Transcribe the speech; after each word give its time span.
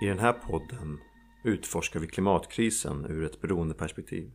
I 0.00 0.06
den 0.06 0.18
här 0.18 0.32
podden 0.32 1.00
utforskar 1.44 2.00
vi 2.00 2.06
klimatkrisen 2.06 3.06
ur 3.08 3.24
ett 3.24 3.40
beroendeperspektiv. 3.40 4.32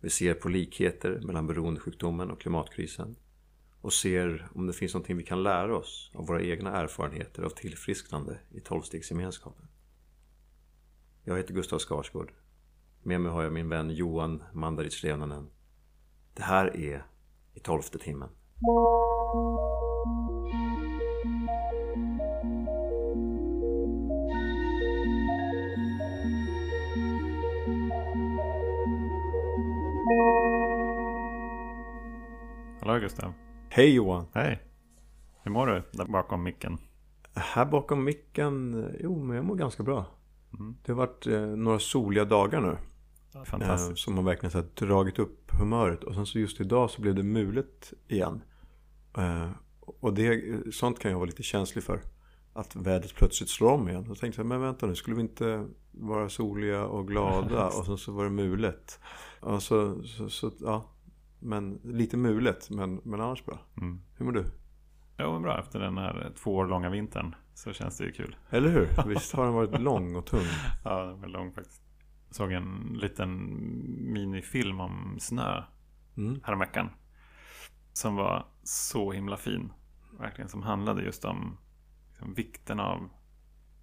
Vi 0.00 0.10
ser 0.10 0.34
på 0.34 0.48
likheter 0.48 1.20
mellan 1.20 1.46
beroendesjukdomen 1.46 2.30
och 2.30 2.40
klimatkrisen 2.40 3.16
och 3.80 3.92
ser 3.92 4.48
om 4.54 4.66
det 4.66 4.72
finns 4.72 4.94
någonting 4.94 5.16
vi 5.16 5.22
kan 5.22 5.42
lära 5.42 5.76
oss 5.76 6.10
av 6.14 6.26
våra 6.26 6.42
egna 6.42 6.76
erfarenheter 6.76 7.42
av 7.42 7.50
tillfrisknande 7.50 8.38
i 8.50 8.60
tolvstegsgemenskapen. 8.60 9.68
Jag 11.24 11.36
heter 11.36 11.54
Gustav 11.54 11.78
Skarsgård. 11.78 12.32
Med 13.02 13.20
mig 13.20 13.32
har 13.32 13.42
jag 13.42 13.52
min 13.52 13.68
vän 13.68 13.90
Johan 13.90 14.42
Mandarits 14.52 15.02
Leonanen. 15.02 15.50
Det 16.34 16.42
här 16.42 16.76
är 16.76 17.06
I 17.54 17.60
tolfte 17.60 17.98
timmen. 17.98 18.28
Gustav. 33.08 33.32
Hej 33.68 33.94
Johan! 33.94 34.26
Hej. 34.34 34.62
Hur 35.42 35.50
mår 35.50 35.66
du 35.66 35.82
där 35.92 36.04
bakom 36.04 36.42
micken? 36.42 36.78
Här 37.34 37.64
bakom 37.64 38.04
micken, 38.04 38.86
jo 39.00 39.24
men 39.24 39.36
jag 39.36 39.44
mår 39.44 39.54
ganska 39.54 39.82
bra. 39.82 40.06
Mm. 40.58 40.76
Det 40.82 40.92
har 40.92 40.96
varit 40.96 41.26
eh, 41.26 41.40
några 41.40 41.78
soliga 41.78 42.24
dagar 42.24 42.60
nu. 42.60 42.76
Eh, 43.34 43.44
Fantastiskt. 43.44 43.98
som 43.98 44.16
har 44.16 44.24
verkligen 44.24 44.50
så 44.50 44.58
här, 44.58 44.66
dragit 44.74 45.18
upp 45.18 45.50
humöret. 45.58 46.04
Och 46.04 46.14
sen 46.14 46.26
så 46.26 46.38
just 46.38 46.60
idag 46.60 46.90
så 46.90 47.02
blev 47.02 47.14
det 47.14 47.22
mulet 47.22 47.92
igen. 48.08 48.42
Eh, 49.16 49.50
och 49.80 50.14
det, 50.14 50.42
sånt 50.74 50.98
kan 50.98 51.10
jag 51.10 51.18
vara 51.18 51.26
lite 51.26 51.42
känslig 51.42 51.84
för. 51.84 52.00
Att 52.52 52.76
vädret 52.76 53.14
plötsligt 53.14 53.50
slår 53.50 53.70
om 53.70 53.88
igen. 53.88 54.04
Då 54.08 54.14
tänkte 54.14 54.40
jag, 54.40 54.46
men 54.46 54.60
vänta 54.60 54.86
nu, 54.86 54.94
skulle 54.94 55.16
vi 55.16 55.22
inte 55.22 55.66
vara 55.92 56.28
soliga 56.28 56.84
och 56.84 57.08
glada? 57.08 57.66
och 57.66 57.86
sen 57.86 57.98
så 57.98 58.12
var 58.12 58.24
det 58.24 58.30
mulet. 58.30 59.00
Och 59.40 59.62
så, 59.62 60.02
så, 60.02 60.30
så 60.30 60.50
ja. 60.60 60.90
Men 61.38 61.80
lite 61.84 62.16
mulet, 62.16 62.70
men, 62.70 63.00
men 63.04 63.20
annars 63.20 63.44
bra. 63.44 63.58
Mm. 63.76 64.00
Hur 64.16 64.24
mår 64.24 64.32
du? 64.32 64.44
Jo, 65.18 65.32
men 65.32 65.42
bra. 65.42 65.58
Efter 65.58 65.80
den 65.80 65.98
här 65.98 66.32
två 66.36 66.56
år 66.56 66.66
långa 66.66 66.90
vintern 66.90 67.34
så 67.54 67.72
känns 67.72 67.98
det 67.98 68.04
ju 68.04 68.12
kul. 68.12 68.36
Eller 68.50 68.68
hur? 68.70 68.88
Visst 69.06 69.32
har 69.32 69.44
den 69.44 69.54
varit 69.54 69.80
lång 69.80 70.16
och 70.16 70.26
tung? 70.26 70.46
Ja, 70.84 71.04
den 71.04 71.20
var 71.20 71.28
lång 71.28 71.52
faktiskt. 71.52 71.82
Jag 72.26 72.34
såg 72.34 72.52
en 72.52 72.98
liten 73.00 73.36
minifilm 74.12 74.80
om 74.80 75.16
snö 75.20 75.62
Mm. 76.18 76.40
häromveckan. 76.44 76.90
Som 77.92 78.16
var 78.16 78.46
så 78.62 79.12
himla 79.12 79.36
fin. 79.36 79.72
Verkligen 80.18 80.48
som 80.48 80.62
handlade 80.62 81.02
just 81.02 81.24
om 81.24 81.58
liksom, 82.10 82.34
vikten 82.34 82.80
av 82.80 83.08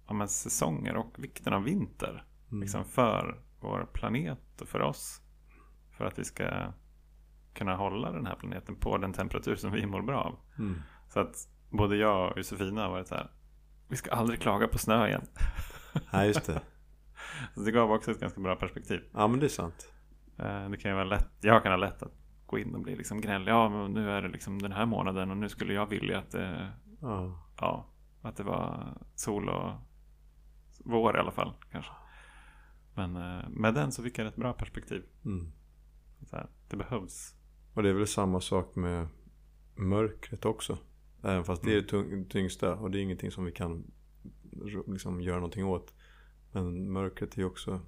ja, 0.08 0.26
säsonger 0.26 0.96
och 0.96 1.14
vikten 1.18 1.52
av 1.52 1.62
vinter. 1.62 2.24
Mm. 2.48 2.60
Liksom 2.60 2.84
för 2.84 3.40
vår 3.60 3.88
planet 3.92 4.60
och 4.60 4.68
för 4.68 4.80
oss. 4.80 5.22
För 5.90 6.04
att 6.04 6.18
vi 6.18 6.24
ska 6.24 6.72
kunna 7.56 7.76
hålla 7.76 8.12
den 8.12 8.26
här 8.26 8.34
planeten 8.34 8.76
på 8.76 8.98
den 8.98 9.12
temperatur 9.12 9.56
som 9.56 9.72
vi 9.72 9.86
mår 9.86 10.02
bra 10.02 10.20
av. 10.20 10.38
Mm. 10.58 10.82
Så 11.08 11.20
att 11.20 11.36
både 11.70 11.96
jag 11.96 12.30
och 12.30 12.36
Josefina 12.38 12.82
har 12.82 12.90
varit 12.90 13.08
så 13.08 13.14
här. 13.14 13.30
Vi 13.88 13.96
ska 13.96 14.10
aldrig 14.10 14.40
klaga 14.40 14.68
på 14.68 14.78
snö 14.78 15.06
igen. 15.08 15.26
Nej, 16.12 16.26
just 16.26 16.46
det. 16.46 16.60
Så 17.54 17.60
det 17.60 17.70
gav 17.70 17.92
också 17.92 18.10
ett 18.10 18.20
ganska 18.20 18.40
bra 18.40 18.56
perspektiv. 18.56 19.00
Ja, 19.12 19.26
men 19.28 19.40
det 19.40 19.46
är 19.46 19.48
sant. 19.48 19.92
Eh, 20.38 20.68
Det 20.68 20.76
kan 20.76 20.90
ju 20.90 20.94
vara 20.94 21.04
lätt. 21.04 21.28
Jag 21.40 21.62
kan 21.62 21.72
ha 21.72 21.76
lätt 21.76 22.02
att 22.02 22.12
gå 22.46 22.58
in 22.58 22.74
och 22.74 22.80
bli 22.80 22.96
liksom 22.96 23.20
gnällig. 23.20 23.52
Ja, 23.52 23.68
men 23.68 23.92
nu 23.92 24.10
är 24.10 24.22
det 24.22 24.28
liksom 24.28 24.62
den 24.62 24.72
här 24.72 24.86
månaden 24.86 25.30
och 25.30 25.36
nu 25.36 25.48
skulle 25.48 25.72
jag 25.74 25.86
vilja 25.86 26.18
att 26.18 26.30
det, 26.30 26.72
Ja. 27.00 27.46
ja, 27.60 27.86
att 28.22 28.36
det 28.36 28.42
var 28.42 28.94
sol 29.14 29.48
och 29.48 29.72
vår 30.84 31.16
i 31.16 31.20
alla 31.20 31.30
fall 31.30 31.54
kanske. 31.72 31.92
Men 32.94 33.16
eh, 33.16 33.48
med 33.48 33.74
den 33.74 33.92
så 33.92 34.02
fick 34.02 34.18
jag 34.18 34.26
ett 34.26 34.36
bra 34.36 34.52
perspektiv. 34.52 35.02
Mm. 35.24 35.52
Det 36.68 36.76
behövs. 36.76 37.34
Och 37.76 37.82
det 37.82 37.88
är 37.88 37.94
väl 37.94 38.06
samma 38.06 38.40
sak 38.40 38.76
med 38.76 39.08
mörkret 39.74 40.44
också. 40.44 40.78
Även 41.22 41.44
fast 41.44 41.62
det 41.62 41.72
är 41.72 41.76
det 41.82 41.88
tung- 41.88 42.28
tyngsta 42.28 42.74
och 42.76 42.90
det 42.90 42.98
är 42.98 43.02
ingenting 43.02 43.30
som 43.30 43.44
vi 43.44 43.52
kan 43.52 43.90
liksom 44.86 45.20
göra 45.20 45.36
någonting 45.36 45.64
åt. 45.66 45.94
Men 46.52 46.92
mörkret 46.92 47.34
är 47.34 47.38
ju 47.38 47.44
också, 47.44 47.80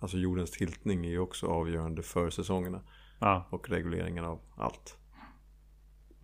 alltså 0.00 0.18
jordens 0.18 0.50
tiltning 0.50 1.04
är 1.06 1.10
ju 1.10 1.18
också 1.18 1.46
avgörande 1.46 2.02
för 2.02 2.30
säsongerna 2.30 2.82
Ja. 3.20 3.48
och 3.50 3.68
regleringen 3.70 4.24
av 4.24 4.40
allt. 4.56 4.98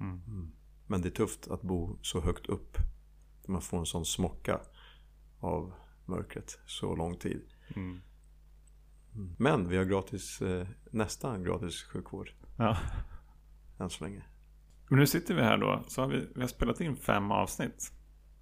Mm. 0.01 0.53
Men 0.87 1.03
det 1.03 1.09
är 1.09 1.11
tufft 1.11 1.49
att 1.49 1.63
bo 1.63 1.99
så 2.03 2.21
högt 2.21 2.47
upp. 2.47 2.77
Man 3.49 3.63
får 3.63 3.79
en 3.79 3.87
sån 3.87 4.05
smocka 4.05 4.61
av 5.41 5.73
mörkret 6.07 6.59
så 6.67 6.97
lång 6.97 7.17
tid. 7.17 7.43
Mm. 7.77 8.01
Men 9.39 9.69
vi 9.69 9.77
har 9.77 9.85
gratis, 9.85 10.43
eh, 10.43 10.67
nästan 10.91 11.43
gratis 11.45 11.83
sjukvård 11.83 12.33
Ja. 12.57 12.77
än 13.79 13.91
så 13.91 14.05
länge. 14.05 14.23
Men 14.89 14.99
nu 14.99 15.07
sitter 15.07 15.35
vi 15.35 15.43
här 15.43 15.59
då. 15.59 15.83
Så 15.89 16.01
har 16.03 16.09
vi, 16.09 16.29
vi 16.35 16.41
har 16.41 16.49
spelat 16.49 16.81
in 16.81 16.97
fem 16.97 17.31
avsnitt 17.31 17.93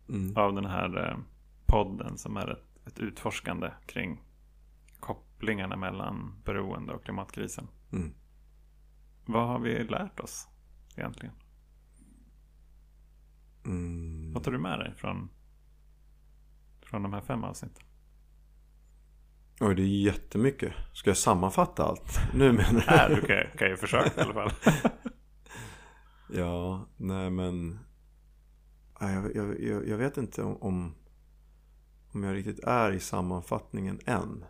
Mm. 0.09 0.37
av 0.37 0.55
den 0.55 0.65
här 0.65 1.09
eh, 1.11 1.19
podden 1.67 2.19
som 2.19 2.37
är 2.37 2.50
ett, 2.50 2.87
ett 2.87 2.99
utforskande 2.99 3.71
kring 3.87 4.23
kopplingarna 5.00 5.77
mellan 5.77 6.43
beroende 6.45 6.93
och 6.93 7.05
klimatkrisen. 7.05 7.69
Mm. 7.93 8.15
Vad 9.27 9.49
har 9.49 9.59
vi 9.59 9.84
lärt 9.84 10.21
oss 10.21 10.49
egentligen? 10.97 11.34
Mm. 13.67 14.33
Vad 14.33 14.43
tar 14.44 14.53
du 14.53 14.59
med 14.59 14.79
dig 14.79 14.94
från, 14.94 15.29
från 16.83 17.03
de 17.03 17.12
här 17.12 17.21
fem 17.21 17.44
avsnitten? 17.44 17.84
Oj, 19.65 19.75
det 19.75 19.83
är 19.83 19.87
jättemycket. 19.87 20.73
Ska 20.93 21.11
jag 21.11 21.17
sammanfatta 21.17 21.84
allt? 21.84 22.19
Nu 22.34 22.53
menar 22.53 22.71
du? 22.73 22.87
Nej, 22.87 23.15
du 23.15 23.21
kan, 23.21 23.59
kan 23.59 23.69
ju 23.69 23.77
försöka 23.77 24.21
i 24.21 24.25
alla 24.25 24.34
fall. 24.34 24.50
Ja, 26.34 26.87
nej 26.97 27.31
men... 27.31 27.78
Jag, 29.00 29.37
jag, 29.37 29.61
jag, 29.61 29.89
jag 29.89 29.97
vet 29.99 30.17
inte 30.17 30.43
om, 30.43 30.95
om 32.12 32.25
jag 32.25 32.34
riktigt 32.34 32.59
är 32.65 32.93
i 32.93 33.00
sammanfattningen 33.00 34.00
än. 34.06 34.45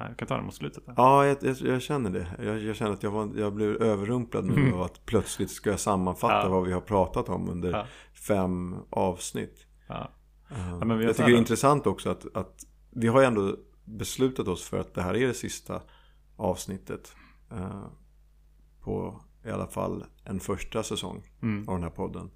Nej, 0.00 0.08
jag 0.08 0.16
kan 0.18 0.28
ta 0.28 0.36
det 0.36 0.42
mot 0.42 0.54
slutet. 0.54 0.84
Ja, 0.96 1.26
jag, 1.26 1.36
jag, 1.40 1.56
jag 1.60 1.82
känner 1.82 2.10
det. 2.10 2.26
Jag, 2.38 2.58
jag 2.62 2.76
känner 2.76 2.92
att 2.92 3.02
jag, 3.02 3.10
var, 3.10 3.30
jag 3.36 3.54
blev 3.54 3.82
överrumplad 3.82 4.44
nu 4.44 4.52
Mm. 4.54 4.74
av 4.74 4.82
att 4.82 5.06
plötsligt 5.06 5.50
ska 5.50 5.70
jag 5.70 5.80
sammanfatta 5.80 6.34
Ja. 6.42 6.48
vad 6.48 6.66
vi 6.66 6.72
har 6.72 6.80
pratat 6.80 7.28
om 7.28 7.48
under 7.50 7.70
Ja. 7.72 7.86
fem 8.28 8.76
avsnitt. 8.90 9.66
Ja. 9.88 10.10
Uh, 10.52 10.84
men 10.84 11.00
jag 11.00 11.16
tycker 11.16 11.30
det 11.30 11.36
är 11.36 11.38
intressant 11.38 11.86
också 11.86 12.10
att, 12.10 12.36
att 12.36 12.64
vi 12.90 13.06
har 13.08 13.20
ju 13.20 13.26
ändå 13.26 13.56
beslutat 13.86 14.48
oss 14.48 14.62
för 14.62 14.78
att 14.80 14.94
det 14.94 15.02
här 15.02 15.16
är 15.16 15.26
det 15.26 15.34
sista 15.34 15.82
avsnittet 16.36 17.14
eh, 17.50 17.86
på 18.80 19.20
i 19.44 19.50
alla 19.50 19.66
fall 19.66 20.04
en 20.24 20.40
första 20.40 20.82
säsong 20.82 21.22
Mm. 21.42 21.68
av 21.68 21.74
den 21.74 21.82
här 21.82 21.90
podden. 21.90 22.30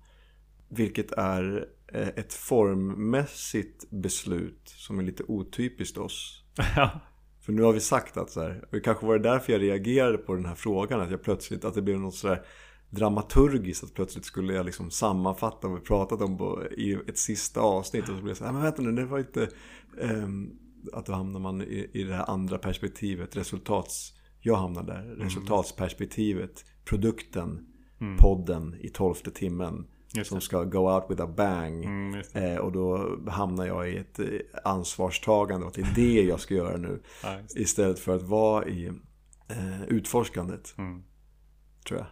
Vilket 0.68 1.12
är 1.12 1.68
eh, 1.92 2.08
ett 2.08 2.32
formmässigt 2.34 3.90
beslut 3.90 4.60
som 4.64 4.98
är 4.98 5.02
lite 5.02 5.22
otypiskt 5.28 5.98
oss. 5.98 6.44
För 7.40 7.52
nu 7.52 7.62
har 7.62 7.72
vi 7.72 7.80
sagt 7.80 8.16
att 8.16 8.30
så 8.30 8.40
här, 8.40 8.60
och 8.62 8.68
det 8.70 8.80
kanske 8.80 9.06
var 9.06 9.18
det 9.18 9.28
därför 9.28 9.52
jag 9.52 9.62
reagerade 9.62 10.18
på 10.18 10.34
den 10.34 10.44
här 10.46 10.54
frågan, 10.54 11.00
att 11.00 11.10
jag 11.10 11.22
plötsligt, 11.22 11.64
att 11.64 11.74
det 11.74 11.82
blev 11.82 12.00
något 12.00 12.14
sådär 12.14 12.44
dramaturgiskt, 12.90 13.84
att 13.84 13.94
plötsligt 13.94 14.24
skulle 14.24 14.54
jag 14.54 14.66
liksom 14.66 14.90
sammanfatta 14.90 15.68
vad 15.68 15.78
vi 15.80 15.84
pratat 15.86 16.20
om 16.20 16.38
på, 16.38 16.64
i 16.64 16.92
ett 17.08 17.18
sista 17.18 17.60
avsnitt 17.60 18.02
och 18.02 18.08
så 18.08 18.14
blev 18.14 18.28
jag 18.28 18.36
så 18.36 18.44
här, 18.44 18.52
men 18.52 18.62
vänta 18.62 18.82
nu, 18.82 18.92
det 18.92 19.04
var 19.04 19.18
inte, 19.18 19.48
ehm, 20.00 20.50
att 20.92 21.06
då 21.06 21.12
hamnar 21.12 21.40
man 21.40 21.62
i, 21.62 21.90
i 21.92 22.04
det 22.04 22.14
här 22.14 22.30
andra 22.30 22.58
perspektivet, 22.58 23.36
resultats, 23.36 24.12
jag 24.40 24.56
hamnar 24.56 24.82
där, 24.82 25.02
resultatsperspektivet, 25.02 26.64
produkten, 26.84 27.66
Mm. 28.00 28.16
podden 28.16 28.74
i 28.80 28.88
tolfte 28.88 29.30
timmen, 29.30 29.86
som 30.24 30.40
ska 30.40 30.64
go 30.64 30.78
out 30.94 31.04
with 31.08 31.22
a 31.22 31.26
bang. 31.36 31.84
Mm. 31.84 32.20
Eh, 32.34 32.56
och 32.56 32.72
då 32.72 33.18
hamnar 33.28 33.66
jag 33.66 33.90
i 33.90 33.96
ett 33.96 34.18
eh, 34.18 34.26
ansvarstagande 34.64 35.66
och 35.66 35.72
det 35.74 35.80
är 35.80 35.94
det 35.94 36.22
jag 36.22 36.40
ska 36.40 36.54
göra 36.54 36.76
nu. 36.76 37.02
Ja. 37.22 37.38
Istället 37.56 37.98
för 37.98 38.16
att 38.16 38.22
vara 38.22 38.66
i 38.66 38.86
eh, 39.48 39.82
utforskandet, 39.88 40.74
Mm. 40.78 41.02
tror 41.88 41.98
jag. 42.00 42.06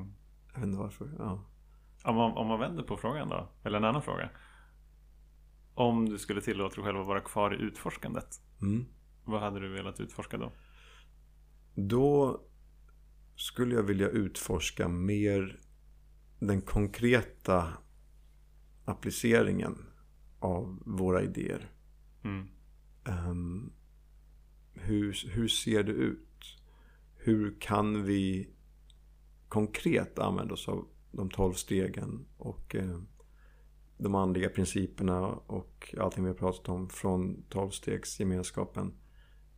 Mm. 0.00 0.12
Jag 0.52 0.60
vet 0.60 0.66
inte 0.66 0.78
varför. 0.78 1.10
Ja. 1.18 1.44
Om, 2.04 2.16
man, 2.16 2.32
om 2.32 2.46
man 2.46 2.60
vänder 2.60 2.82
på 2.82 2.96
frågan 2.96 3.28
då, 3.28 3.48
eller 3.64 3.78
en 3.78 3.84
annan 3.84 4.02
fråga. 4.02 4.30
Om 5.74 6.08
du 6.08 6.18
skulle 6.18 6.40
tillåta 6.40 6.74
dig 6.74 6.84
själv 6.84 7.00
att 7.00 7.06
vara 7.06 7.20
kvar 7.20 7.54
i 7.54 7.56
utforskandet, 7.62 8.40
Mm. 8.62 8.84
vad 9.24 9.40
hade 9.40 9.60
du 9.60 9.68
velat 9.68 10.00
utforska 10.00 10.38
då? 10.38 10.52
Då 11.74 12.40
skulle 13.36 13.74
jag 13.74 13.82
vilja 13.82 14.08
utforska 14.08 14.88
mer 14.88 15.58
den 16.38 16.62
konkreta 16.62 17.72
appliceringen 18.84 19.86
av 20.38 20.82
våra 20.86 21.22
idéer. 21.22 21.70
Mm. 22.24 22.48
Ehm, 23.04 23.72
hur, 24.72 25.28
hur 25.30 25.48
ser 25.48 25.82
det 25.82 25.92
ut? 25.92 26.56
Hur 27.16 27.60
kan 27.60 28.04
vi 28.04 28.48
konkret 29.48 30.18
använda 30.18 30.54
oss 30.54 30.68
av 30.68 30.88
de 31.12 31.30
tolv 31.30 31.52
stegen 31.52 32.26
och 32.38 32.74
eh, 32.74 33.00
de 34.00 34.14
andliga 34.14 34.48
principerna 34.48 35.26
och 35.28 35.94
allting 36.00 36.24
vi 36.24 36.30
har 36.30 36.36
pratat 36.36 36.68
om 36.68 36.88
från 36.88 37.42
tolvstegsgemenskapen 37.48 38.92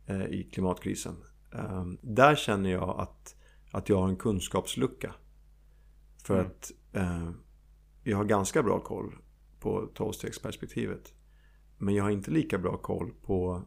eh, 0.05 0.25
i 0.25 0.49
klimatkrisen. 0.53 1.15
Eh, 1.53 1.85
där 2.01 2.35
känner 2.35 2.69
jag 2.69 2.99
att, 2.99 3.35
att 3.71 3.89
jag 3.89 3.97
har 3.97 4.07
en 4.07 4.15
kunskapslucka. 4.15 5.15
För 6.23 6.39
mm. 6.39 6.47
att 6.47 6.71
eh, 6.93 7.31
jag 8.03 8.17
har 8.17 8.25
ganska 8.25 8.63
bra 8.63 8.79
koll 8.79 9.15
på 9.59 9.89
tolvstegsperspektivet. 9.93 11.13
Men 11.77 11.95
jag 11.95 12.03
har 12.03 12.11
inte 12.11 12.31
lika 12.31 12.57
bra 12.57 12.77
koll 12.77 13.13
på 13.21 13.61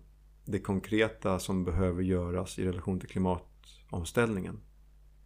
det 0.45 0.61
konkreta 0.61 1.39
som 1.39 1.65
behöver 1.65 2.03
göras 2.03 2.59
i 2.59 2.67
relation 2.67 3.01
till 3.01 3.09
klimatomställningen. 3.09 4.61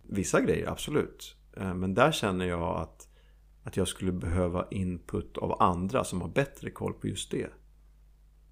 Vissa 0.02 0.40
grejer, 0.40 0.66
absolut. 0.66 1.36
Eh, 1.56 1.74
men 1.74 1.94
där 1.94 2.12
känner 2.12 2.44
jag 2.44 2.76
att, 2.76 3.09
att 3.64 3.76
jag 3.76 3.88
skulle 3.88 4.12
behöva 4.12 4.66
input 4.70 5.38
av 5.38 5.62
andra 5.62 6.04
som 6.04 6.20
har 6.20 6.28
bättre 6.28 6.70
koll 6.70 6.92
på 6.92 7.08
just 7.08 7.30
det. 7.30 7.50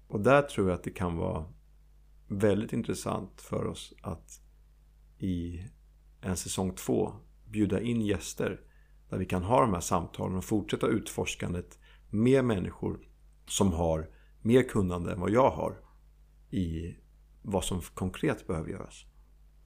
Och 0.07 0.19
där 0.21 0.41
tror 0.41 0.69
jag 0.69 0.75
att 0.75 0.83
det 0.83 0.91
kan 0.91 1.17
vara 1.17 1.45
väldigt 2.27 2.73
intressant 2.73 3.41
för 3.41 3.65
oss 3.65 3.93
att 4.01 4.41
i 5.17 5.65
en 6.21 6.37
säsong 6.37 6.75
två 6.75 7.13
bjuda 7.45 7.81
in 7.81 8.01
gäster 8.01 8.61
där 9.09 9.17
vi 9.17 9.25
kan 9.25 9.43
ha 9.43 9.61
de 9.61 9.73
här 9.73 9.81
samtalen 9.81 10.37
och 10.37 10.45
fortsätta 10.45 10.87
utforskandet 10.87 11.79
med 12.09 12.45
människor 12.45 12.99
som 13.45 13.73
har 13.73 14.09
mer 14.41 14.63
kunnande 14.63 15.13
än 15.13 15.19
vad 15.19 15.31
jag 15.31 15.49
har 15.49 15.75
i 16.49 16.95
vad 17.41 17.63
som 17.63 17.81
konkret 17.81 18.47
behöver 18.47 18.69
göras. 18.69 19.05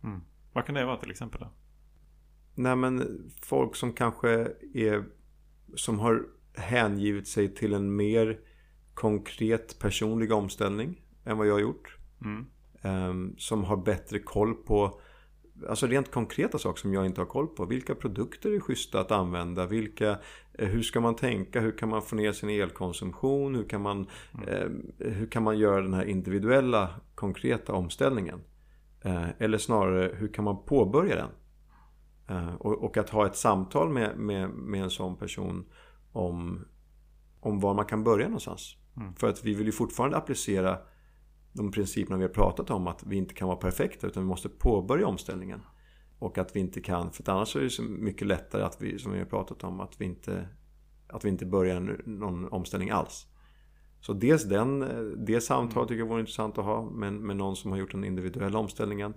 Mm. 0.04 0.22
Vad 0.54 0.66
kan 0.66 0.76
det 0.76 0.86
vara 0.86 0.98
till 0.98 1.12
exempel 1.12 1.42
då? 1.42 1.50
Nej 2.56 2.76
men 2.76 3.20
folk 3.42 3.76
som 3.76 3.94
kanske 3.94 4.30
är 4.74 5.06
som 5.76 6.00
har 6.00 6.26
hängivit 6.54 7.28
sig 7.28 7.56
till 7.56 7.74
en 7.74 7.96
mer 7.96 8.40
konkret 8.94 9.80
personlig 9.80 10.32
omställning 10.32 11.02
än 11.26 11.38
vad 11.38 11.48
jag 11.48 11.54
har 11.54 11.60
gjort. 11.60 11.98
Mm. 12.22 12.46
Um, 12.86 13.36
som 13.38 13.64
har 13.64 13.78
bättre 13.78 14.20
koll 14.20 14.54
på 14.54 15.02
Alltså 15.70 15.88
rent 15.88 16.12
konkreta 16.12 16.58
saker 16.58 16.82
som 16.82 16.94
jag 16.94 17.06
inte 17.06 17.22
har 17.22 17.26
koll 17.26 17.48
på. 17.48 17.66
Vilka 17.66 17.96
produkter 17.96 18.52
är 18.52 18.60
schyssta 18.60 19.00
att 19.00 19.12
använda? 19.12 19.66
Vilka, 19.66 20.18
eh, 20.54 20.68
hur 20.68 20.82
ska 20.82 21.02
man 21.02 21.16
tänka? 21.16 21.60
Hur 21.60 21.78
kan 21.78 21.90
man 21.90 22.02
få 22.02 22.16
ner 22.16 22.32
sin 22.32 22.50
elkonsumtion? 22.50 23.56
Hur 23.56 23.64
kan 23.64 23.82
man, 23.82 24.08
mm. 24.34 24.50
eh, 24.50 25.12
hur 25.12 25.28
kan 25.28 25.44
man 25.44 25.58
göra 25.58 25.82
den 25.82 25.94
här 25.94 26.06
individuella 26.06 26.90
konkreta 27.16 27.74
omställningen? 27.74 28.42
Eh, 29.02 29.30
eller 29.38 29.58
snarare, 29.58 30.16
hur 30.16 30.28
kan 30.28 30.44
man 30.44 30.66
påbörja 30.66 31.16
den? 31.16 31.30
Eh, 32.34 32.54
och, 32.56 32.84
och, 32.84 32.98
att 32.98 33.10
ha 33.10 33.26
ett 33.26 33.36
samtal 33.36 33.90
med, 33.90 34.18
med, 34.18 34.50
med 34.50 34.84
en 34.84 34.90
sån 34.90 35.18
person 35.18 35.66
om, 36.12 36.66
om 37.40 37.60
var 37.60 37.74
man 37.74 37.86
kan 37.86 38.04
börja 38.04 38.26
någonstans. 38.26 38.78
Mm. 38.98 39.16
För 39.16 39.30
att 39.30 39.46
vi 39.46 39.54
vill 39.54 39.66
ju 39.66 39.72
fortfarande 39.72 40.18
applicera 40.18 40.78
de 41.54 41.72
principerna 41.72 42.18
vi 42.18 42.24
har 42.24 42.30
pratat 42.30 42.70
om 42.70 42.88
att 42.88 43.04
vi 43.04 43.16
inte 43.16 43.34
kan 43.34 43.48
vara 43.48 43.58
perfekta 43.58 44.08
utan 44.08 44.24
vi 44.24 44.30
måste 44.30 44.50
påbörja 44.50 45.08
omställningen. 45.08 45.62
Och 46.20 46.38
att 46.38 46.56
vi 46.56 46.60
inte 46.60 46.82
kan, 46.82 47.12
för 47.12 47.30
annars 47.30 47.56
är 47.56 47.62
det 47.62 47.70
så 47.70 47.84
mycket 47.84 48.28
lättare 48.28 48.64
att 48.64 48.82
vi, 48.82 49.00
som 49.00 49.12
vi 49.12 49.20
har 49.20 49.26
pratat 49.26 49.64
om, 49.64 49.80
att 49.80 50.02
vi 50.02 50.06
inte, 50.06 50.48
att 51.08 51.26
vi 51.26 51.30
inte 51.30 51.46
börjar 51.46 52.00
någon 52.06 52.48
omställning 52.48 52.90
alls. 52.90 53.28
Så 54.00 54.14
dels 54.14 54.44
den, 54.44 54.80
det 55.26 55.42
samtalet 55.42 55.88
tycker 55.90 56.00
jag 56.00 56.08
vore 56.08 56.20
intressant 56.20 56.58
att 56.58 56.66
ha 56.66 56.90
med, 56.90 57.14
med 57.14 57.36
någon 57.36 57.56
som 57.56 57.72
har 57.72 57.78
gjort 57.78 57.92
den 57.92 58.04
individuella 58.04 58.60
omställningen. 58.60 59.14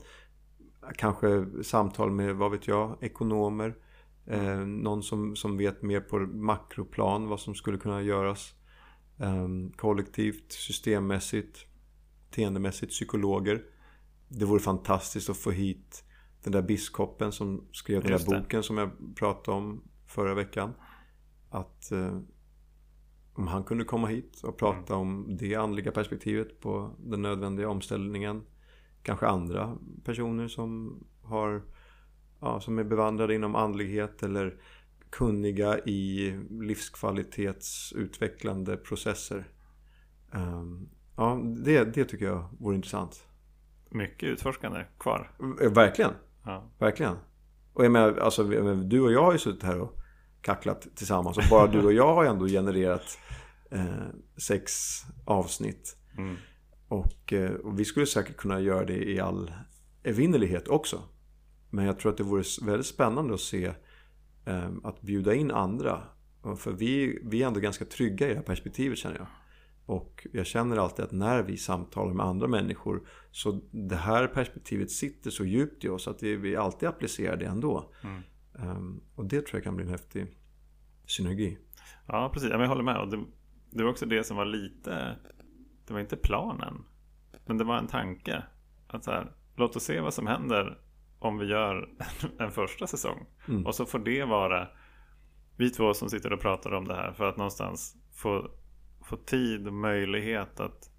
Kanske 0.95 1.47
samtal 1.63 2.11
med, 2.11 2.37
vad 2.37 2.51
vet 2.51 2.69
jag, 2.69 2.97
ekonomer. 3.01 3.75
Eh, 4.27 4.59
någon 4.59 5.03
som, 5.03 5.37
som 5.37 5.57
vet 5.57 5.83
mer 5.83 6.01
på 6.01 6.19
makroplan 6.19 7.29
vad 7.29 7.41
som 7.41 7.55
skulle 7.55 7.79
kunna 7.79 8.03
göras. 8.03 8.55
Eh, 9.19 9.49
kollektivt, 9.77 10.53
systemmässigt 10.53 11.67
beteendemässigt 12.37 12.93
psykologer. 12.93 13.63
Det 14.29 14.45
vore 14.45 14.61
fantastiskt 14.61 15.31
att 15.31 15.37
få 15.37 15.51
hit 15.51 16.05
den 16.43 16.53
där 16.53 16.63
biskopen 16.63 17.33
som 17.33 17.69
skrev 17.73 18.03
den 18.03 18.13
där 18.13 18.41
boken 18.41 18.63
som 18.63 18.79
jag 18.79 18.91
pratade 19.17 19.57
om 19.57 19.83
förra 20.07 20.35
veckan. 20.35 20.75
Att 21.51 21.93
eh, 21.93 22.19
om 23.35 23.47
han 23.47 23.65
kunde 23.65 23.85
komma 23.85 24.07
hit 24.07 24.41
och 24.43 24.57
prata 24.59 24.95
mm. 24.95 25.01
om 25.01 25.37
det 25.37 25.55
andliga 25.55 25.93
perspektivet 25.93 26.61
på 26.61 26.97
den 26.99 27.23
nödvändiga 27.23 27.69
omställningen. 27.69 28.43
Kanske 29.07 29.27
andra 29.27 29.77
personer 30.05 30.49
som 30.49 31.01
har 31.23 31.63
ja, 32.41 32.61
som 32.61 32.79
är 32.79 32.85
bevandrade 32.85 33.35
inom 33.35 33.55
andlighet 33.55 34.23
eller 34.23 34.61
kunniga 35.11 35.79
i 35.79 36.33
livskvalitetsutvecklande 36.51 38.77
processer. 38.77 39.49
Um, 40.33 40.89
Ja, 41.17 41.41
det, 41.65 41.85
det 41.85 42.05
tycker 42.05 42.27
jag 42.27 42.49
vore 42.59 42.77
intressant. 42.77 43.25
Mycket 43.91 44.29
utforskande 44.29 44.85
kvar. 44.99 45.31
Eh, 45.61 45.73
verkligen. 45.73 46.13
Ja. 46.45 46.71
Verkligen. 46.79 47.17
Och 47.73 47.85
jag 47.85 47.93
menar, 47.93 48.19
alltså, 48.19 48.45
du 48.75 49.01
och 49.01 49.13
jag 49.13 49.23
har 49.23 49.33
ju 49.33 49.39
suttit 49.39 49.63
här 49.63 49.81
och 49.81 49.93
kacklat 50.41 50.87
tillsammans. 50.95 51.39
Och 51.39 51.45
bara 51.51 51.67
du 51.67 51.85
och 51.85 51.93
jag 51.93 52.15
har 52.15 52.25
ändå 52.25 52.47
genererat 52.47 53.19
eh, 53.71 54.07
sex 54.37 54.73
avsnitt. 55.25 55.97
Mm. 56.19 56.37
Och, 56.89 57.33
eh, 57.33 57.51
och, 57.51 57.79
vi 57.79 57.85
skulle 57.85 58.07
säkert 58.07 58.37
kunna 58.37 58.61
göra 58.61 58.85
det 58.85 59.11
i 59.11 59.21
all 59.21 59.53
evinnerlighet 60.03 60.69
också. 60.69 61.03
Men 61.71 61.85
jag 61.85 61.99
tror 61.99 62.13
att 62.13 62.19
det 62.19 62.25
vore 62.25 62.45
väldigt 62.63 62.87
spännande 62.87 63.35
att 63.35 63.41
se 63.41 63.73
eh, 64.45 64.71
att 64.85 65.03
bjuda 65.03 65.35
in 65.35 65.51
andra. 65.51 66.03
För 66.57 66.73
vi, 66.73 67.19
vi 67.25 67.43
är 67.43 67.47
ändå 67.47 67.61
ganska 67.61 67.85
trygga 67.85 68.27
i 68.27 68.31
det 68.31 68.37
här 68.37 68.43
perspektivet 68.43 68.99
känner 68.99 69.17
jag. 69.17 69.27
Och 69.87 70.27
jag 70.33 70.47
känner 70.47 70.77
alltid 70.77 71.05
att 71.05 71.13
när 71.13 71.43
vi 71.43 71.57
samtalar 71.57 72.15
med 72.15 72.27
andra 72.27 72.49
människor 72.49 73.09
så 73.31 73.61
det 73.71 73.97
här 73.97 74.27
perspektivet 74.27 74.91
sitter 74.91 75.31
så 75.31 75.45
djupt 75.45 75.85
i 75.85 75.89
oss 75.89 76.09
att 76.09 76.23
vi 76.23 76.57
alltid 76.57 76.89
applicerar 76.89 77.37
det 77.37 77.47
ändå. 77.47 77.93
Mm. 78.05 78.23
Um, 78.53 79.03
och 79.15 79.27
det 79.27 79.47
tror 79.47 79.59
jag 79.59 79.65
kan 79.65 79.77
bli 79.77 79.85
en 79.85 79.91
häftig 79.91 80.27
synergi. 81.07 81.59
Ja, 82.07 82.31
precis. 82.33 82.51
Jag 82.51 82.69
håller 82.69 82.83
med. 82.83 83.01
Och 83.01 83.09
det, 83.09 83.25
det 83.71 83.83
var 83.83 83.91
också 83.91 84.07
det 84.07 84.25
som 84.25 84.37
var 84.37 84.45
lite... 84.45 85.17
Det 85.87 85.93
var 85.93 86.01
inte 86.01 86.17
planen. 86.17 86.85
Men 87.47 87.59
det 87.59 87.65
var 87.65 87.79
en 87.79 87.87
tanke. 87.87 88.43
Att 88.87 89.05
så 89.05 89.11
här, 89.11 89.33
låt 89.57 89.77
oss 89.77 89.85
se 89.85 90.01
vad 90.01 90.15
som 90.15 90.27
händer 90.27 90.79
om 91.19 91.39
vi 91.39 91.47
gör 91.47 91.89
en 92.39 92.51
första 92.51 92.87
säsong. 92.87 93.27
Mm. 93.49 93.67
Och 93.67 93.75
så 93.75 93.87
får 93.87 93.99
det 93.99 94.25
vara 94.25 94.69
vi 95.57 95.71
två 95.71 95.95
som 95.95 96.11
sitter 96.11 96.33
och 96.33 96.41
pratar 96.41 96.73
om 96.75 96.89
det 96.89 96.95
här 96.95 97.13
för 97.13 97.29
att 97.29 97.37
någonstans 97.37 97.97
få 98.13 98.51
få 99.07 99.17
tid 99.17 99.67
och 99.67 99.73
möjlighet 99.73 100.61
att, 100.61 100.91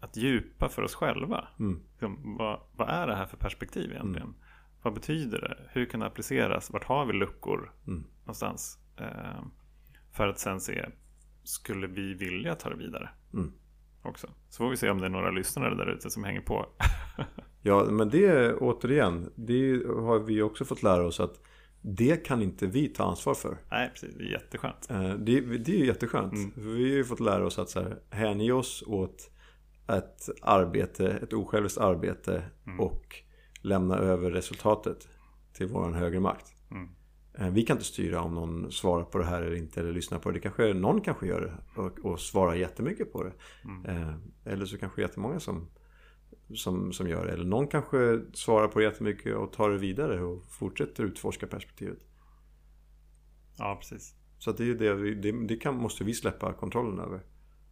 att 0.00 0.16
djupa 0.16 0.68
för 0.68 0.82
oss 0.82 0.94
själva. 0.94 1.48
Mm. 1.58 1.82
Liksom, 1.90 2.36
vad, 2.38 2.60
vad, 2.72 2.88
är 2.88 3.06
det 3.06 3.14
här 3.14 3.26
för 3.26 3.36
perspektiv 3.36 3.90
egentligen? 3.90 4.28
Mm. 4.28 4.40
Vad 4.82 4.94
betyder 4.94 5.40
det? 5.40 5.70
Hur 5.72 5.86
kan 5.86 6.00
det 6.00 6.06
appliceras? 6.06 6.70
Vart 6.70 6.84
har 6.84 7.06
vi 7.06 7.12
luckor 7.12 7.72
mm. 7.86 8.04
någonstans? 8.20 8.78
Eh, 8.96 9.42
för 10.12 10.28
att 10.28 10.38
sen 10.38 10.60
se, 10.60 10.88
skulle 11.42 11.86
vi 11.86 12.14
vilja 12.14 12.54
ta 12.54 12.70
det 12.70 12.76
vidare? 12.76 13.08
Mm. 13.32 13.52
Också. 14.02 14.26
Så 14.48 14.56
får 14.56 14.70
vi 14.70 14.76
se 14.76 14.90
om 14.90 15.00
det 15.00 15.06
är 15.06 15.10
några 15.10 15.30
lyssnare 15.30 15.74
där 15.74 15.86
ute 15.86 16.10
som 16.10 16.24
hänger 16.24 16.40
på. 16.40 16.66
ja, 17.62 17.84
men 17.84 18.08
det 18.08 18.54
återigen, 18.54 19.32
det 19.34 19.86
har 19.86 20.18
vi 20.18 20.42
också 20.42 20.64
fått 20.64 20.82
lära 20.82 21.06
oss 21.06 21.20
att 21.20 21.40
det 21.80 22.16
kan 22.26 22.42
inte 22.42 22.66
vi 22.66 22.88
ta 22.88 23.04
ansvar 23.04 23.34
för. 23.34 23.58
Nej, 23.70 23.90
precis. 23.90 24.14
Det 24.14 24.24
är 24.24 24.30
jätteskönt. 24.30 24.90
Eh, 24.90 25.10
det, 25.12 25.40
det 25.40 25.80
är 25.80 25.84
jätteskönt. 25.84 26.32
Mm. 26.32 26.52
Vi 26.56 26.90
har 26.90 26.96
ju 26.96 27.04
fått 27.04 27.20
lära 27.20 27.46
oss 27.46 27.58
att 27.58 27.70
så 27.70 27.80
här, 27.80 27.98
hänge 28.10 28.52
oss 28.52 28.84
åt 28.86 29.30
ett 29.88 30.28
arbete, 30.42 31.10
ett 31.10 31.32
osjälviskt 31.32 31.78
arbete 31.78 32.42
mm. 32.66 32.80
och 32.80 33.16
lämna 33.62 33.96
över 33.98 34.30
resultatet 34.30 35.08
till 35.52 35.66
våran 35.66 35.94
högre 35.94 36.20
makt. 36.20 36.52
Mm. 36.70 36.88
Eh, 37.38 37.50
vi 37.50 37.62
kan 37.62 37.76
inte 37.76 37.86
styra 37.86 38.22
om 38.22 38.34
någon 38.34 38.72
svarar 38.72 39.04
på 39.04 39.18
det 39.18 39.24
här 39.24 39.42
eller 39.42 39.56
inte 39.56 39.80
eller 39.80 39.92
lyssnar 39.92 40.18
på 40.18 40.30
det. 40.30 40.34
det 40.34 40.40
kanske, 40.40 40.74
någon 40.74 41.00
kanske 41.00 41.26
gör 41.26 41.40
det 41.40 41.82
och, 41.82 41.98
och 41.98 42.20
svarar 42.20 42.54
jättemycket 42.54 43.12
på 43.12 43.22
det. 43.22 43.32
Mm. 43.64 43.84
Eh, 43.84 44.14
eller 44.44 44.66
så 44.66 44.78
kanske 44.78 45.02
jättemånga 45.02 45.40
som 45.40 45.68
som, 46.54 46.92
som 46.92 47.08
gör 47.08 47.26
det. 47.26 47.32
Eller 47.32 47.44
någon 47.44 47.68
kanske 47.68 48.20
svarar 48.32 48.68
på 48.68 48.78
det 48.78 48.84
jättemycket 48.84 49.36
och 49.36 49.52
tar 49.52 49.70
det 49.70 49.78
vidare 49.78 50.22
och 50.22 50.50
fortsätter 50.50 51.04
utforska 51.04 51.46
perspektivet. 51.46 51.98
Ja, 53.58 53.76
precis. 53.80 54.14
Så 54.38 54.52
det, 54.52 54.70
är 54.70 54.74
det, 54.74 55.14
det, 55.14 55.46
det 55.46 55.56
kan, 55.56 55.76
måste 55.76 56.04
vi 56.04 56.14
släppa 56.14 56.52
kontrollen 56.52 56.98
över. 56.98 57.22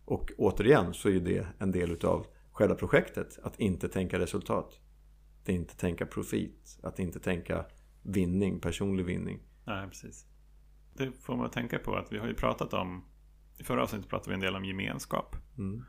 Och 0.04 0.32
återigen 0.38 0.94
så 0.94 1.08
är 1.08 1.20
det 1.20 1.46
en 1.58 1.72
del 1.72 1.90
utav 1.90 2.26
själva 2.52 2.74
projektet. 2.74 3.38
Att 3.42 3.60
inte 3.60 3.88
tänka 3.88 4.18
resultat. 4.18 4.80
Att 5.42 5.48
inte 5.48 5.76
tänka 5.76 6.06
profit. 6.06 6.78
Att 6.82 6.98
inte 6.98 7.20
tänka 7.20 7.64
vinning, 8.02 8.60
personlig 8.60 9.04
vinning. 9.04 9.40
Nej, 9.66 9.88
precis. 9.88 10.26
Det 10.94 11.12
får 11.12 11.36
man 11.36 11.50
tänka 11.50 11.78
på 11.78 11.96
att 11.96 12.12
vi 12.12 12.18
har 12.18 12.26
ju 12.26 12.34
pratat 12.34 12.72
om 12.72 13.04
I 13.58 13.64
förra 13.64 13.82
avsnittet 13.82 14.08
pratade 14.08 14.30
vi 14.30 14.34
en 14.34 14.40
del 14.40 14.56
om 14.56 14.64
gemenskap. 14.64 15.36
Mm. 15.58 15.84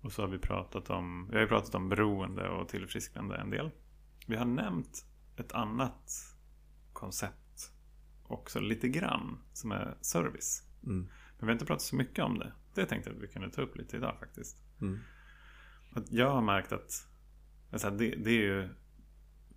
Och 0.00 0.12
så 0.12 0.22
har 0.22 0.28
vi 0.28 0.38
pratat 0.38 0.90
om, 0.90 1.28
vi 1.28 1.34
har 1.34 1.42
ju 1.42 1.48
pratat 1.48 1.74
om 1.74 1.88
beroende 1.88 2.48
och 2.48 2.68
tillfrisknande 2.68 3.36
en 3.36 3.50
del. 3.50 3.70
Vi 4.26 4.36
har 4.36 4.44
nämnt 4.44 5.06
ett 5.36 5.52
annat 5.52 6.12
koncept 6.92 7.72
också 8.24 8.60
lite 8.60 8.88
grann 8.88 9.38
som 9.52 9.72
är 9.72 9.96
service. 10.00 10.62
Mm. 10.86 11.08
vi 11.38 11.46
har 11.46 11.52
inte 11.52 11.66
pratat 11.66 11.82
så 11.82 11.96
mycket 11.96 12.24
om 12.24 12.38
det. 12.38 12.52
Det 12.74 12.86
tänkte 12.86 13.10
jag 13.10 13.16
att 13.16 13.22
vi 13.22 13.28
kunde 13.28 13.50
ta 13.50 13.62
upp 13.62 13.76
lite 13.76 13.96
idag 13.96 14.16
faktiskt. 14.18 14.62
Mm. 14.80 14.98
Att 15.90 16.12
jag 16.12 16.30
har 16.30 16.42
märkt 16.42 16.72
att 16.72 17.08
alltså 17.72 17.90
det, 17.90 18.14
det 18.16 18.30
är 18.30 18.42
ju 18.42 18.68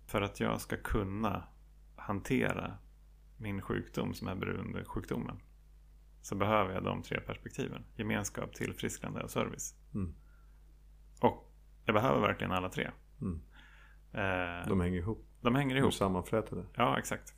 för 0.06 0.22
att 0.22 0.40
jag 0.40 0.60
ska 0.60 0.76
kunna 0.76 1.44
hantera 1.96 2.78
min 3.38 3.62
sjukdom 3.62 4.14
som 4.14 4.28
är 4.28 4.34
beroendesjukdomen. 4.34 5.36
Så 6.22 6.34
behöver 6.34 6.74
jag 6.74 6.84
de 6.84 7.02
tre 7.02 7.20
perspektiven. 7.20 7.84
Gemenskap, 7.96 8.54
tillfrisknande 8.54 9.22
och 9.22 9.30
service. 9.30 9.74
Mm. 9.94 10.14
Och 11.20 11.52
jag 11.84 11.94
behöver 11.94 12.20
verkligen 12.20 12.52
alla 12.52 12.68
tre. 12.68 12.90
Mm. 13.20 13.40
Eh, 14.12 14.68
De 14.68 14.80
hänger 14.80 14.98
ihop. 14.98 15.26
de 15.40 15.54
hänger 15.54 15.74
De 15.74 15.78
är 15.80 15.82
ihop. 15.82 15.94
sammanflätade. 15.94 16.64
Ja, 16.74 16.98
exakt. 16.98 17.34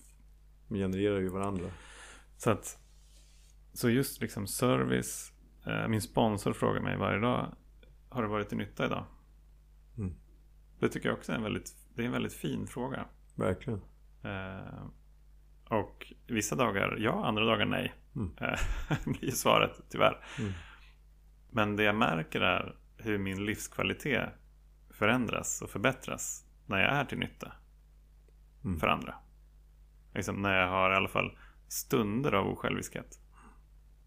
De 0.69 0.75
genererar 0.79 1.21
ju 1.21 1.29
varandra. 1.29 1.67
Så 2.37 2.51
att 2.51 2.79
Så 3.73 3.91
just 3.91 4.21
liksom 4.21 4.47
service. 4.47 5.33
Eh, 5.67 5.89
min 5.89 6.03
sponsor 6.03 6.53
frågar 6.53 6.81
mig 6.81 6.97
varje 6.97 7.19
dag. 7.21 7.55
Har 8.09 8.23
det 8.23 8.29
varit 8.29 8.49
till 8.49 8.59
nytta 8.59 8.87
idag? 8.87 9.05
Mm. 9.99 10.15
Det 10.81 10.89
tycker 10.89 11.09
jag 11.09 11.19
också 11.19 11.33
är 11.33 11.37
en 11.37 11.43
väldigt, 11.43 11.73
det 11.95 12.03
är 12.03 12.07
en 12.07 12.13
väldigt 12.13 12.33
fin 12.33 12.67
fråga. 12.67 13.05
Verkligen. 13.35 13.81
Eh, 14.23 14.85
och 15.69 16.13
vissa 16.27 16.57
dagar 16.57 16.97
ja, 16.99 17.27
andra 17.27 17.45
dagar 17.45 17.67
nej. 17.67 17.95
Mm. 18.17 18.31
Eh, 18.41 18.59
blir 19.21 19.31
svaret 19.31 19.81
tyvärr. 19.89 20.25
Mm. 20.39 20.53
Men 21.51 21.77
det 21.77 21.83
jag 21.83 21.95
märker 21.95 22.41
är 22.41 22.77
hur 22.97 23.19
min 23.19 23.45
livskvalitet 23.45 24.29
förändras 24.91 25.63
och 25.63 25.71
förbättras 25.71 26.45
när 26.67 26.79
jag 26.79 26.93
är 26.93 27.05
till 27.05 27.19
nytta 27.19 27.53
Mm. 28.65 28.81
för 28.81 28.87
andra. 28.87 29.15
Liksom 30.15 30.43
när 30.43 30.55
jag 30.61 30.69
har 30.69 30.93
i 30.93 30.97
alla 30.97 31.09
fall 31.09 31.39
stunder 31.69 32.33
av 32.33 32.47
osjälviskhet. 32.47 33.21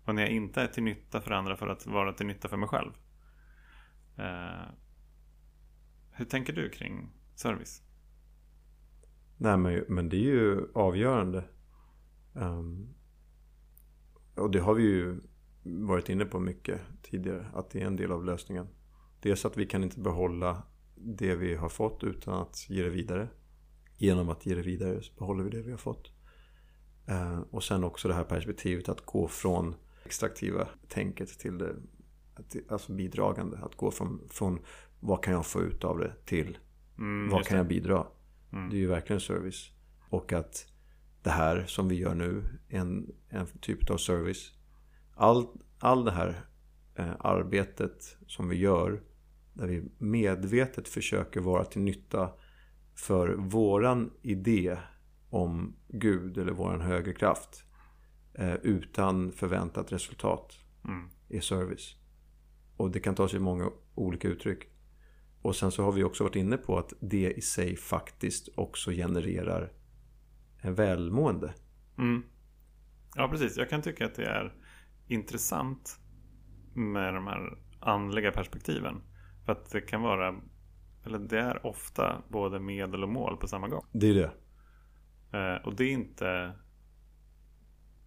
Och 0.06 0.15
när 0.15 0.22
jag 0.22 0.32
inte 0.32 0.62
är 0.62 0.68
till 0.68 0.84
nytta 0.84 1.22
för 1.22 1.32
andra 1.32 1.58
för 1.58 1.68
att 1.68 1.86
vara 1.86 2.13
till 2.13 2.25
nytta 2.25 2.50
för 2.50 2.58
mig 2.58 2.70
själv. 2.70 2.91
Eh, 4.18 4.68
hur 6.12 6.25
tänker 6.25 6.53
du 6.53 6.70
kring 6.70 7.10
service? 7.36 7.84
Nej 9.41 9.57
men, 9.57 9.83
men 9.88 10.10
det 10.10 10.15
är 10.15 10.31
ju 10.33 10.67
avgörande. 10.74 11.43
Ehm, 12.36 12.93
och 14.36 14.51
det 14.51 14.60
har 14.60 14.74
vi 14.74 14.83
ju 14.83 15.21
varit 15.63 16.10
inne 16.10 16.25
på 16.25 16.39
mycket 16.39 16.81
tidigare. 17.01 17.45
Att 17.53 17.69
det 17.69 17.81
är 17.81 17.86
en 17.86 17.95
del 17.95 18.12
av 18.12 18.25
lösningen. 18.25 18.67
Dels 19.19 19.45
att 19.45 19.57
vi 19.57 19.65
kan 19.65 19.83
inte 19.83 20.00
behålla 20.00 20.63
det 20.95 21.36
vi 21.36 21.55
har 21.55 21.69
fått 21.69 22.03
utan 22.03 22.33
att 22.33 22.69
ge 22.69 22.83
det 22.83 22.89
vidare. 22.89 23.27
Genom 23.98 24.29
att 24.29 24.45
ge 24.45 24.55
det 24.55 24.62
vidare 24.62 25.01
så 25.01 25.13
behåller 25.13 25.43
vi 25.43 25.50
det 25.50 25.62
vi 25.62 25.71
har 25.71 25.77
fått. 25.77 26.12
Eh, 27.05 27.39
och 27.39 27.63
sen 27.63 27.83
också 27.83 28.07
det 28.07 28.13
här 28.13 28.24
perspektivet 28.24 28.89
att 28.89 29.05
gå 29.05 29.27
från 29.27 29.75
extraktiva 30.05 30.67
tänket 30.88 31.39
till 31.39 31.57
det 31.57 31.75
alltså 32.69 32.93
bidragande. 32.93 33.57
Att 33.57 33.75
gå 33.75 33.91
från, 33.91 34.21
från 34.29 34.60
vad 35.00 35.24
kan 35.24 35.33
jag 35.33 35.45
få 35.45 35.62
ut 35.62 35.83
av 35.83 35.98
det 36.00 36.13
till 36.25 36.57
Mm, 36.98 37.29
vad 37.29 37.45
kan 37.45 37.55
det. 37.55 37.60
jag 37.60 37.67
bidra? 37.67 38.07
Mm. 38.53 38.70
Det 38.70 38.75
är 38.75 38.79
ju 38.79 38.88
verkligen 38.88 39.20
service. 39.20 39.72
Och 40.10 40.34
att 40.34 40.67
det 41.24 41.29
här 41.29 41.65
som 41.67 41.88
vi 41.88 41.96
gör 41.96 42.15
nu 42.15 42.43
är 42.70 42.79
en, 42.79 43.12
en 43.29 43.48
typ 43.48 43.89
av 43.89 43.98
service. 43.98 44.51
All, 45.15 45.48
all 45.79 46.05
det 46.05 46.12
här 46.12 46.46
eh, 46.96 47.15
arbetet 47.20 48.17
som 48.27 48.50
vi 48.50 48.55
gör 48.55 49.01
där 49.53 49.67
vi 49.67 49.84
medvetet 49.98 50.88
försöker 50.88 51.39
vara 51.39 51.65
till 51.65 51.81
nytta 51.81 52.29
för 52.96 53.29
våran 53.29 54.12
idé 54.22 54.77
om 55.29 55.75
Gud 55.88 56.38
eller 56.38 56.51
våran 56.51 56.81
högre 56.81 57.13
kraft 57.13 57.63
eh, 58.34 58.53
utan 58.53 59.31
förväntat 59.31 59.91
resultat 59.91 60.58
Mm. 60.86 61.10
är 61.29 61.41
service. 61.41 61.96
Och 62.77 62.91
det 62.91 63.00
kan 63.00 63.15
ta 63.15 63.27
sig 63.27 63.39
många 63.39 63.70
olika 63.96 64.27
uttryck. 64.27 64.70
Och 65.41 65.55
sen 65.55 65.71
så 65.71 65.83
har 65.83 65.91
vi 65.91 66.03
också 66.03 66.24
varit 66.24 66.36
inne 66.36 66.57
på 66.57 66.77
att 66.77 66.93
det 67.00 67.31
i 67.31 67.41
sig 67.41 67.75
faktiskt 67.75 68.50
också 68.55 68.91
genererar 68.91 69.71
en 70.62 70.75
välmående. 70.75 71.53
Mm. 71.98 72.24
Ja, 73.15 73.27
precis. 73.27 73.57
Jag 73.57 73.69
kan 73.69 73.81
tycka 73.81 74.05
att 74.05 74.15
det 74.15 74.25
är 74.25 74.53
intressant 75.07 76.00
med 76.74 77.13
de 77.13 77.27
här 77.27 77.57
andliga 77.79 78.31
perspektiven. 78.31 79.01
För 79.45 79.51
att 79.51 79.71
det 79.71 79.81
kan 79.81 80.01
vara, 80.01 80.41
eller 81.05 81.19
det 81.19 81.39
är 81.39 81.65
ofta 81.65 82.21
både 82.29 82.60
medel 82.60 83.03
och 83.03 83.10
mål 83.10 83.38
på 83.38 83.48
samma 83.48 83.67
gång. 83.67 83.86
Det 83.91 84.10
är 84.10 84.13
det. 84.13 84.31
Eh, 85.38 85.65
och 85.65 85.75
det 85.75 85.83
är 85.83 85.91
inte 85.91 86.53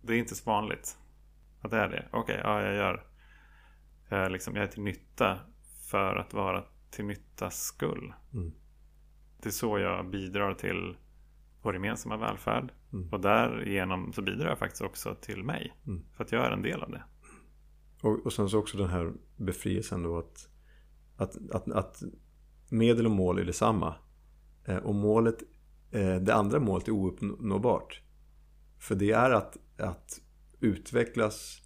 Det 0.03 0.15
är 0.15 0.19
inte 0.19 0.35
så 0.35 0.51
vanligt 0.51 0.99
Att 1.61 1.71
det 1.71 1.77
är 1.77 1.89
det. 1.89 2.09
Okej, 2.13 2.41
ja 2.45 2.63
jag 2.63 2.75
gör 2.75 3.07
jag 4.09 4.21
är, 4.21 4.31
liksom, 4.31 4.57
jag 4.57 4.65
är 4.65 4.69
till 4.69 4.83
nytta 4.83 5.39
För 5.91 6.17
att 6.17 6.35
vara 6.35 6.65
till 6.95 7.05
nyttas 7.05 7.63
skull 7.63 8.15
Mm. 8.35 8.53
Det 9.43 9.49
är 9.49 9.53
så 9.53 9.79
jag 9.79 10.11
bidrar 10.11 10.55
till 10.55 10.97
Vår 11.63 11.75
gemensamma 11.75 12.17
välfärd 12.17 12.73
Mm. 12.95 13.09
Och 13.09 13.21
därigenom 13.21 14.13
så 14.13 14.23
bidrar 14.23 14.49
jag 14.49 14.59
faktiskt 14.59 14.83
också 14.83 15.15
till 15.15 15.45
mig 15.45 15.75
Mm. 15.87 16.05
För 16.13 16.25
att 16.25 16.33
jag 16.33 16.45
är 16.47 16.51
en 16.51 16.63
del 16.63 16.83
av 16.83 16.91
det 16.91 17.03
Och, 18.03 18.27
och 18.27 18.33
sen 18.33 18.49
så 18.49 18.59
också 18.59 18.79
den 18.79 18.89
här 18.89 19.13
befrielsen 19.37 20.03
då 20.03 20.19
att, 20.19 20.49
att, 21.17 21.51
att, 21.51 21.69
att 21.69 22.03
medel 22.69 23.07
och 23.07 23.13
mål 23.13 23.39
är 23.39 23.45
detsamma. 23.45 23.95
Eh, 24.65 24.77
och 24.77 24.95
målet, 24.95 25.43
eh, 25.91 26.17
det 26.17 26.35
andra 26.35 26.61
målet 26.61 26.89
är 26.89 26.93
ouppnåbart. 26.93 28.03
För 28.79 28.95
det 28.95 29.11
är 29.11 29.31
att, 29.31 29.57
att 29.79 30.21
utvecklas 30.61 31.63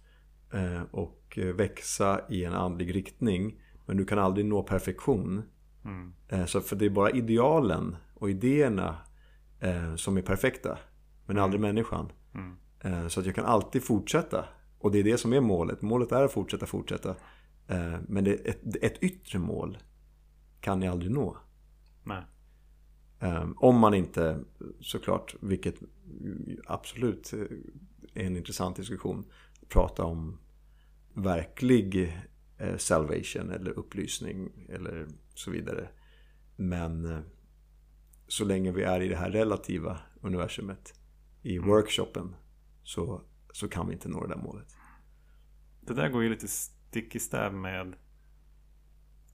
eh, 0.53 0.81
och 0.91 1.39
växa 1.55 2.21
i 2.29 2.43
en 2.43 2.53
andlig 2.53 2.95
riktning. 2.95 3.61
Men 3.89 3.97
du 3.97 4.05
kan 4.05 4.19
aldrig 4.19 4.45
nå 4.45 4.63
perfektion. 4.63 5.41
mm. 5.85 6.13
Eh, 6.27 6.45
Så 6.45 6.61
för 6.61 6.75
det 6.75 6.85
är 6.85 6.89
bara 6.89 7.11
idealen 7.11 7.95
och 8.13 8.29
idéerna 8.29 8.97
eh, 9.59 9.95
som 9.95 10.17
är 10.17 10.21
perfekta. 10.21 10.77
Men 11.25 11.37
aldrig 11.37 11.61
människan. 11.61 12.11
Mm. 12.33 12.55
Eh, 12.79 13.07
Så 13.07 13.19
att 13.19 13.25
jag 13.25 13.35
kan 13.35 13.45
alltid 13.45 13.83
fortsätta. 13.83 14.45
Och 14.79 14.91
det 14.91 14.99
är 14.99 15.03
det 15.03 15.17
som 15.17 15.33
är 15.33 15.41
målet. 15.41 15.81
Målet 15.81 16.11
är 16.11 16.23
att 16.23 16.31
fortsätta, 16.31 16.65
fortsätta. 16.65 17.15
Men 18.07 18.27
ett, 18.27 18.75
ett 18.81 19.03
yttre 19.03 19.39
mål 19.39 19.77
kan 20.61 20.79
ni 20.79 20.87
aldrig 20.87 21.11
nå. 21.11 21.37
Nej. 22.03 22.23
Om 23.55 23.79
man 23.79 23.93
inte, 23.93 24.39
såklart, 24.79 25.35
vilket 25.41 25.75
absolut 26.67 27.33
är 28.13 28.25
en 28.25 28.37
intressant 28.37 28.75
diskussion, 28.75 29.25
prata 29.69 30.03
om 30.03 30.37
verklig 31.13 32.17
salvation 32.77 33.49
eller 33.49 33.71
upplysning 33.71 34.65
eller 34.69 35.07
så 35.33 35.51
vidare. 35.51 35.89
Men 36.55 37.05
eh, 37.05 37.19
så 38.27 38.45
länge 38.45 38.71
vi 38.71 38.83
är 38.83 39.01
i 39.01 39.07
det 39.07 39.15
här 39.15 39.31
relativa 39.31 39.99
universumet, 40.21 40.93
i 41.41 41.57
workshopen, 41.57 42.35
så, 42.83 43.21
så 43.51 43.69
kan 43.69 43.87
vi 43.87 43.93
inte 43.93 44.09
nå 44.09 44.25
det 44.25 44.33
där 44.33 44.41
målet. 44.41 44.75
Det 45.81 45.93
där 45.93 46.09
går 46.09 46.23
ju 46.23 46.29
lite 46.29 46.47
stick 46.47 47.15
i 47.15 47.19
stäv 47.19 47.53
med 47.53 47.95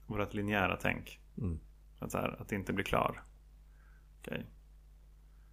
Vårat 0.08 0.34
linjära 0.34 0.78
tänk 0.82 1.20
Mm. 1.38 1.60
Att, 2.00 2.14
här, 2.14 2.42
att 2.42 2.52
inte 2.52 2.74
bli 2.74 2.84
klar. 2.84 3.24
Okej. 4.20 4.46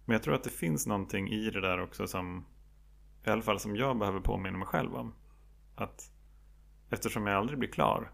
Men 0.05 0.13
jag 0.13 0.23
tror 0.23 0.35
att 0.35 0.43
det 0.43 0.49
finns 0.49 0.87
någonting 0.87 1.29
i 1.29 1.49
det 1.49 1.61
där 1.61 1.81
också 1.81 2.07
som 2.07 2.45
i 3.25 3.29
alla 3.29 3.41
fall 3.41 3.59
som 3.59 3.75
jag 3.75 3.99
behöver 3.99 4.19
påminna 4.19 4.57
mig 4.57 4.67
själv 4.67 4.95
om. 4.95 5.13
Att 5.75 6.11
eftersom 6.93 7.27
jag 7.27 7.37
aldrig 7.37 7.59
blir 7.59 7.69
klar 7.69 8.11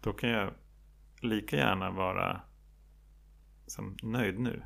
då 0.00 0.12
kan 0.12 0.30
jag 0.30 0.52
lika 1.20 1.56
gärna 1.56 1.90
vara 1.90 2.40
som 3.66 3.96
nöjd 4.02 4.38
nu. 4.38 4.62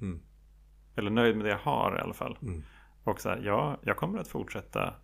Mm. 0.00 0.20
Eller 0.96 1.10
nöjd 1.10 1.36
med 1.36 1.44
det 1.44 1.50
jag 1.50 1.58
har 1.58 1.96
i 1.98 2.00
alla 2.00 2.14
fall. 2.14 2.38
Mm. 2.42 2.62
Och 3.04 3.20
så 3.20 3.28
här, 3.28 3.42
ja, 3.44 3.78
jag 3.82 3.96
kommer 3.96 4.18
att 4.18 4.28
fortsätta 4.28 4.94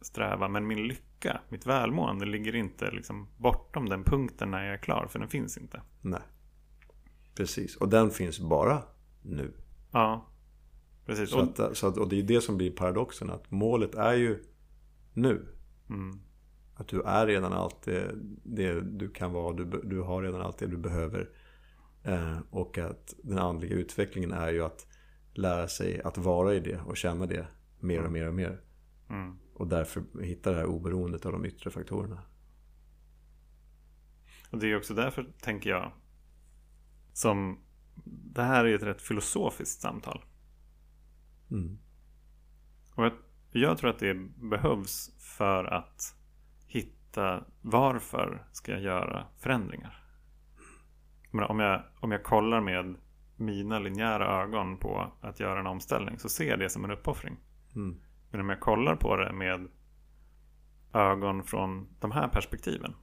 sträva 0.00 0.48
men 0.48 0.66
min 0.66 0.88
lycka, 0.88 1.40
mitt 1.48 1.66
välmående 1.66 2.26
ligger 2.26 2.54
inte 2.54 2.90
liksom 2.90 3.28
bortom 3.36 3.88
den 3.88 4.04
punkten 4.04 4.50
när 4.50 4.64
jag 4.64 4.74
är 4.74 4.78
klar 4.78 5.06
för 5.06 5.18
den 5.18 5.28
finns 5.28 5.58
inte. 5.58 5.82
Nej. 6.00 6.20
Precis, 7.34 7.76
och 7.76 7.88
den 7.88 8.10
finns 8.10 8.40
bara 8.40 8.82
nu. 9.22 9.52
Ja, 9.92 10.26
precis. 11.06 11.30
Så 11.30 11.40
att, 11.40 11.76
så 11.76 11.86
att, 11.86 11.96
och 11.96 12.08
det 12.08 12.18
är 12.18 12.22
det 12.22 12.40
som 12.40 12.56
blir 12.56 12.70
paradoxen, 12.70 13.30
att 13.30 13.50
målet 13.50 13.94
är 13.94 14.14
ju 14.14 14.44
nu. 15.12 15.46
Mm. 15.88 16.20
Att 16.78 16.88
du 16.88 17.02
är 17.02 17.26
redan 17.26 17.52
allt 17.52 17.82
det, 17.82 18.14
det 18.42 18.80
du 18.80 19.10
kan 19.10 19.32
vara, 19.32 19.52
du, 19.52 19.64
du 19.84 20.00
har 20.00 20.22
redan 20.22 20.40
allt 20.40 20.58
det 20.58 20.66
du 20.66 20.76
behöver. 20.76 21.30
Eh, 22.02 22.38
och 22.50 22.78
att 22.78 23.14
den 23.22 23.38
andliga 23.38 23.74
utvecklingen 23.74 24.32
är 24.32 24.52
ju 24.52 24.62
att 24.62 24.86
lära 25.34 25.68
sig 25.68 26.02
att 26.02 26.18
vara 26.18 26.54
i 26.54 26.60
det 26.60 26.80
och 26.80 26.96
känna 26.96 27.26
det 27.26 27.46
mer 27.80 28.04
och 28.04 28.12
mer 28.12 28.28
och 28.28 28.34
mer. 28.34 28.60
Mm. 29.10 29.38
Och 29.54 29.66
därför 29.66 30.22
hitta 30.22 30.50
det 30.50 30.56
här 30.56 30.66
oberoendet 30.66 31.26
av 31.26 31.32
de 31.32 31.44
yttre 31.44 31.70
faktorerna. 31.70 32.22
Och 34.50 34.58
det 34.58 34.66
är 34.66 34.76
också 34.76 34.94
därför, 34.94 35.26
tänker 35.40 35.70
jag, 35.70 35.92
som 37.12 37.58
det 38.04 38.42
här 38.42 38.64
är 38.64 38.74
ett 38.74 38.82
rätt 38.82 39.02
filosofiskt 39.02 39.80
samtal. 39.80 40.24
Mm. 41.50 41.78
Och 42.94 43.04
jag, 43.04 43.12
jag 43.50 43.78
tror 43.78 43.90
att 43.90 43.98
det 43.98 44.14
behövs 44.50 45.10
för 45.18 45.64
att 45.64 46.16
hitta 47.16 47.44
varför 47.62 48.46
ska 48.52 48.72
jag 48.72 48.80
göra 48.80 49.26
förändringar? 49.38 50.02
Men 51.30 51.44
om, 51.44 51.60
jag, 51.60 51.82
om 52.00 52.12
jag 52.12 52.24
kollar 52.24 52.60
med 52.60 52.96
mina 53.36 53.78
linjära 53.78 54.42
ögon 54.42 54.78
på 54.78 55.12
att 55.20 55.40
göra 55.40 55.60
en 55.60 55.66
omställning 55.66 56.18
så 56.18 56.28
ser 56.28 56.50
jag 56.50 56.58
det 56.58 56.70
som 56.70 56.84
en 56.84 56.90
uppoffring. 56.90 57.36
Mm. 57.74 58.00
Men 58.30 58.40
om 58.40 58.48
jag 58.48 58.60
kollar 58.60 58.96
på 58.96 59.16
det 59.16 59.32
med 59.32 59.68
ögon 60.92 61.44
från 61.44 61.88
de 62.00 62.10
här 62.10 62.28
perspektiven 62.28 62.94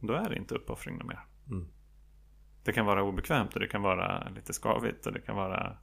då 0.00 0.12
är 0.12 0.28
det 0.28 0.36
inte 0.36 0.54
uppoffring 0.54 1.06
mer. 1.06 1.20
Mm. 1.50 1.68
Det 2.64 2.72
kan 2.72 2.86
vara 2.86 3.02
obekvämt 3.02 3.54
och 3.54 3.60
det 3.60 3.68
kan 3.68 3.82
vara 3.82 4.28
lite 4.28 4.52
skavigt 4.52 5.06
och 5.06 5.12
det 5.12 5.20
kan 5.20 5.36
vara 5.36 5.76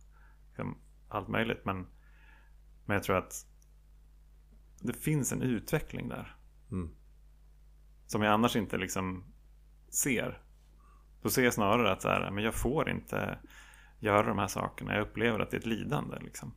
liksom, 0.48 0.78
allt 1.10 1.28
möjligt. 1.28 1.66
Men, 1.66 1.88
men 2.86 2.94
jag 2.94 3.04
tror 3.04 3.18
att 3.18 3.34
det 4.82 4.94
finns 4.94 5.32
en 5.34 5.42
utveckling 5.42 6.10
där. 6.10 6.36
Mm. 6.72 6.90
Som 8.12 8.22
jag 8.22 8.34
annars 8.34 8.56
inte 8.56 8.78
liksom 8.78 9.24
ser. 9.90 10.42
Då 11.22 11.30
ser 11.30 11.44
jag 11.44 11.54
snarare 11.54 11.92
att 11.92 12.02
så 12.02 12.10
här, 12.10 12.32
men 12.32 12.44
jag 12.44 12.54
får 12.54 12.90
inte 12.90 13.38
göra 14.00 14.28
de 14.28 14.38
här 14.38 14.48
sakerna. 14.48 14.94
Jag 14.94 15.02
upplever 15.02 15.40
att 15.40 15.52
det 15.52 15.58
är 15.58 15.60
ett 15.60 15.66
lidande. 15.66 16.18
Liksom. 16.20 16.54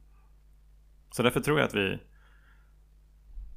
Så 1.10 1.22
därför 1.22 1.40
tror 1.40 1.58
jag 1.58 1.66
att 1.66 1.74
vi 1.74 2.00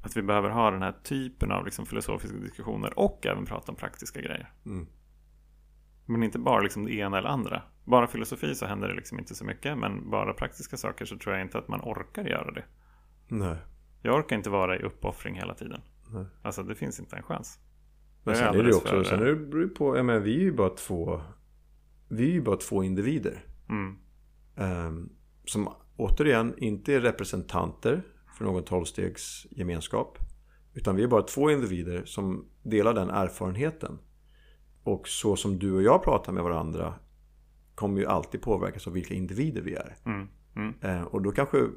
att 0.02 0.16
vi 0.16 0.22
behöver 0.22 0.50
ha 0.50 0.70
den 0.70 0.82
här 0.82 0.94
typen 1.02 1.52
av 1.52 1.64
liksom 1.64 1.86
filosofiska 1.86 2.36
diskussioner 2.36 2.98
och 2.98 3.26
även 3.26 3.46
prata 3.46 3.72
om 3.72 3.76
praktiska 3.76 4.20
grejer. 4.20 4.52
Mm. 4.66 4.86
Men 6.06 6.22
inte 6.22 6.38
bara 6.38 6.60
liksom 6.60 6.84
det 6.84 6.94
ena 6.94 7.18
eller 7.18 7.28
andra. 7.28 7.62
Bara 7.84 8.06
filosofi 8.06 8.54
så 8.54 8.66
händer 8.66 8.88
det 8.88 8.94
liksom 8.94 9.18
inte 9.18 9.34
så 9.34 9.44
mycket. 9.44 9.78
Men 9.78 10.10
bara 10.10 10.34
praktiska 10.34 10.76
saker 10.76 11.04
så 11.04 11.18
tror 11.18 11.34
jag 11.34 11.44
inte 11.44 11.58
att 11.58 11.68
man 11.68 11.80
orkar 11.80 12.24
göra 12.24 12.50
det. 12.50 12.64
Nej. 13.28 13.56
Jag 14.02 14.14
orkar 14.14 14.36
inte 14.36 14.50
vara 14.50 14.76
i 14.76 14.82
uppoffring 14.82 15.34
hela 15.34 15.54
tiden. 15.54 15.80
Nej. 16.08 16.26
Alltså 16.42 16.62
det 16.62 16.74
finns 16.74 17.00
inte 17.00 17.16
en 17.16 17.22
chans. 17.22 17.60
Men 18.28 18.36
sen 18.36 18.46
är 18.46 18.52
det 18.52 18.58
alldeles 18.58 18.76
också, 18.76 19.04
sen 19.04 19.20
är 19.20 19.24
det 19.24 19.36
beror 19.36 19.62
ju 19.62 19.68
på, 19.68 19.96
jag 19.96 20.06
menar, 20.06 20.20
vi 20.20 20.36
är 20.36 20.40
ju 20.40 20.52
bara 20.52 20.68
två, 20.68 21.20
vi 22.08 22.28
är 22.28 22.32
ju 22.32 22.42
bara 22.42 22.56
två 22.56 22.84
individer. 22.84 23.44
Mm. 23.68 23.96
ehm, 24.56 25.08
som 25.44 25.68
återigen 25.96 26.54
inte 26.58 26.94
är 26.94 27.00
representanter 27.00 28.02
för 28.38 28.44
någon 28.44 28.64
tolvstegsgemenskap. 28.64 30.18
Utan 30.74 30.96
vi 30.96 31.02
är 31.02 31.08
bara 31.08 31.22
två 31.22 31.50
individer 31.50 32.02
som 32.04 32.48
delar 32.62 32.94
den 32.94 33.10
erfarenheten. 33.10 33.98
Och 34.82 35.08
så 35.08 35.36
som 35.36 35.58
du 35.58 35.72
och 35.72 35.82
jag 35.82 36.02
pratar 36.02 36.32
med 36.32 36.42
varandra 36.42 36.94
kommer 37.74 38.00
ju 38.00 38.06
alltid 38.06 38.42
påverkas 38.42 38.86
av 38.86 38.92
vilka 38.92 39.14
individer 39.14 39.62
vi 39.62 39.74
är. 39.74 39.96
Mm. 40.06 40.28
Mm. 40.56 40.74
Eh, 40.80 41.02
och 41.02 41.22
då 41.22 41.30
kanske, 41.30 41.68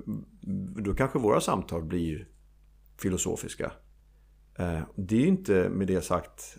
då 0.83 0.93
kanske 0.95 1.19
våra 1.19 1.41
samtal 1.41 1.83
blir 1.83 2.27
filosofiska. 2.97 3.71
Eh, 4.55 4.79
det 4.95 5.15
är 5.15 5.19
ju 5.19 5.27
inte 5.27 5.69
med 5.69 5.87
det 5.87 6.01
sagt 6.01 6.57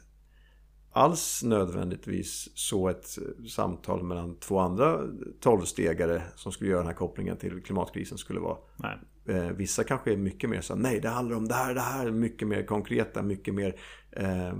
alls 0.92 1.42
nödvändigtvis 1.42 2.48
så 2.54 2.88
ett 2.88 3.18
samtal 3.48 4.02
mellan 4.02 4.36
två 4.36 4.58
andra 4.58 5.00
tolvstegare 5.40 6.22
som 6.34 6.52
skulle 6.52 6.70
göra 6.70 6.80
den 6.80 6.88
här 6.88 6.94
kopplingen 6.94 7.36
till 7.36 7.62
klimatkrisen 7.62 8.18
skulle 8.18 8.40
vara. 8.40 8.56
Nej. 8.76 8.98
Eh, 9.26 9.50
vissa 9.50 9.84
kanske 9.84 10.12
är 10.12 10.16
mycket 10.16 10.50
mer 10.50 10.60
så 10.60 10.74
nej 10.74 11.00
det 11.00 11.08
handlar 11.08 11.36
om 11.36 11.48
det 11.48 11.54
här, 11.54 11.74
det 11.74 11.80
här, 11.80 12.10
mycket 12.10 12.48
mer 12.48 12.62
konkreta, 12.66 13.22
mycket 13.22 13.54
mer 13.54 13.76
eh, 14.10 14.54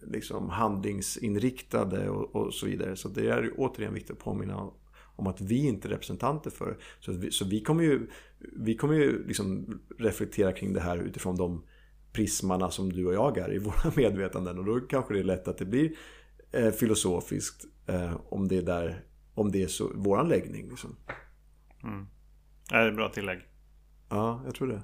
liksom 0.00 0.50
handlingsinriktade 0.50 2.08
och, 2.08 2.36
och 2.36 2.54
så 2.54 2.66
vidare. 2.66 2.96
Så 2.96 3.08
det 3.08 3.28
är 3.28 3.52
återigen 3.56 3.94
viktigt 3.94 4.10
att 4.10 4.24
påminna 4.24 4.70
om 5.16 5.26
att 5.26 5.40
vi 5.40 5.66
inte 5.66 5.88
är 5.88 5.90
representanter 5.90 6.50
för 6.50 6.66
det. 6.66 6.76
Så, 7.00 7.12
vi, 7.12 7.30
så 7.30 7.44
vi 7.44 7.60
kommer 7.60 7.82
ju, 7.82 8.06
vi 8.38 8.76
kommer 8.76 8.94
ju 8.94 9.26
liksom 9.26 9.78
reflektera 9.98 10.52
kring 10.52 10.72
det 10.72 10.80
här 10.80 10.98
utifrån 10.98 11.36
de 11.36 11.62
prismarna 12.12 12.70
som 12.70 12.92
du 12.92 13.06
och 13.06 13.14
jag 13.14 13.38
är 13.38 13.52
i 13.54 13.58
våra 13.58 13.92
medvetanden. 13.96 14.58
Och 14.58 14.64
då 14.64 14.80
kanske 14.80 15.14
det 15.14 15.20
är 15.20 15.24
lätt 15.24 15.48
att 15.48 15.58
det 15.58 15.64
blir 15.64 15.92
eh, 16.52 16.70
filosofiskt 16.70 17.64
eh, 17.86 18.16
om 18.28 18.48
det 18.48 18.56
är 18.56 18.62
där, 18.62 19.04
om 19.34 19.52
det 19.52 19.62
är 19.62 19.66
så, 19.66 19.90
våran 19.94 20.28
läggning. 20.28 20.68
Liksom. 20.68 20.96
Mm. 21.84 22.06
Det 22.68 22.74
är 22.76 22.88
ett 22.88 22.96
bra 22.96 23.08
tillägg. 23.08 23.38
Ja, 24.08 24.42
jag 24.44 24.54
tror 24.54 24.68
det. 24.68 24.82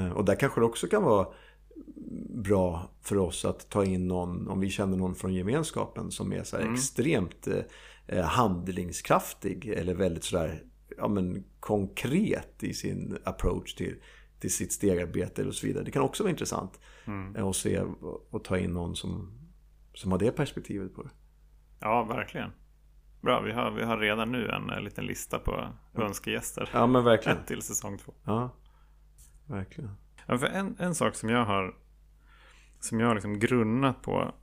Eh, 0.00 0.12
Och 0.12 0.24
där 0.24 0.34
kanske 0.34 0.60
det 0.60 0.64
också 0.64 0.86
kan 0.86 1.02
vara 1.02 1.28
bra 2.44 2.90
för 3.02 3.16
oss 3.18 3.44
att 3.44 3.70
ta 3.70 3.84
in 3.84 4.08
någon, 4.08 4.48
om 4.48 4.60
vi 4.60 4.70
känner 4.70 4.96
någon 4.96 5.14
från 5.14 5.34
gemenskapen 5.34 6.10
som 6.10 6.32
är 6.32 6.42
så 6.42 6.56
här 6.56 6.62
Mm. 6.62 6.74
extremt 6.74 7.46
eh, 7.46 7.62
eh, 8.06 8.24
handlingskraftig 8.24 9.68
eller 9.68 9.94
väldigt 9.94 10.24
sådär 10.24 10.62
ja, 10.96 11.08
men 11.08 11.44
konkret 11.60 12.62
i 12.62 12.74
sin 12.74 13.18
approach 13.24 13.74
till, 13.74 13.96
till 14.40 14.52
sitt 14.54 14.72
stegarbete 14.72 15.44
och 15.46 15.54
så 15.54 15.66
vidare. 15.66 15.84
Det 15.84 15.90
kan 15.90 16.02
också 16.02 16.22
vara 16.22 16.30
intressant 16.30 16.80
Mm. 17.04 17.36
eh, 17.36 17.46
att 17.46 17.56
se 17.56 17.80
och 18.30 18.44
ta 18.44 18.58
in 18.58 18.72
någon 18.72 18.96
som, 18.96 19.38
som 19.94 20.12
har 20.12 20.18
det 20.18 20.32
perspektivet 20.32 20.94
på 20.94 21.02
det. 21.02 21.10
Ja, 21.80 22.04
verkligen. 22.04 22.50
Bra, 23.20 23.40
vi 23.40 23.52
har, 23.52 23.70
vi 23.70 23.82
har 23.84 23.98
redan 23.98 24.32
nu 24.32 24.48
en, 24.48 24.70
eh, 24.70 24.80
liten 24.80 25.06
lista 25.06 25.38
på 25.38 25.68
önskegäster. 25.94 26.70
Ja, 26.72 26.86
men 26.86 27.04
verkligen. 27.04 27.38
till 27.46 27.62
säsong 27.62 27.98
två. 27.98 28.14
Ja, 28.24 28.50
verkligen. 29.46 29.90
Ja, 30.26 30.38
för 30.38 30.46
en, 30.46 30.76
en 30.78 30.94
sak 30.94 31.14
som 31.14 31.28
jag 31.28 31.44
har 31.44 31.76
som 32.80 33.00
jag 33.00 33.06
har 33.06 33.14
liksom 33.14 33.38
grunnat 33.38 34.02
på 34.02 34.34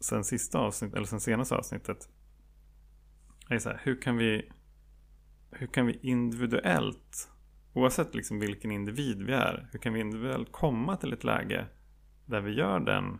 sen 0.00 0.24
sista 0.24 0.58
avsnitt, 0.58 0.94
eller 0.94 1.06
sen 1.06 1.20
senaste 1.20 1.54
avsnittet 1.56 2.08
är 3.48 3.58
så 3.58 3.68
här, 3.68 3.80
hur 3.84 4.02
kan 4.02 4.16
vi 4.16 4.52
hur 5.50 5.66
kan 5.66 5.86
vi 5.86 5.98
individuellt 6.02 7.28
oavsett 7.78 8.14
liksom 8.14 8.40
vilken 8.40 8.70
individ 8.70 9.22
vi 9.22 9.32
är 9.32 9.68
hur 9.72 9.78
kan 9.78 9.92
vi 9.92 10.00
individuellt 10.00 10.52
komma 10.52 10.96
till 10.96 11.12
ett 11.12 11.24
läge 11.24 11.66
där 12.26 12.40
vi 12.40 12.52
gör 12.52 12.80
den 12.80 13.18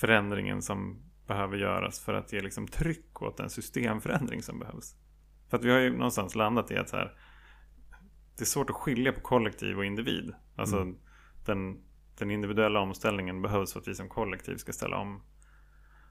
förändringen 0.00 0.62
som 0.62 1.02
behöver 1.26 1.56
göras 1.56 2.00
för 2.00 2.14
att 2.14 2.32
ge 2.32 2.40
liksom 2.40 2.66
tryck 2.66 3.22
åt 3.22 3.36
den 3.36 3.50
systemförändring 3.50 4.42
som 4.42 4.58
behövs. 4.58 4.94
För 5.48 5.56
att 5.56 5.64
vi 5.64 5.70
har 5.70 5.78
ju 5.78 5.96
någonstans 5.96 6.34
landat 6.34 6.70
i 6.70 6.76
att 6.76 6.88
så 6.88 6.96
här, 6.96 7.18
det 8.36 8.42
är 8.42 8.46
svårt 8.46 8.70
att 8.70 8.76
skilja 8.76 9.12
på 9.12 9.20
kollektiv 9.20 9.78
och 9.78 9.84
individ. 9.84 10.34
Alltså 10.56 10.76
Mm. 10.76 10.96
den, 11.46 11.82
den 12.18 12.30
individuella 12.30 12.80
omställningen 12.80 13.42
behövs 13.42 13.72
för 13.72 13.80
att 13.80 13.88
vi 13.88 13.94
som 13.94 14.08
kollektiv 14.08 14.56
ska 14.56 14.72
ställa 14.72 14.96
om. 14.96 15.22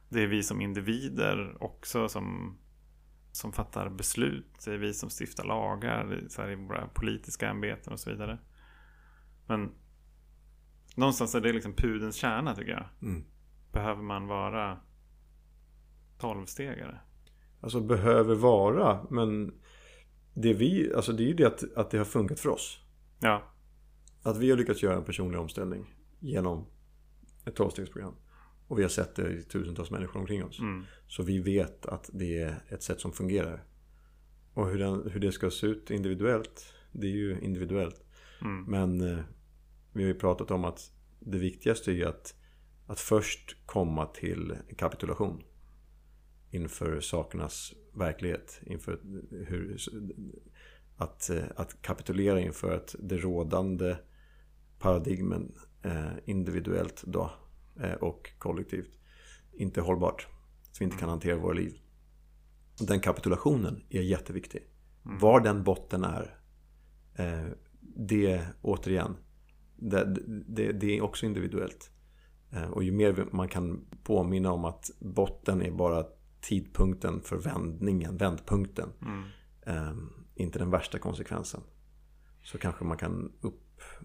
Det 0.10 0.24
är 0.24 0.28
vi 0.28 0.44
som 0.44 0.62
individer 0.62 1.64
också 1.64 2.10
som, 2.10 2.58
som 3.32 3.54
fattar 3.54 3.90
beslut. 3.90 4.62
Det 4.66 4.74
är 4.74 4.78
vi 4.78 4.94
som 4.94 5.10
stiftar 5.10 5.44
lagar 5.44 6.24
så 6.28 6.42
här, 6.42 6.52
i 6.52 6.56
våra 6.56 6.88
politiska 6.88 7.50
ämbeten 7.50 7.94
och 7.94 8.00
så 8.00 8.10
vidare. 8.10 8.40
Men 9.48 9.72
någonstans 10.96 11.36
är 11.36 11.42
det 11.42 11.54
liksom 11.54 11.74
pudens 11.74 12.16
kärna 12.16 12.56
tycker 12.56 12.72
jag. 12.72 12.86
Mm. 13.02 13.24
Behöver 13.72 14.02
man 14.02 14.28
vara 14.28 14.80
tolvstegare? 16.20 17.00
Alltså 17.62 17.82
behöver 17.82 18.36
vara, 18.36 19.06
men 19.10 19.54
det, 20.34 20.54
vi, 20.54 20.94
alltså 20.96 21.12
det 21.14 21.24
är 21.24 21.28
ju 21.28 21.34
det 21.34 21.46
att, 21.46 21.64
att 21.76 21.92
det 21.92 21.98
har 21.98 22.06
funkat 22.06 22.40
för 22.40 22.50
oss. 22.50 22.80
Ja, 23.20 23.44
Att 24.24 24.38
vi 24.38 24.50
har 24.50 24.58
lyckats 24.58 24.84
göra 24.84 24.98
en 24.98 25.04
personlig 25.04 25.40
omställning 25.40 25.94
genom 26.20 26.66
ett 27.46 27.56
tolvstegsprogram. 27.56 28.16
Och 28.72 28.80
vi 28.80 28.82
har 28.82 28.90
sett 28.90 29.16
det 29.16 29.30
i 29.32 29.44
tusentals 29.44 29.92
människor 29.92 30.20
omkring 30.20 30.44
oss. 30.44 30.60
mm. 30.60 30.86
Så 31.08 31.24
vi 31.24 31.40
vet 31.40 31.86
att 31.86 32.10
det 32.14 32.40
är 32.40 32.64
ett 32.70 32.84
sätt 32.84 33.00
som 33.02 33.12
fungerar. 33.12 33.64
Och 34.54 34.70
hur, 34.70 34.80
den, 34.80 35.10
hur 35.12 35.20
det 35.20 35.32
ska 35.32 35.52
se 35.52 35.68
ut 35.68 35.92
individuellt, 35.92 36.74
det 36.92 37.08
är 37.08 37.12
ju 37.12 37.40
individuellt. 37.42 38.04
Mm. 38.42 38.64
Men 38.64 39.02
eh, 39.02 39.24
vi 39.94 40.04
har 40.04 40.08
ju 40.08 40.20
pratat 40.20 40.52
om 40.52 40.66
att 40.66 40.92
det 41.20 41.38
viktigaste 41.38 41.92
är 41.92 42.06
att, 42.06 42.36
att 42.88 43.00
först 43.00 43.58
komma 43.66 44.06
till 44.06 44.56
kapitulation. 44.78 45.44
Inför 46.52 47.00
sakernas 47.00 47.74
verklighet. 47.94 48.62
Inför 48.66 49.00
hur, 49.48 49.78
att, 50.98 51.30
eh, 51.30 51.44
att 51.56 51.82
kapitulera 51.82 52.40
inför 52.40 52.76
att 52.76 52.96
det 53.00 53.18
rådande 53.18 53.96
paradigmen 54.80 55.56
eh, 55.84 56.12
individuellt 56.26 57.04
då 57.08 57.32
och 58.00 58.32
kollektivt 58.38 59.00
inte 59.52 59.82
hållbart. 59.82 60.28
Så 60.72 60.80
vi 60.80 60.86
inte 60.86 60.98
kan 60.98 61.10
hantera 61.10 61.38
våra 61.38 61.54
liv. 61.54 61.74
Den 62.80 63.00
kapitulationen 63.00 63.84
är 63.90 64.02
jätteviktig. 64.02 64.68
Var 65.04 65.40
den 65.40 65.64
botten 65.64 66.04
är, 66.04 66.40
eh, 67.16 67.48
det 67.80 68.46
återigen, 68.62 69.16
det, 69.76 70.16
det, 70.48 70.72
det 70.72 70.98
är 70.98 71.02
också 71.02 71.26
individuellt. 71.26 71.92
Eh, 72.52 72.70
och 72.70 72.84
ju 72.84 72.92
mer 72.92 73.28
man 73.32 73.48
kan 73.48 73.86
påminna 74.04 74.52
om 74.52 74.66
att 74.66 74.92
botten 75.00 75.62
är 75.62 75.72
bara 75.72 76.06
tidpunkten 76.42 77.22
för 77.22 77.38
vändningen, 77.38 78.18
vändpunkten. 78.18 78.90
Mm. 79.02 79.24
Eh, 79.62 79.94
inte 80.36 80.60
den 80.60 80.70
värsta 80.70 81.00
konsekvensen. 81.00 81.62
Så 82.44 82.58
kanske 82.58 82.86
man 82.86 82.98
kan 82.98 83.32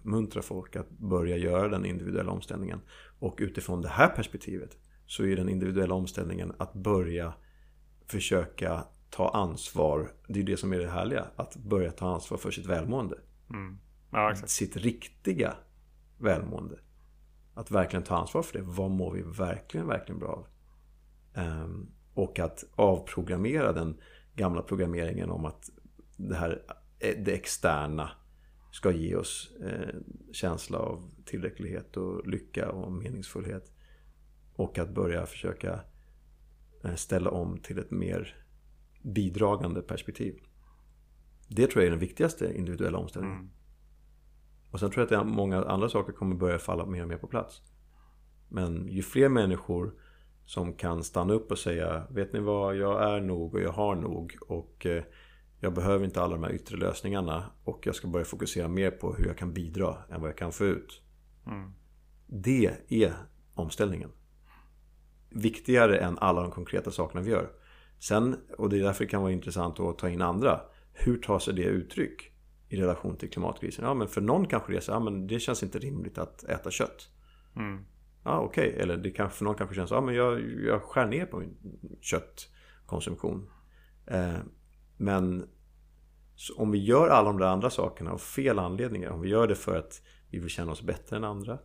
uppmuntra 0.07 0.41
folk 0.41 0.75
att 0.75 0.89
börja 0.89 1.37
göra 1.37 1.67
den 1.67 1.85
individuella 1.85 2.31
omställningen. 2.31 2.79
Och 3.19 3.37
utifrån 3.41 3.81
det 3.81 3.89
här 3.89 4.09
perspektivet 4.09 4.77
så 5.05 5.25
är 5.25 5.35
den 5.35 5.49
individuella 5.49 5.95
omställningen 5.95 6.53
att 6.57 6.73
börja 6.73 7.33
försöka 8.05 8.83
ta 9.09 9.29
ansvar. 9.29 10.11
Det 10.27 10.39
är 10.39 10.43
det 10.43 10.57
som 10.57 10.73
är 10.73 10.79
det 10.79 10.89
härliga. 10.89 11.25
Att 11.35 11.55
börja 11.55 11.91
ta 11.91 12.13
ansvar 12.13 12.37
för 12.37 12.51
sitt 12.51 12.65
välmående. 12.65 13.17
Mm. 13.49 13.77
Ja. 14.11 14.35
Sitt 14.35 14.77
riktiga 14.77 15.55
välmående. 16.17 16.79
Att 17.53 17.71
verkligen 17.71 18.03
ta 18.03 18.17
ansvar 18.17 18.41
för 18.41 18.57
det. 18.57 18.63
Vad 18.65 18.91
mår 18.91 19.11
vi 19.13 19.21
verkligen, 19.21 19.87
verkligen 19.87 20.19
bra 20.19 20.29
av? 20.29 20.47
Um, 21.43 21.91
och 22.13 22.39
att 22.39 22.63
avprogrammera 22.75 23.73
den 23.73 24.01
gamla 24.35 24.61
programmeringen 24.61 25.29
om 25.29 25.45
att 25.45 25.69
det 26.17 26.35
här 26.35 26.61
det 26.99 27.33
externa 27.33 28.11
ska 28.77 28.91
ge 28.91 29.15
oss 29.15 29.51
eh, 29.61 29.95
känsla 30.31 30.77
av 30.77 31.11
tillräcklighet 31.25 31.97
och 31.97 32.27
lycka 32.27 32.71
och 32.71 32.91
meningsfullhet. 32.91 33.71
Och 34.53 34.77
att 34.77 34.89
börja 34.89 35.25
försöka 35.25 35.79
eh, 36.83 36.95
ställa 36.95 37.29
om 37.29 37.57
till 37.57 37.79
ett 37.79 37.91
mer 37.91 38.45
bidragande 39.01 39.81
perspektiv. 39.81 40.39
Det 41.47 41.67
tror 41.67 41.83
jag 41.83 41.87
är 41.87 41.91
den 41.91 41.99
viktigaste 41.99 42.57
individuella 42.57 42.97
omställningen. 42.97 43.37
Mm. 43.37 43.51
Och 44.71 44.79
sen 44.79 44.91
tror 44.91 45.07
jag 45.09 45.19
att 45.21 45.27
många 45.27 45.63
andra 45.63 45.89
saker 45.89 46.13
kommer 46.13 46.35
börja 46.35 46.59
falla 46.59 46.85
mer 46.85 47.01
och 47.01 47.07
mer 47.07 47.17
på 47.17 47.27
plats. 47.27 47.61
Men 48.49 48.87
ju 48.87 49.01
fler 49.01 49.29
människor 49.29 49.93
som 50.45 50.73
kan 50.73 51.03
stanna 51.03 51.33
upp 51.33 51.51
och 51.51 51.59
säga 51.59 52.07
Vet 52.09 52.33
ni 52.33 52.39
vad, 52.39 52.75
jag 52.75 53.15
är 53.15 53.21
nog 53.21 53.53
och 53.53 53.61
jag 53.61 53.71
har 53.71 53.95
nog 53.95 54.37
och 54.47 54.85
eh, 54.85 55.03
jag 55.59 55.73
behöver 55.73 56.05
inte 56.05 56.21
alla 56.21 56.35
de 56.35 56.43
här 56.43 56.51
yttre 56.51 56.77
lösningarna 56.77 57.43
och 57.63 57.87
jag 57.87 57.95
ska 57.95 58.07
börja 58.07 58.25
fokusera 58.25 58.67
mer 58.67 58.91
på 58.91 59.13
hur 59.13 59.27
jag 59.27 59.37
kan 59.37 59.53
bidra 59.53 59.97
än 60.09 60.21
vad 60.21 60.29
jag 60.29 60.37
kan 60.37 60.51
få 60.51 60.65
ut. 60.65 61.01
Mm. 61.47 61.73
Det 62.27 62.71
är 62.89 63.13
omställningen. 63.53 64.11
Viktigare 65.29 65.97
än 65.97 66.17
alla 66.17 66.41
de 66.41 66.51
konkreta 66.51 66.91
sakerna 66.91 67.21
vi 67.21 67.31
gör. 67.31 67.51
Sen, 67.99 68.35
och 68.57 68.69
det 68.69 68.77
är 68.77 68.83
därför 68.83 69.03
det 69.03 69.09
kan 69.09 69.21
vara 69.21 69.31
intressant 69.31 69.79
att 69.79 69.97
ta 69.97 70.09
in 70.09 70.21
andra. 70.21 70.61
Hur 70.93 71.17
tar 71.17 71.39
sig 71.39 71.53
det 71.53 71.63
uttryck 71.63 72.31
i 72.69 72.77
relation 72.77 73.17
till 73.17 73.29
klimatkrisen? 73.29 73.85
Ja, 73.85 73.93
men 73.93 74.07
för 74.07 74.21
någon 74.21 74.47
kanske 74.47 74.71
det 74.71 74.77
är 74.77 74.81
så, 74.81 74.91
ja, 74.91 74.99
men 74.99 75.27
det 75.27 75.39
känns 75.39 75.63
inte 75.63 75.79
rimligt 75.79 76.17
att 76.17 76.43
äta 76.43 76.71
kött. 76.71 77.09
Mm. 77.55 77.85
Ja, 78.23 78.39
okej. 78.39 78.69
Okay. 78.69 78.81
Eller 78.81 78.97
det 78.97 79.11
kanske, 79.11 79.37
för 79.37 79.45
någon 79.45 79.55
kanske 79.55 79.75
känns, 79.75 79.91
ja 79.91 80.01
men 80.01 80.15
jag, 80.15 80.41
jag 80.65 80.81
skär 80.81 81.05
ner 81.05 81.25
på 81.25 81.39
min 81.39 81.57
köttkonsumtion. 82.01 83.49
Eh, 84.05 84.37
men 84.97 85.47
om 86.55 86.71
vi 86.71 86.77
gör 86.77 87.09
alla 87.09 87.27
de 87.27 87.39
där 87.39 87.47
andra 87.47 87.69
sakerna 87.69 88.11
av 88.11 88.17
fel 88.17 88.59
anledningar. 88.59 89.09
Om 89.09 89.21
vi 89.21 89.29
gör 89.29 89.47
det 89.47 89.55
för 89.55 89.77
att 89.77 90.01
vi 90.29 90.39
vill 90.39 90.49
känna 90.49 90.71
oss 90.71 90.81
bättre 90.81 91.15
än 91.15 91.23
andra. 91.23 91.59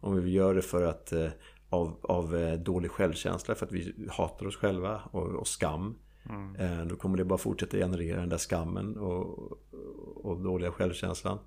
Om 0.00 0.22
vi 0.22 0.30
gör 0.30 0.54
det 0.54 0.62
för 0.62 0.82
att 0.82 1.12
eh, 1.12 1.28
av, 1.68 1.98
av 2.02 2.36
eh, 2.36 2.58
dålig 2.58 2.90
självkänsla 2.90 3.54
för 3.54 3.66
att 3.66 3.72
vi 3.72 4.08
hatar 4.10 4.46
oss 4.46 4.56
själva 4.56 5.02
och, 5.12 5.26
och 5.26 5.46
skam. 5.46 5.98
Mm. 6.28 6.56
Eh, 6.56 6.86
då 6.86 6.96
kommer 6.96 7.16
det 7.16 7.24
bara 7.24 7.38
fortsätta 7.38 7.76
generera 7.76 8.20
den 8.20 8.28
där 8.28 8.38
skammen 8.38 8.96
och, 8.96 9.52
och 10.16 10.40
dåliga 10.40 10.72
självkänslan. 10.72 11.38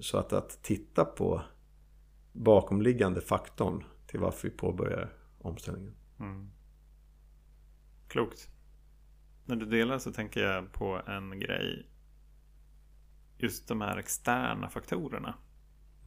Så 0.00 0.18
att, 0.18 0.32
att 0.32 0.62
titta 0.62 1.04
på 1.04 1.42
bakomliggande 2.32 3.20
faktorn 3.20 3.84
till 4.06 4.20
varför 4.20 4.48
vi 4.48 4.56
påbörjar 4.56 5.12
omställningen. 5.38 5.94
Mm. 6.20 6.50
Klokt. 8.08 8.48
När 9.50 9.56
du 9.56 9.66
delar 9.66 9.98
så 9.98 10.12
tänker 10.12 10.40
jag 10.40 10.72
på 10.72 11.02
en 11.06 11.40
grej. 11.40 11.86
Just 13.38 13.68
de 13.68 13.80
här 13.80 13.96
externa 13.96 14.68
faktorerna. 14.68 15.34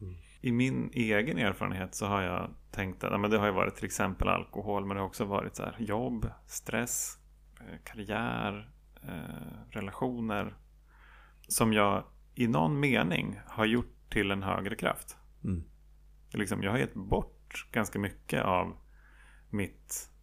Mm. 0.00 0.14
I 0.40 0.52
min 0.52 0.90
egen 0.92 1.38
erfarenhet 1.38 1.94
så 1.94 2.06
har 2.06 2.22
jag 2.22 2.50
tänkt 2.70 3.04
att 3.04 3.12
ja, 3.12 3.18
men 3.18 3.30
det 3.30 3.38
har 3.38 3.46
ju 3.46 3.52
varit 3.52 3.76
till 3.76 3.84
exempel 3.84 4.28
alkohol 4.28 4.86
men 4.86 4.94
det 4.94 5.00
har 5.00 5.08
också 5.08 5.24
varit 5.24 5.56
så 5.56 5.62
här, 5.62 5.76
jobb, 5.78 6.30
stress, 6.46 7.18
eh, 7.60 7.78
karriär, 7.84 8.72
eh, 9.02 9.70
relationer. 9.70 10.54
Som 11.48 11.72
jag 11.72 12.04
i 12.34 12.48
någon 12.48 12.80
mening 12.80 13.40
har 13.46 13.66
gjort 13.66 14.10
till 14.10 14.30
en 14.30 14.42
högre 14.42 14.76
kraft. 14.76 15.16
Mm. 15.44 15.64
Liksom, 16.32 16.62
jag 16.62 16.70
har 16.70 16.78
gett 16.78 16.94
bort 16.94 17.66
ganska 17.72 17.98
mycket 17.98 18.42
av 18.42 18.76
mitt 19.50 20.13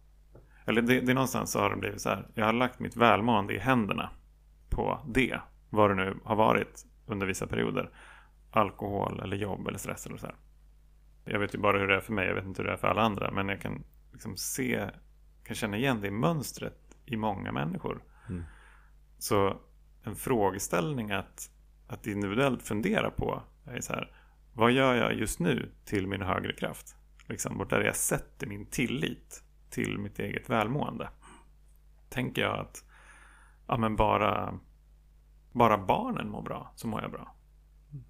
eller 0.64 0.82
det, 0.82 1.00
det 1.00 1.12
är 1.12 1.14
någonstans 1.14 1.50
så 1.50 1.60
har 1.60 1.70
det 1.70 1.76
blivit 1.76 2.00
så 2.00 2.08
här. 2.08 2.26
Jag 2.34 2.46
har 2.46 2.52
lagt 2.52 2.80
mitt 2.80 2.96
välmående 2.96 3.54
i 3.54 3.58
händerna 3.58 4.10
på 4.68 5.00
det. 5.08 5.40
Vad 5.70 5.90
det 5.90 5.94
nu 5.94 6.16
har 6.24 6.36
varit 6.36 6.86
under 7.06 7.26
vissa 7.26 7.46
perioder. 7.46 7.90
Alkohol 8.50 9.20
eller 9.20 9.36
jobb 9.36 9.68
eller 9.68 9.78
stress 9.78 10.06
eller 10.06 10.16
så 10.16 10.26
här. 10.26 10.36
Jag 11.24 11.38
vet 11.38 11.54
ju 11.54 11.58
bara 11.58 11.78
hur 11.78 11.88
det 11.88 11.96
är 11.96 12.00
för 12.00 12.12
mig. 12.12 12.26
Jag 12.26 12.34
vet 12.34 12.44
inte 12.44 12.62
hur 12.62 12.68
det 12.68 12.72
är 12.74 12.78
för 12.78 12.88
alla 12.88 13.02
andra. 13.02 13.30
Men 13.30 13.48
jag 13.48 13.60
kan 13.60 13.84
liksom 14.12 14.36
se, 14.36 14.90
kan 15.44 15.56
känna 15.56 15.76
igen 15.76 16.00
det 16.00 16.10
mönstret 16.10 16.96
i 17.06 17.16
många 17.16 17.52
människor. 17.52 18.02
Mm. 18.28 18.42
Så 19.18 19.56
en 20.02 20.16
frågeställning 20.16 21.10
att, 21.10 21.50
att 21.88 22.06
individuellt 22.06 22.62
fundera 22.62 23.10
på 23.10 23.42
är 23.66 23.80
så 23.80 23.92
här. 23.92 24.10
Vad 24.54 24.72
gör 24.72 24.94
jag 24.94 25.14
just 25.14 25.40
nu 25.40 25.72
till 25.84 26.06
min 26.06 26.22
högre 26.22 26.52
kraft? 26.52 26.96
Liksom, 27.26 27.58
vart 27.58 27.72
är 27.72 27.78
det 27.78 27.86
jag 27.86 27.96
sätter 27.96 28.46
min 28.46 28.66
tillit 28.66 29.41
till 29.72 29.98
mitt 29.98 30.18
eget 30.18 30.50
välmående. 30.50 31.08
Tänker 32.08 32.42
jag 32.42 32.58
att 32.58 32.84
ja, 33.66 33.76
men 33.76 33.96
bara, 33.96 34.58
bara 35.52 35.78
barnen 35.78 36.28
mår 36.30 36.42
bra 36.42 36.72
så 36.74 36.88
mår 36.88 37.02
jag 37.02 37.10
bra. 37.10 37.34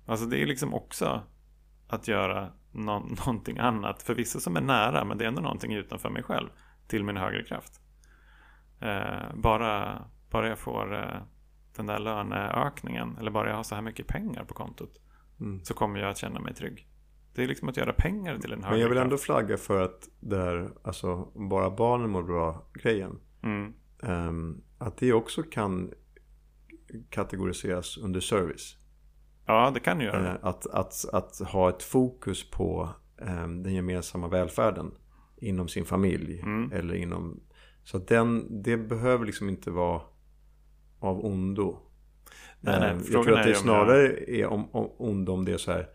Alltså 0.06 0.26
det 0.26 0.42
är 0.42 0.46
liksom 0.46 0.74
också 0.74 1.22
att 1.88 2.08
göra 2.08 2.52
no 2.72 3.16
någonting 3.26 3.58
annat 3.58 4.02
för 4.02 4.14
vissa 4.14 4.40
som 4.40 4.56
är 4.56 4.60
nära 4.60 5.04
men 5.04 5.18
det 5.18 5.24
är 5.24 5.28
ändå 5.28 5.42
någonting 5.42 5.74
utanför 5.74 6.10
mig 6.10 6.22
själv 6.22 6.48
till 6.86 7.04
min 7.04 7.16
högre 7.16 7.42
kraft. 7.42 7.80
Eh, 8.80 9.34
bara, 9.34 10.04
bara 10.30 10.48
jag 10.48 10.58
får 10.58 10.94
eh, 10.94 11.22
den 11.76 11.86
där 11.86 11.98
löneökningen 11.98 13.16
eller 13.18 13.30
bara 13.30 13.48
jag 13.48 13.56
har 13.56 13.62
så 13.62 13.74
här 13.74 13.82
mycket 13.82 14.06
pengar 14.06 14.44
på 14.44 14.54
kontot 14.54 14.98
mm. 15.40 15.64
så 15.64 15.74
kommer 15.74 16.00
jag 16.00 16.10
att 16.10 16.18
känna 16.18 16.40
mig 16.40 16.54
trygg. 16.54 16.88
Det 17.34 17.42
är 17.42 17.48
liksom 17.48 17.68
att 17.68 17.76
göra 17.76 17.92
pengar 17.92 18.38
till 18.38 18.52
en 18.52 18.62
högre 18.62 18.70
Men 18.70 18.80
jag 18.80 18.88
vill 18.88 18.98
ändå 18.98 19.16
flagga 19.16 19.56
för 19.56 19.82
att 19.82 20.08
det 20.20 20.36
här, 20.36 20.70
alltså 20.82 21.28
bara 21.34 21.70
barnen 21.70 22.10
mår 22.10 22.22
bra 22.22 22.66
grejen. 22.82 23.18
Mm. 23.42 23.72
Um, 24.02 24.62
att 24.78 24.96
det 24.96 25.12
också 25.12 25.42
kan 25.42 25.92
kategoriseras 27.10 27.98
under 27.98 28.20
service. 28.20 28.76
Ja, 29.46 29.70
det 29.74 29.80
kan 29.80 30.00
ju 30.00 30.06
göra 30.06 30.32
uh, 30.32 30.38
att, 30.42 30.66
att, 30.66 31.04
att 31.12 31.38
ha 31.38 31.68
ett 31.68 31.82
fokus 31.82 32.50
på 32.50 32.88
um, 33.16 33.62
den 33.62 33.74
gemensamma 33.74 34.28
välfärden 34.28 34.94
inom 35.36 35.68
sin 35.68 35.84
familj. 35.84 36.40
Mm. 36.40 36.72
Eller 36.72 36.94
inom... 36.94 37.40
Så 37.84 37.96
att 37.96 38.08
den, 38.08 38.62
det 38.62 38.76
behöver 38.76 39.26
liksom 39.26 39.48
inte 39.48 39.70
vara 39.70 40.00
av 40.98 41.24
ondo. 41.24 41.78
Nej, 42.60 42.80
nej, 42.80 42.96
jag 43.12 43.24
tror 43.24 43.38
att 43.38 43.46
det 43.46 43.54
snarare 43.54 44.02
jag... 44.02 44.28
är 44.28 44.46
om, 44.46 44.70
om 44.74 44.90
ondo 44.98 45.32
om 45.32 45.44
det 45.44 45.52
är 45.52 45.58
så 45.58 45.72
här 45.72 45.88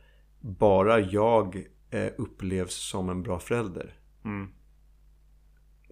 bara 0.47 0.99
jag 0.99 1.67
eh, 1.89 2.11
upplevs 2.17 2.73
som 2.73 3.09
en 3.09 3.23
bra 3.23 3.39
förälder. 3.39 3.93
Mm. 4.25 4.49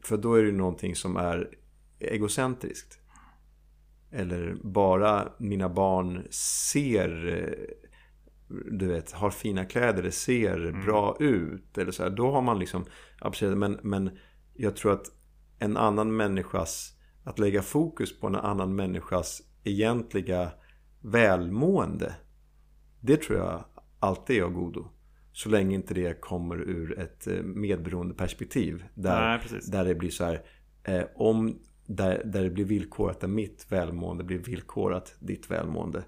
För 0.02 0.18
då 0.18 0.34
är 0.34 0.44
det 0.44 0.52
någonting 0.52 0.96
som 0.96 1.18
är 1.18 1.50
egocentriskt. 2.00 3.00
Eller 4.12 4.58
bara 4.64 5.32
mina 5.38 5.70
barn 5.70 6.28
ser, 6.32 7.28
eh, 7.28 7.90
du 8.72 8.88
vet, 8.88 9.12
har 9.12 9.30
fina 9.30 9.66
kläder, 9.66 10.10
ser 10.10 10.68
mm. 10.68 10.86
bra 10.86 11.18
ut. 11.20 11.78
Eller 11.78 11.92
så 11.92 12.04
här. 12.04 12.10
Då 12.10 12.32
har 12.32 12.42
man 12.42 12.60
liksom, 12.60 12.86
absolut, 13.20 13.58
men, 13.58 13.80
men 13.84 14.18
jag 14.54 14.76
tror 14.76 14.94
att 14.94 15.06
en 15.60 15.78
annan 15.78 16.16
människas, 16.16 16.98
att 17.24 17.40
lägga 17.40 17.62
fokus 17.62 18.20
på 18.20 18.28
en 18.28 18.36
annan 18.36 18.76
människas 18.76 19.42
egentliga 19.64 20.52
välmående. 21.02 22.16
Det 23.02 23.18
tror 23.18 23.40
jag 23.40 23.66
alltid 24.06 24.38
är 24.38 24.44
av 24.44 24.52
godo. 24.52 24.88
Så 25.32 25.50
länge 25.50 25.76
inte 25.76 25.94
det 25.94 26.22
kommer 26.22 26.58
ur 26.62 27.00
ett 27.00 27.28
eh, 27.28 27.44
medberoende 27.44 28.14
perspektiv. 28.14 28.84
Där, 28.94 29.44
Nej, 29.52 29.62
där 29.72 29.86
det 29.86 29.96
blir 29.96 30.10
så 30.10 30.26
här. 30.26 30.42
Eh, 30.84 31.04
om, 31.16 31.60
där, 31.86 32.22
där 32.26 32.44
det 32.44 32.50
blir 32.50 32.66
villkorat, 32.66 33.20
där 33.20 33.28
mitt 33.28 33.66
välmående 33.70 34.24
blir 34.24 34.40
villkorat 34.40 35.16
ditt 35.20 35.52
välmående. 35.52 36.04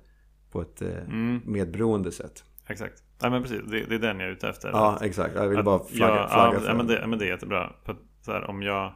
På 0.51 0.61
ett 0.61 0.81
eh, 0.81 0.97
mm. 0.97 1.41
medberoende 1.45 2.11
sätt. 2.11 2.43
Exakt. 2.67 3.03
Ja 3.21 3.29
men 3.29 3.41
precis, 3.41 3.61
det, 3.67 3.85
det, 3.85 3.95
är 3.95 3.99
den 3.99 4.19
jag 4.19 4.29
är 4.29 4.33
ute 4.33 4.49
efter. 4.49 4.69
Ja 4.69 4.99
exakt, 5.01 5.35
jag 5.35 5.47
vill 5.47 5.63
bara 5.63 5.79
flagga, 5.83 6.15
jag, 6.15 6.31
flagga 6.31 6.59
för 6.59 6.67
ja, 6.67 6.73
men 6.73 6.87
det. 6.87 7.07
men 7.07 7.19
det 7.19 7.25
är 7.25 7.29
jättebra. 7.29 7.73
Så 8.21 8.31
här, 8.31 8.49
om, 8.49 8.61
jag, 8.61 8.93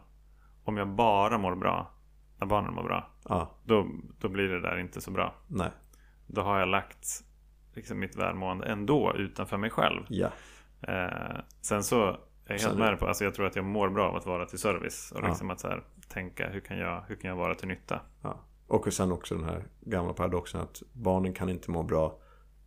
om 0.63 0.77
jag 0.77 0.95
bara 0.95 1.37
mår 1.37 1.55
bra 1.55 1.91
när 2.39 2.47
barnen 2.47 2.73
mår 2.73 2.83
bra. 2.83 3.11
Ja. 3.29 3.61
Då, 3.63 3.87
då 4.19 4.29
blir 4.29 4.47
det 4.49 4.61
där 4.61 4.79
inte 4.79 5.01
så 5.01 5.11
bra. 5.11 5.35
Nej. 5.47 5.69
Då 6.27 6.41
har 6.41 6.59
jag 6.59 6.67
lagt 6.67 7.23
liksom 7.73 7.99
mitt 7.99 8.15
välmående 8.15 8.65
ändå 8.65 9.13
utanför 9.15 9.57
mig 9.57 9.69
själv. 9.69 10.01
Ja. 10.09 10.31
Eh, 10.81 11.39
sen 11.61 11.83
så 11.83 12.19
är 12.45 12.53
jag 12.53 12.59
helt 12.59 12.77
med 12.77 12.99
på, 12.99 13.07
alltså 13.07 13.23
jag 13.23 13.33
tror 13.33 13.45
att 13.45 13.55
jag 13.55 13.65
mår 13.65 13.89
bra 13.89 14.09
av 14.09 14.15
att 14.15 14.25
vara 14.25 14.45
till 14.45 14.59
service. 14.59 15.11
Och 15.11 15.23
liksom 15.23 15.49
att 15.49 15.59
så 15.59 15.67
här, 15.67 15.83
tänka 16.07 16.49
hur 16.49 16.59
kan, 16.59 16.77
jag, 16.77 17.03
hur 17.07 17.15
kan 17.15 17.29
jag 17.29 17.37
vara 17.37 17.55
till 17.55 17.67
nytta? 17.67 18.01
Ja. 18.21 18.45
Och 18.67 18.93
sen 18.93 19.11
också 19.11 19.35
den 19.35 19.43
här 19.43 19.63
gamla 19.81 20.13
paradoxen 20.13 20.61
att 20.61 20.81
barnen 20.93 21.33
kan 21.33 21.49
inte 21.49 21.71
må 21.71 21.83
bra 21.83 22.19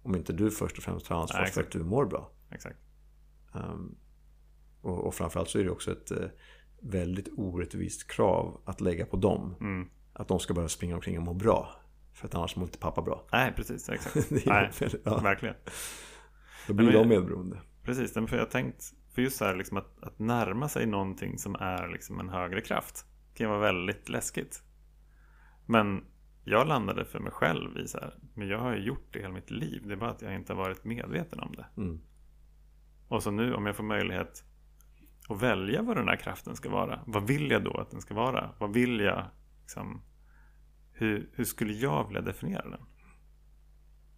om 0.02 0.14
inte 0.14 0.32
du 0.32 0.50
först 0.50 0.78
och 0.78 0.84
främst 0.84 1.06
tar 1.06 1.20
ansvar 1.20 1.40
Nej, 1.40 1.50
för 1.50 1.60
att 1.60 1.70
du 1.70 1.84
mår 1.84 2.04
bra. 2.06 2.30
Exakt. 2.50 2.76
Um, 3.52 3.96
och, 4.80 5.06
och 5.06 5.14
framförallt 5.14 5.48
så 5.48 5.58
är 5.58 5.64
det 5.64 5.70
också 5.70 5.92
ett 5.92 6.12
uh, 6.12 6.26
väldigt 6.80 7.28
orättvist 7.36 8.10
krav 8.10 8.60
att 8.64 8.80
lägga 8.80 9.06
på 9.06 9.16
dem. 9.16 9.54
Mm. 9.60 9.90
Att 10.12 10.28
de 10.28 10.40
ska 10.40 10.54
börja 10.54 10.68
springa 10.68 10.94
omkring 10.94 11.18
och 11.18 11.24
må 11.24 11.34
bra. 11.34 11.68
För 12.14 12.26
att 12.28 12.34
annars 12.34 12.56
mår 12.56 12.64
inte 12.64 12.78
pappa 12.78 13.02
bra. 13.02 13.26
Nej, 13.32 13.52
precis. 13.56 13.88
Exakt. 13.88 14.30
Nej, 14.46 14.70
ja. 15.04 15.18
verkligen. 15.18 15.54
Då 16.66 16.74
blir 16.74 16.86
men, 16.86 16.94
de 16.94 17.08
medberoende. 17.08 17.60
precis. 17.82 18.12
För 18.12 18.36
jag 18.36 18.50
tänkt, 18.50 18.92
för 19.14 19.22
just 19.22 19.36
så 19.36 19.44
här 19.44 19.56
liksom 19.56 19.76
att, 19.76 20.02
att 20.02 20.18
närma 20.18 20.68
sig 20.68 20.86
någonting 20.86 21.38
som 21.38 21.54
är 21.54 21.88
liksom 21.88 22.20
en 22.20 22.28
högre 22.28 22.60
kraft 22.60 23.06
kan 23.34 23.50
vara 23.50 23.60
väldigt 23.60 24.08
läskigt. 24.08 24.62
Men 25.66 26.04
jag 26.44 26.68
landade 26.68 27.04
för 27.04 27.20
mig 27.20 27.32
själv 27.32 27.78
i 27.78 27.88
så 27.88 27.98
här, 27.98 28.18
men 28.34 28.48
jag 28.48 28.58
har 28.58 28.76
ju 28.76 28.82
gjort 28.82 29.12
det 29.12 29.18
hela 29.18 29.34
mitt 29.34 29.50
liv. 29.50 29.82
Det 29.86 29.92
är 29.92 29.96
bara 29.96 30.10
att 30.10 30.22
jag 30.22 30.34
inte 30.34 30.52
har 30.52 30.58
varit 30.58 30.84
medveten 30.84 31.40
om 31.40 31.54
det. 31.56 31.66
Mm. 31.76 32.00
Och 33.08 33.22
så 33.22 33.30
nu 33.30 33.54
om 33.54 33.66
jag 33.66 33.76
får 33.76 33.84
möjlighet 33.84 34.44
att 35.28 35.42
välja 35.42 35.82
vad 35.82 35.96
den 35.96 36.08
här 36.08 36.16
kraften 36.16 36.56
ska 36.56 36.70
vara. 36.70 37.00
Vad 37.06 37.26
vill 37.26 37.50
jag 37.50 37.64
då 37.64 37.76
att 37.76 37.90
den 37.90 38.00
ska 38.00 38.14
vara? 38.14 38.50
Vad 38.58 38.72
vill 38.72 39.00
jag? 39.00 39.24
Liksom, 39.60 40.02
hur, 40.94 41.30
hur 41.32 41.44
skulle 41.44 41.72
jag 41.72 42.06
vilja 42.06 42.20
definiera 42.20 42.70
den? 42.70 42.86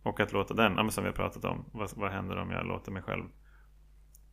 Och 0.03 0.21
att 0.21 0.33
låta 0.33 0.55
den, 0.55 0.91
som 0.91 1.05
vi 1.05 1.09
har 1.09 1.17
pratat 1.17 1.45
om, 1.45 1.65
vad, 1.73 1.91
vad 1.97 2.11
händer 2.11 2.37
om 2.37 2.51
jag 2.51 2.67
låter 2.67 2.93
mig 2.93 3.03
själv 3.03 3.25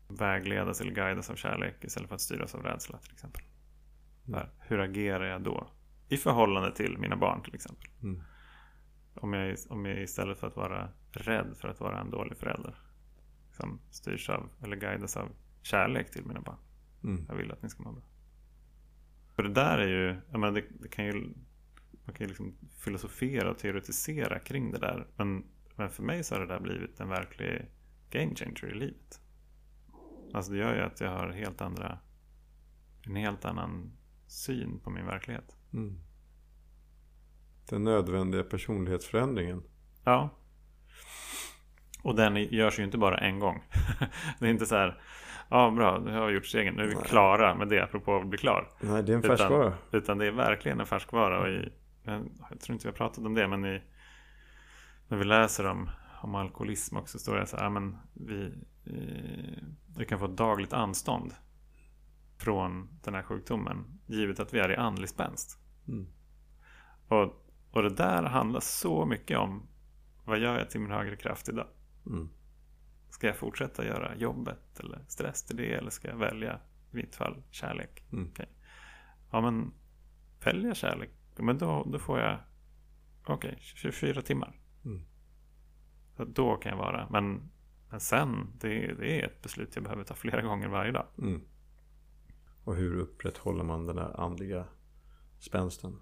vägledas 0.08 0.82
eller 0.82 0.92
guidas 0.92 1.30
av 1.30 1.36
kärlek 1.36 1.84
istället 1.84 2.10
för 2.10 2.16
att 2.16 2.22
styras 2.22 2.56
av 2.56 2.64
rädsla 2.64 2.98
till 2.98 3.14
exempel. 3.14 3.42
Där, 4.26 4.50
hur 4.60 4.80
agerar 4.80 5.26
jag 5.26 5.42
då? 5.42 5.68
I 6.10 6.18
förhållande 6.18 6.76
till 6.76 6.98
mina 6.98 7.16
barn 7.16 7.44
till 7.44 7.56
exempel. 7.56 7.90
Mm. 8.04 8.24
Om, 9.16 9.34
jag, 9.34 9.58
om 9.70 9.86
jag 9.86 10.02
istället 10.02 10.40
för 10.40 10.48
att 10.48 10.56
vara 10.56 10.90
rädd 11.12 11.58
för 11.58 11.68
att 11.68 11.80
vara 11.80 12.00
en 12.00 12.10
dålig 12.10 12.38
förälder 12.38 12.76
liksom 13.54 13.80
styrs 13.92 14.30
av 14.30 14.50
eller 14.64 14.76
guidas 14.76 15.18
av 15.18 15.30
kärlek 15.62 16.12
till 16.12 16.26
mina 16.26 16.42
barn. 16.42 16.58
Mm. 17.04 17.26
Jag 17.28 17.36
vill 17.36 17.52
att 17.52 17.62
ni 17.62 17.70
ska 17.70 17.84
må 17.84 17.92
bra. 17.92 18.04
För 19.36 19.44
det 19.44 19.54
där 19.54 19.78
är 19.78 19.88
ju, 19.88 20.22
jag 20.32 20.40
menar, 20.40 20.52
det, 20.52 20.64
det 20.80 20.88
kan 20.88 21.06
ju 21.06 21.34
man 22.06 22.16
kan 22.16 22.24
ju 22.24 22.28
liksom 22.28 22.56
filosofera 22.80 23.52
och 23.52 23.58
teoretisera 23.58 24.40
kring 24.40 24.72
det 24.72 24.80
där. 24.80 25.08
Men, 25.16 25.44
men 25.76 25.90
för 25.90 26.04
mig 26.04 26.24
så 26.24 26.36
har 26.36 26.40
det 26.40 26.54
där 26.54 26.60
blivit 26.60 27.00
en 27.00 27.10
verklig 27.10 27.66
game 28.10 28.36
changer 28.36 28.66
i 28.66 28.74
livet. 28.74 29.22
Alltså 30.34 30.52
det 30.52 30.58
gör 30.58 30.76
ju 30.76 30.82
att 30.82 31.02
jag 31.02 31.10
har 31.10 31.30
helt 31.30 31.62
andra, 31.62 32.00
en 33.06 33.16
helt 33.16 33.46
annan 33.46 33.92
syn 34.28 34.80
på 34.80 34.90
min 34.90 35.06
verklighet. 35.06 35.56
Mm. 35.74 36.00
Den 37.70 37.84
nödvändiga 37.84 38.44
personlighetsförändringen. 38.44 39.64
Ja. 40.04 40.30
Och 42.04 42.16
den 42.16 42.36
görs 42.36 42.80
ju 42.80 42.84
inte 42.84 42.98
bara 42.98 43.18
en 43.18 43.40
gång. 43.40 43.64
det 44.40 44.46
är 44.46 44.50
inte 44.50 44.66
så 44.66 44.76
här, 44.76 45.02
ja 45.50 45.72
bra, 45.72 46.00
nu 46.00 46.12
har 46.12 46.28
vi 46.28 46.34
gjort 46.34 46.46
stegen, 46.46 46.76
nu 46.76 46.84
är 46.84 46.88
vi 46.88 46.96
Nej. 46.96 47.04
klara 47.04 47.56
med 47.56 47.68
det 47.68 47.84
apropå 47.84 48.16
att 48.16 48.28
bli 48.28 48.38
klar. 48.38 48.70
Nej, 48.82 49.04
det 49.04 49.12
är 49.12 49.16
en 49.16 49.24
färskvara. 49.24 49.68
Utan, 49.68 49.78
utan 49.92 50.18
det 50.18 50.28
är 50.28 50.32
verkligen 50.32 50.80
en 50.80 50.86
färskvara. 50.86 51.40
Och 51.40 51.48
i, 51.48 51.72
jag 52.04 52.60
tror 52.60 52.74
inte 52.74 52.88
vi 52.88 52.92
har 52.92 52.98
pratat 52.98 53.26
om 53.26 53.34
det, 53.34 53.48
men 53.48 53.66
i, 53.66 53.82
när 55.08 55.18
vi 55.18 55.24
läser 55.24 55.66
om, 55.66 55.90
om 56.22 56.36
alkoholism 56.36 56.98
också 56.98 57.20
står 57.20 57.36
det 57.36 57.46
så 57.46 57.58
här, 57.58 57.70
men 57.70 57.98
vi, 58.14 58.54
vi 59.98 60.06
kan 60.06 60.20
få 60.20 60.28
dagligt 60.28 60.74
anstånd 60.74 61.34
från 62.38 63.00
den 63.04 63.14
här 63.14 63.24
sjukdomen, 63.24 64.00
givet 64.08 64.40
att 64.40 64.54
vi 64.54 64.60
är 64.60 64.72
i 64.72 64.76
andlig 64.76 65.10
spänst. 65.10 65.60
Mm. 65.88 66.08
Och, 67.08 67.48
och 67.72 67.84
det 67.84 67.96
där 67.96 68.24
handlar 68.24 68.60
så 68.60 69.06
mycket 69.06 69.38
om 69.38 69.68
vad 70.26 70.40
gör 70.40 70.58
jag 70.58 70.70
till 70.70 70.82
min 70.82 70.92
högre 70.92 71.16
kraft 71.16 71.50
idag? 71.50 71.68
Mm. 72.06 72.30
Ska 73.10 73.28
jag 73.28 73.36
fortsätta 73.36 73.86
göra 73.86 74.16
jobbet 74.16 74.80
eller 74.80 75.00
stress 75.08 75.44
till 75.44 75.58
det 75.58 75.74
eller 75.74 75.90
ska 75.90 76.08
jag 76.08 76.18
välja 76.18 76.60
i 76.92 76.96
mitt 76.96 77.16
fall 77.16 77.44
kärlek? 77.52 78.04
Mm. 78.12 78.30
Okay. 78.30 78.46
Ja 79.32 79.42
men 79.42 79.74
välja 80.44 80.76
kärlek, 80.76 81.10
men 81.38 81.58
då, 81.58 81.88
då 81.92 82.00
får 82.00 82.20
jag 82.20 82.40
okej, 83.26 83.50
okay, 83.50 83.60
24 83.60 84.22
timmar. 84.22 84.60
Mm. 84.86 85.02
Så 86.18 86.26
då 86.26 86.56
kan 86.56 86.70
jag 86.70 86.78
vara, 86.78 87.08
men, 87.10 87.52
men 87.90 88.00
sen 88.00 88.48
det, 88.60 88.94
det, 88.94 89.22
är 89.22 89.26
ett 89.26 89.42
beslut 89.42 89.76
jag 89.76 89.84
behöver 89.84 90.04
ta 90.04 90.14
flera 90.14 90.42
gånger 90.42 90.68
varje 90.68 90.92
dag. 90.92 91.06
Mm. 91.18 91.42
Och 92.64 92.76
hur 92.76 92.96
upprätthåller 92.96 93.64
man 93.64 93.86
den 93.86 93.96
där 93.96 94.20
andliga 94.20 94.66
spänsten? 95.40 96.00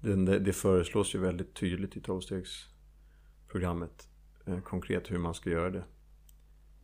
Det, 0.00 0.38
det 0.38 0.52
föreslås 0.52 1.14
ju 1.14 1.18
väldigt 1.18 1.54
tydligt 1.54 1.96
i 1.96 2.00
tolvstegsprogrammet 2.00 4.08
eh, 4.46 4.60
konkret 4.60 5.10
hur 5.10 5.18
man 5.18 5.34
ska 5.34 5.50
göra 5.50 5.70
det. 5.70 5.84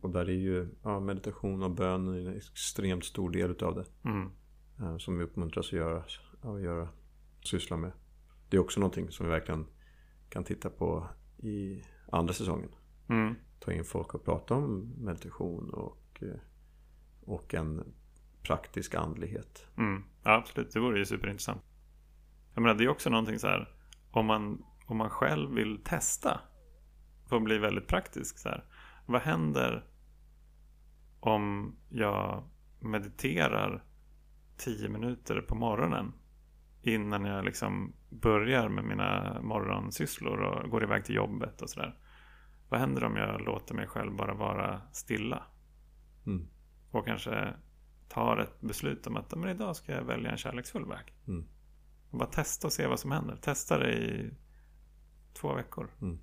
Och 0.01 0.09
där 0.09 0.29
är 0.29 0.33
ju 0.33 0.69
ja, 0.83 0.99
meditation 0.99 1.63
och 1.63 1.71
bön 1.71 2.07
en 2.07 2.37
extremt 2.37 3.05
stor 3.05 3.29
del 3.29 3.51
utav 3.51 3.75
det. 3.75 4.09
Mm. 4.09 4.31
Eh, 4.79 4.97
som 4.97 5.17
vi 5.17 5.23
uppmuntras 5.23 5.65
att 5.65 5.73
göra, 5.73 6.03
att 6.41 6.61
göra, 6.61 6.87
syssla 7.47 7.77
med. 7.77 7.91
Det 8.49 8.57
är 8.57 8.61
också 8.61 8.79
någonting 8.79 9.11
som 9.11 9.25
vi 9.25 9.31
verkligen 9.31 9.67
kan 10.29 10.43
titta 10.43 10.69
på 10.69 11.07
i 11.37 11.83
andra 12.11 12.33
säsongen. 12.33 12.69
Mm. 13.09 13.35
Ta 13.59 13.71
in 13.71 13.85
folk 13.85 14.13
och 14.13 14.25
prata 14.25 14.53
om 14.53 14.93
meditation 14.97 15.73
och, 15.73 16.23
eh, 16.23 16.39
och 17.21 17.53
en 17.53 17.93
praktisk 18.43 18.95
andlighet. 18.95 19.67
Mm. 19.77 20.03
Ja, 20.23 20.31
absolut, 20.31 20.73
det 20.73 20.79
vore 20.79 20.99
ju 20.99 21.05
superintressant. 21.05 21.61
Jag 22.53 22.61
menar, 22.61 22.75
det 22.75 22.83
är 22.83 22.89
också 22.89 23.09
någonting 23.09 23.39
så 23.39 23.47
här, 23.47 23.75
om 24.11 24.25
man, 24.25 24.65
om 24.85 24.97
man 24.97 25.09
själv 25.09 25.55
vill 25.55 25.83
testa, 25.83 26.41
för 27.27 27.35
att 27.35 27.43
bli 27.43 27.57
väldigt 27.57 27.87
praktisk 27.87 28.37
så 28.37 28.49
här, 28.49 28.65
vad 29.05 29.21
händer 29.21 29.87
om 31.19 31.75
jag 31.89 32.43
mediterar 32.79 33.83
tio 34.57 34.89
minuter 34.89 35.41
på 35.41 35.55
morgonen 35.55 36.13
innan 36.87 37.25
jag 37.25 37.45
liksom 37.45 37.93
börjar 38.09 38.69
med 38.69 38.83
mina 38.83 39.41
morgonsysslor 39.41 40.39
och 40.39 40.69
går 40.69 40.83
iväg 40.83 41.05
till 41.05 41.15
jobbet 41.15 41.61
och 41.61 41.69
sådär. 41.69 41.99
Vad 42.69 42.79
händer 42.79 43.03
om 43.03 43.15
jag 43.15 43.41
låter 43.41 43.75
mig 43.75 43.87
själv 43.87 44.15
bara 44.15 44.33
vara 44.33 44.81
stilla? 44.91 45.43
Mm. 46.25 46.47
Och 46.91 47.05
kanske 47.05 47.53
tar 48.09 48.37
ett 48.37 48.61
beslut 48.61 49.07
om 49.07 49.17
att 49.17 49.35
men 49.35 49.49
idag 49.49 49.75
ska 49.75 49.91
jag 49.91 50.03
välja 50.03 50.31
en 50.31 50.37
kärleksfull 50.37 50.85
väg. 50.85 51.13
Mm. 51.27 51.45
Och 52.09 52.17
bara 52.17 52.29
testa 52.29 52.67
och 52.67 52.73
se 52.73 52.87
vad 52.87 52.99
som 52.99 53.11
händer. 53.11 53.35
Testa 53.35 53.79
det 53.79 53.93
i 53.93 54.31
två 55.33 55.53
veckor. 55.53 55.89
Mm. 56.01 56.19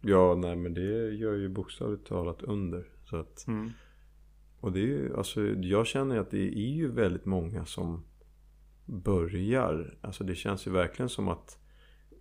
Ja, 0.00 0.34
nej 0.34 0.56
men 0.56 0.74
det 0.74 1.14
gör 1.14 1.34
ju 1.34 1.48
bokstavligt 1.48 2.06
talat 2.06 2.42
under. 2.42 2.88
Så 3.04 3.16
att, 3.16 3.46
mm. 3.46 3.70
Och 4.60 4.72
det 4.72 4.80
är 4.80 4.86
ju, 4.86 5.16
alltså 5.16 5.42
jag 5.42 5.86
känner 5.86 6.18
att 6.18 6.30
det 6.30 6.58
är 6.58 6.70
ju 6.74 6.92
väldigt 6.92 7.24
många 7.24 7.64
som 7.66 8.04
börjar. 8.90 9.98
Alltså 10.00 10.24
det 10.24 10.34
känns 10.34 10.66
ju 10.66 10.70
verkligen 10.70 11.08
som 11.08 11.28
att, 11.28 11.58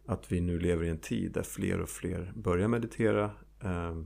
att 0.08 0.32
vi 0.32 0.42
nu 0.42 0.60
lever 0.60 0.84
i 0.84 0.90
en 0.90 1.00
tid 1.00 1.32
där 1.34 1.44
fler 1.44 1.80
och 1.82 1.90
fler 1.90 2.34
börjar 2.36 2.68
meditera. 2.68 3.32
Eh, 3.64 3.98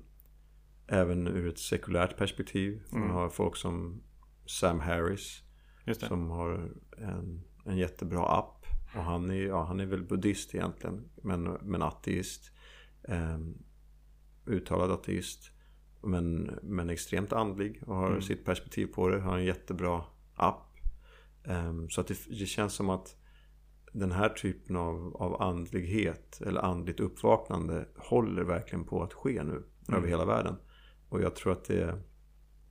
även 0.88 1.28
ur 1.28 1.48
ett 1.48 1.60
sekulärt 1.60 2.18
perspektiv. 2.18 2.82
Man 2.92 3.02
Mm. 3.02 3.14
har 3.16 3.30
folk 3.30 3.56
som 3.58 4.02
Sam 4.46 4.80
Harris. 4.80 5.42
Som 6.08 6.30
har 6.30 6.72
en, 6.98 7.42
en 7.66 7.78
jättebra 7.78 8.26
app. 8.38 8.66
Och 8.96 9.04
han 9.04 9.30
är, 9.32 9.42
ja, 9.48 9.64
han 9.64 9.80
är 9.80 9.86
väl 9.86 10.04
buddhist 10.04 10.56
egentligen. 10.56 11.10
Men, 11.24 11.44
men 11.44 11.82
ateist. 11.82 12.52
Eh, 13.08 13.38
uttalad 14.46 14.92
ateist. 14.92 15.52
Men, 16.02 16.60
men 16.64 16.90
extremt 16.90 17.34
andlig 17.34 17.84
och 17.88 17.96
har 17.96 18.08
Mm. 18.10 18.22
sitt 18.22 18.46
perspektiv 18.46 18.86
på 18.88 19.08
det. 19.10 19.20
Har 19.22 19.38
en 19.38 19.46
jättebra 19.46 20.04
app. 20.36 20.73
Eh, 21.44 21.74
så 21.90 22.02
att 22.02 22.08
det, 22.08 22.18
det 22.40 22.46
känns 22.46 22.74
som 22.74 22.90
att 22.90 23.16
den 23.94 24.12
här 24.12 24.30
typen 24.30 24.76
av, 24.76 25.16
av 25.18 25.42
andlighet 25.42 26.42
eller 26.46 26.62
andligt 26.62 27.00
uppvaknande 27.00 27.88
håller 27.96 28.44
verkligen 28.44 28.86
på 28.86 29.04
att 29.04 29.14
ske 29.14 29.44
nu 29.44 29.64
Mm. 29.88 29.98
över 29.98 30.08
hela 30.08 30.26
världen. 30.26 30.56
Och 31.10 31.22
jag 31.22 31.36
tror 31.36 31.52
att 31.52 31.66
det, 31.66 32.00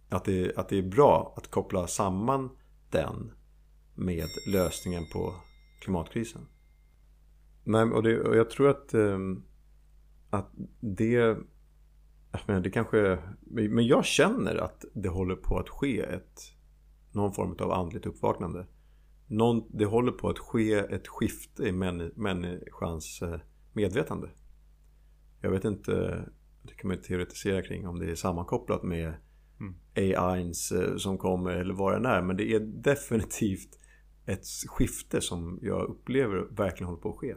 att, 0.08 0.24
det, 0.24 0.56
att 0.56 0.68
det 0.68 0.78
är 0.78 0.82
bra 0.82 1.34
att 1.36 1.50
koppla 1.50 1.86
samman 1.86 2.50
den 2.90 3.32
med 3.94 4.26
lösningen 4.52 5.02
på 5.12 5.34
klimatkrisen. 5.80 6.46
Nej, 7.64 7.82
och, 7.84 8.02
det, 8.02 8.20
och 8.20 8.36
jag 8.36 8.50
tror 8.50 8.68
att, 8.68 8.94
eh, 8.94 9.18
att 10.30 10.50
det, 10.80 11.12
jag 11.12 12.40
menar, 12.46 12.60
det 12.60 12.70
kanske, 12.70 13.18
men 13.50 13.86
jag 13.86 14.04
känner 14.04 14.56
att 14.56 14.84
det 14.94 15.08
håller 15.08 15.36
på 15.36 15.58
att 15.58 15.68
ske 15.68 16.00
ett, 16.00 16.40
någon 17.12 17.32
form 17.32 17.56
av 17.58 17.72
andligt 17.72 18.06
uppvaknande. 18.06 18.66
Någon, 19.26 19.64
det 19.70 19.84
håller 19.84 20.12
på 20.12 20.28
att 20.28 20.38
ske 20.38 20.72
ett 20.72 21.08
skifte 21.08 21.62
i 21.62 21.72
människans 22.16 23.22
eh, 23.22 23.40
medvetande. 23.72 24.30
Jag 25.40 25.50
vet 25.50 25.64
inte, 25.64 25.92
det 26.62 26.74
kan 26.74 26.88
man 26.88 26.96
ju 26.96 27.02
teoretisera 27.02 27.62
kring 27.62 27.88
om 27.88 27.98
det 27.98 28.10
är 28.10 28.14
sammankopplat 28.14 28.82
med 28.82 29.14
Mm. 29.62 29.74
AIns 30.16 30.72
eh, 30.72 30.96
som 30.96 31.18
kommer 31.18 31.50
eller 31.50 31.74
vad 31.74 32.02
det 32.02 32.08
är. 32.08 32.22
Men 32.22 32.36
det 32.36 32.52
är 32.52 32.60
definitivt 32.60 33.78
ett 34.26 34.46
skifte 34.66 35.20
som 35.20 35.58
jag 35.62 35.90
upplever 35.90 36.46
verkligen 36.50 36.86
håller 36.88 37.02
på 37.02 37.10
att 37.10 37.16
ske. 37.16 37.34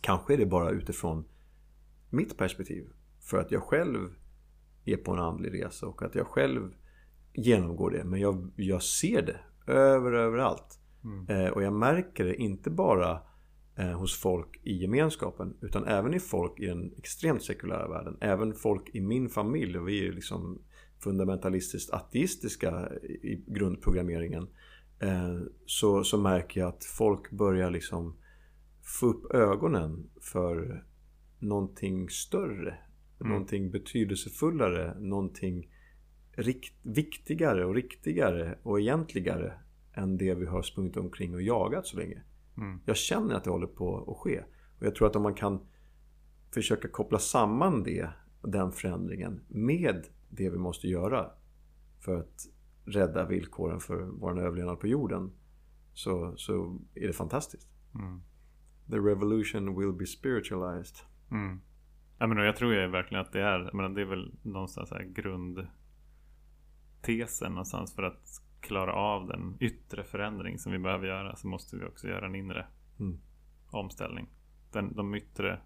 Kanske 0.00 0.34
är 0.34 0.38
det 0.38 0.46
bara 0.46 0.70
utifrån 0.70 1.24
mitt 2.10 2.38
perspektiv. 2.38 2.88
För 3.20 3.38
att 3.38 3.50
jag 3.50 3.62
själv 3.62 4.14
är 4.84 4.96
på 4.96 5.12
en 5.12 5.18
andlig 5.18 5.64
resa 5.64 5.86
och 5.86 6.02
att 6.02 6.14
jag 6.14 6.26
själv 6.26 6.74
genomgår 7.38 7.90
det. 7.90 8.04
Men 8.04 8.20
jag, 8.20 8.50
jag 8.56 8.82
ser 8.82 9.22
det 9.22 9.72
över 9.72 10.12
överallt. 10.12 10.80
Mm. 11.04 11.26
Eh, 11.28 11.52
och 11.52 11.62
jag 11.62 11.72
märker 11.72 12.24
det 12.24 12.34
inte 12.34 12.70
bara 12.70 13.20
eh, 13.76 13.92
hos 13.92 14.20
folk 14.20 14.60
i 14.62 14.72
gemenskapen 14.72 15.56
utan 15.60 15.84
även 15.84 16.14
i 16.14 16.20
folk 16.20 16.60
i 16.60 16.66
den 16.66 16.92
extremt 16.96 17.42
sekulära 17.42 17.88
världen. 17.88 18.16
Även 18.20 18.54
folk 18.54 18.90
i 18.94 19.00
min 19.00 19.28
familj. 19.28 19.78
Och 19.78 19.88
vi 19.88 19.98
är 20.00 20.04
ju 20.04 20.12
liksom 20.12 20.62
fundamentalistiskt 20.98 21.92
ateistiska 21.92 22.92
i 23.22 23.44
grundprogrammeringen 23.46 24.48
eh, 25.00 25.38
så, 25.66 26.04
så 26.04 26.18
märker 26.18 26.60
jag 26.60 26.68
att 26.68 26.84
folk 26.84 27.30
börjar 27.30 27.70
liksom 27.70 28.16
få 28.82 29.06
upp 29.06 29.34
ögonen 29.34 30.10
för 30.20 30.84
någonting 31.38 32.10
större. 32.10 32.78
Mm. 33.20 33.32
Någonting 33.32 33.70
betydelsefullare, 33.70 35.00
någonting 35.00 35.68
rikt, 36.38 36.74
viktigare 36.82 37.64
och 37.64 37.74
riktigare 37.74 38.58
och 38.62 38.80
egentligare 38.80 39.52
än 39.92 40.16
det 40.16 40.34
vi 40.34 40.46
har 40.46 40.62
sprungit 40.62 40.96
omkring 40.96 41.34
och 41.34 41.42
jagat 41.42 41.86
så 41.86 41.96
länge. 41.96 42.22
Mm. 42.56 42.80
Jag 42.86 42.96
känner 42.96 43.34
att 43.34 43.44
det 43.44 43.50
håller 43.50 43.66
på 43.66 44.10
att 44.10 44.16
ske. 44.16 44.42
Och 44.78 44.86
jag 44.86 44.94
tror 44.94 45.06
att 45.06 45.16
om 45.16 45.22
man 45.22 45.34
kan 45.34 45.66
försöka 46.54 46.88
koppla 46.88 47.18
samman 47.18 47.82
det, 47.82 48.08
den 48.42 48.72
förändringen 48.72 49.40
med 49.48 50.06
det 50.28 50.50
vi 50.50 50.58
måste 50.58 50.88
göra 50.88 51.30
för 52.00 52.16
att 52.16 52.46
rädda 52.84 53.26
villkoren 53.26 53.80
för 53.80 53.96
vår 53.96 54.40
överlevnad 54.40 54.80
på 54.80 54.86
jorden 54.86 55.30
så, 55.94 56.36
så 56.36 56.78
är 56.94 57.06
det 57.06 57.12
fantastiskt. 57.12 57.68
Mm. 57.94 58.20
The 58.90 58.96
revolution 58.96 59.80
will 59.80 59.92
be 59.92 60.06
spiritualized. 60.06 60.96
Mm. 61.30 61.60
Jag, 62.18 62.28
menar, 62.28 62.42
jag 62.42 62.56
tror 62.56 62.74
ju 62.74 62.86
verkligen 62.86 63.24
att 63.24 63.32
det 63.32 63.40
är, 63.40 63.58
jag 63.58 63.74
menar, 63.74 63.88
det 63.88 64.00
är 64.00 64.06
väl 64.06 64.34
någonstans 64.42 64.90
här 64.90 65.02
grundtesen 67.02 67.52
någonstans 67.52 67.94
för 67.94 68.02
att 68.02 68.42
klara 68.60 68.92
av 68.92 69.26
den 69.26 69.56
yttre 69.60 70.04
förändring 70.04 70.58
som 70.58 70.72
vi 70.72 70.78
behöver 70.78 71.06
göra 71.06 71.36
så 71.36 71.48
måste 71.48 71.76
vi 71.76 71.84
också 71.84 72.08
göra 72.08 72.26
en 72.26 72.34
inre 72.34 72.66
mm. 72.98 73.20
omställning. 73.70 74.28
Den, 74.72 74.94
de 74.94 75.14
yttre, 75.14 75.60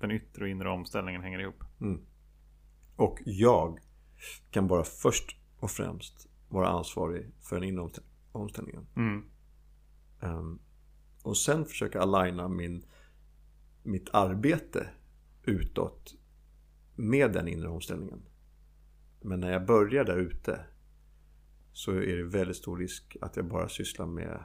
den 0.00 0.10
yttre 0.10 0.44
och 0.44 0.48
inre 0.48 0.70
omställningen 0.70 1.22
hänger 1.22 1.38
ihop. 1.38 1.64
Mm. 1.80 2.00
Och 2.96 3.18
jag 3.24 3.78
kan 4.50 4.66
bara 4.66 4.84
först 4.84 5.36
och 5.60 5.70
främst 5.70 6.28
vara 6.48 6.68
ansvarig 6.68 7.30
för 7.40 7.56
den 7.60 7.68
inre 7.68 7.88
omställningen. 8.32 8.86
Mm. 8.96 9.24
Um, 10.20 10.58
och 11.22 11.36
sen 11.36 11.64
försöka 11.64 12.00
aligna 12.00 12.48
min, 12.48 12.84
mitt 13.82 14.08
arbete 14.12 14.88
utåt 15.44 16.14
med 16.96 17.32
den 17.32 17.48
inre 17.48 17.68
omställningen. 17.68 18.22
Men 19.20 19.40
när 19.40 19.52
jag 19.52 19.66
börjar 19.66 20.04
där 20.04 20.16
ute 20.16 20.60
så 21.72 21.92
är 21.92 22.16
det 22.16 22.24
väldigt 22.24 22.56
stor 22.56 22.76
risk 22.76 23.16
att 23.20 23.36
jag 23.36 23.44
bara 23.44 23.68
sysslar 23.68 24.06
med 24.06 24.44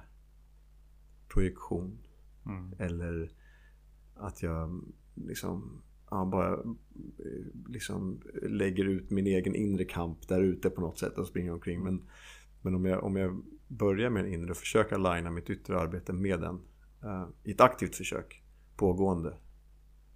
projektion. 1.27 1.97
Mm. 2.45 2.73
Eller 2.79 3.31
att 4.15 4.43
jag 4.43 4.83
liksom 5.13 5.81
ja, 6.09 6.25
bara 6.25 6.75
liksom 7.67 8.21
lägger 8.43 8.85
ut 8.85 9.09
min 9.09 9.27
egen 9.27 9.55
inre 9.55 9.85
kamp 9.85 10.27
där 10.27 10.41
ute 10.41 10.69
på 10.69 10.81
något 10.81 10.99
sätt 10.99 11.17
och 11.17 11.27
springer 11.27 11.51
omkring. 11.51 11.83
Men, 11.83 12.03
men 12.61 12.75
om, 12.75 12.85
jag, 12.85 13.03
om 13.03 13.15
jag 13.15 13.43
börjar 13.67 14.09
med 14.09 14.23
den 14.23 14.33
inre 14.33 14.51
och 14.51 14.57
försöker 14.57 14.95
aligna 14.95 15.31
mitt 15.31 15.49
yttre 15.49 15.79
arbete 15.79 16.13
med 16.13 16.39
den 16.41 16.61
uh, 17.03 17.27
i 17.43 17.51
ett 17.51 17.61
aktivt 17.61 17.95
försök, 17.95 18.43
pågående, 18.75 19.37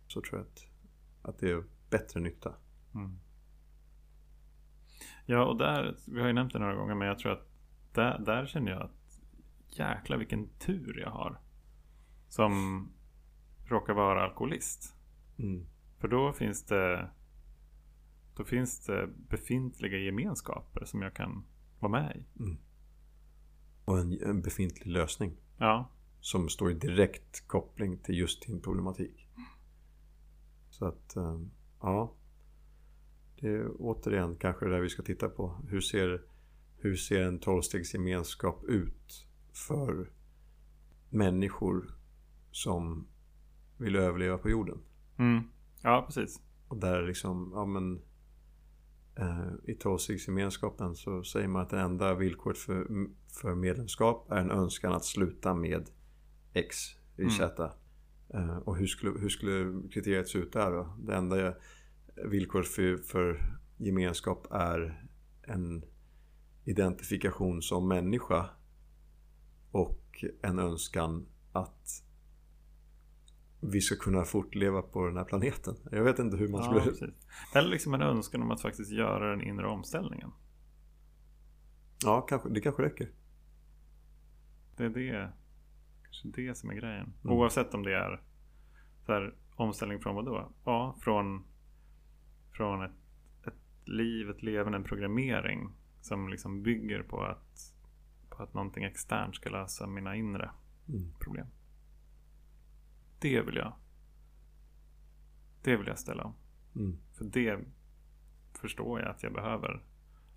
så 0.07 0.21
tror 0.21 0.39
jag 0.39 0.47
att, 0.47 0.65
att 1.21 1.39
det 1.39 1.51
är 1.51 1.63
bättre 1.89 2.19
nytta. 2.19 2.55
Mm. 2.95 3.19
Ja, 5.31 5.45
och 5.45 5.57
där, 5.57 5.95
vi 6.05 6.19
har 6.19 6.27
ju 6.27 6.33
nämnt 6.33 6.53
det 6.53 6.59
några 6.59 6.75
gånger, 6.75 6.95
men 6.95 7.07
jag 7.07 7.19
tror 7.19 7.31
att 7.31 7.47
där, 7.93 8.19
där 8.19 8.45
känner 8.45 8.71
jag 8.71 8.81
att 8.81 9.19
jäkla 9.67 10.17
vilken 10.17 10.49
tur 10.49 10.99
jag 10.99 11.09
har. 11.09 11.39
Som 12.27 12.85
råkar 13.65 13.93
vara 13.93 14.23
alkoholist. 14.23 14.95
Mm. 15.37 15.65
För 15.97 16.07
då 16.07 16.33
finns 16.33 16.63
det 16.63 17.09
Då 18.35 18.43
finns 18.43 18.85
det 18.85 19.07
befintliga 19.07 19.97
gemenskaper 19.97 20.85
som 20.85 21.01
jag 21.01 21.13
kan 21.13 21.45
vara 21.79 21.91
med 21.91 22.15
i. 22.15 22.39
Mm. 22.39 22.57
Och 23.85 23.99
en, 23.99 24.21
en, 24.21 24.41
befintlig 24.41 24.87
lösning. 24.87 25.37
Ja. 25.57 25.89
Som 26.19 26.49
står 26.49 26.71
i 26.71 26.73
direkt 26.73 27.47
koppling 27.47 27.97
till 27.97 28.17
just 28.17 28.47
din 28.47 28.61
problematik. 28.61 29.27
Så 30.69 30.85
att, 30.85 31.15
eh, 31.15 31.39
ja. 31.81 32.13
Det 33.41 33.47
är 33.47 33.71
återigen 33.79 34.35
kanske 34.35 34.65
det 34.65 34.71
där 34.71 34.81
vi 34.81 34.89
ska 34.89 35.03
titta 35.03 35.29
på. 35.29 35.55
Hur 35.67 35.81
ser, 35.81 36.21
hur 36.77 36.95
ser 36.95 37.21
en 37.21 37.39
tolvstegsgemenskap 37.39 38.63
ut 38.63 39.27
för 39.53 40.09
människor 41.09 41.95
som 42.51 43.07
vill 43.77 43.95
överleva 43.95 44.37
på 44.37 44.49
jorden? 44.49 44.77
Mm. 45.17 45.43
Ja, 45.81 46.03
precis. 46.05 46.41
Och 46.67 46.77
där 46.77 47.03
liksom, 47.03 47.51
ja 47.55 47.65
men 47.65 48.01
eh, 49.15 49.53
i 49.63 49.75
tolvstegsgemenskapen 49.75 50.95
så 50.95 51.23
säger 51.23 51.47
man 51.47 51.61
att 51.61 51.69
det 51.69 51.79
enda 51.79 52.15
villkoret 52.15 52.57
för, 52.57 52.87
för 53.41 53.55
medlemskap 53.55 54.31
är 54.31 54.37
en 54.37 54.51
önskan 54.51 54.93
att 54.93 55.05
sluta 55.05 55.53
med 55.53 55.89
X, 56.53 56.77
Y, 57.17 57.21
mm. 57.21 57.31
Z. 57.31 57.71
Mm. 58.33 58.59
Och 58.59 58.77
hur 58.77 58.87
skulle, 58.87 59.19
hur 59.19 59.29
skulle 59.29 59.89
kriteriet 59.89 60.27
se 60.27 60.37
ut 60.37 60.53
där 60.53 60.71
då? 60.71 60.95
Det 60.99 61.15
enda 61.15 61.53
villkoret 62.25 62.67
för, 62.67 62.97
för 62.97 63.57
gemenskap 63.77 64.47
är 64.51 65.07
en 65.41 65.85
identifikation 66.65 67.61
som 67.61 67.87
människa 67.87 68.49
och 69.71 70.25
en 70.41 70.59
önskan 70.59 71.25
att 71.51 72.03
vi 73.61 73.81
ska 73.81 73.95
kunna 73.95 74.23
fortleva 74.23 74.81
på 74.81 75.05
den 75.05 75.17
här 75.17 75.23
planeten. 75.23 75.75
Jag 75.91 76.03
vet 76.03 76.19
inte 76.19 76.37
hur 76.37 76.47
man 76.47 76.63
skulle... 76.63 76.81
Precis. 76.81 77.09
Eller 77.55 77.69
liksom 77.69 77.93
en 77.93 78.01
önskan 78.01 78.41
om 78.41 78.51
att 78.51 78.61
faktiskt 78.61 78.91
göra 78.91 79.29
den 79.29 79.41
inre 79.41 79.67
omställningen. 79.67 80.31
Ja, 82.03 82.21
kanske, 82.21 82.49
det 82.49 82.61
kanske 82.61 82.83
räcker. 82.83 83.11
Det 84.77 84.83
är 84.83 84.89
det, 84.89 85.33
kanske 86.03 86.41
det 86.41 86.57
som 86.57 86.69
är 86.69 86.73
grejen. 86.73 87.13
Mm. 87.23 87.37
Oavsett 87.37 87.73
om 87.73 87.83
det 87.83 87.95
är 87.95 88.21
så 89.05 89.11
här, 89.11 89.35
omställning 89.55 89.99
från 89.99 90.15
vad 90.15 90.25
då? 90.25 90.51
Ja, 90.65 90.97
från, 91.01 91.43
från 92.59 92.83
ett, 92.83 92.91
ett 93.47 93.87
liv, 93.87 94.29
ett 94.29 94.43
levande, 94.43 94.77
en 94.77 94.83
programmering 94.83 95.69
som 96.01 96.29
liksom 96.29 96.63
bygger 96.63 97.03
på 97.03 97.23
att, 97.23 97.73
på 98.29 98.43
att 98.43 98.53
någonting 98.53 98.83
externt 98.83 99.35
ska 99.35 99.49
lösa 99.49 99.87
mina 99.87 100.15
inre 100.15 100.51
mm. 100.89 101.13
problem. 101.19 101.47
Det 103.19 103.41
vill 103.41 103.55
jag. 103.55 103.73
Det 105.63 105.77
vill 105.77 105.87
jag 105.87 105.99
ställa 105.99 106.23
om. 106.23 106.33
Mm. 106.75 106.97
För 107.13 107.25
det 107.25 107.59
förstår 108.61 108.99
jag 108.99 109.09
att 109.09 109.23
jag 109.23 109.33
behöver 109.33 109.83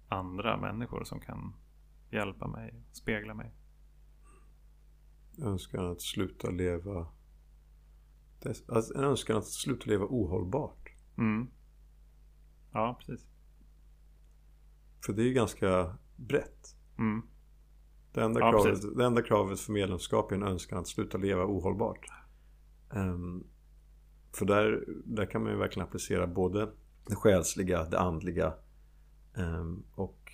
andra 0.09 0.57
människor 0.57 1.05
som 1.05 1.21
kan 1.21 1.55
hjälpa 2.11 2.47
mig, 2.47 2.75
spegla 2.93 3.35
mig. 3.35 3.55
Önskan 5.39 5.87
att 5.87 6.01
sluta 6.01 6.51
leva 6.51 7.07
alltså 8.69 8.95
önskan 8.95 9.37
att 9.37 9.47
sluta 9.47 9.91
leva 9.91 10.07
ohållbart. 10.09 10.93
Mm. 11.19 11.51
Ja, 12.73 12.99
precis. 12.99 13.27
För 15.07 15.13
det 15.13 15.23
är 15.23 15.27
ju 15.27 15.33
ganska 15.33 15.97
brett. 16.17 16.77
Mm. 16.99 17.23
Det, 18.13 18.23
enda 18.23 18.41
ja, 18.41 18.51
kravet, 18.51 18.97
det 18.97 19.05
enda 19.05 19.23
kravet 19.23 19.61
för 19.61 19.73
medlemskap 19.73 20.33
är 20.33 20.37
en 20.37 20.43
önskan 20.43 20.79
att 20.79 20.89
sluta 20.89 21.19
leva 21.19 21.45
ohållbart. 21.45 22.07
Um, 22.91 23.47
för 24.33 24.47
där, 24.47 24.85
där 25.05 25.27
kan 25.27 25.43
man 25.43 25.53
ju 25.53 25.59
verkligen 25.59 25.89
applicera 25.89 26.27
både 26.27 26.73
det 27.07 27.15
själsliga, 27.15 27.85
det 27.85 27.99
andliga 28.01 28.55
um, 29.37 29.85
och 29.95 30.33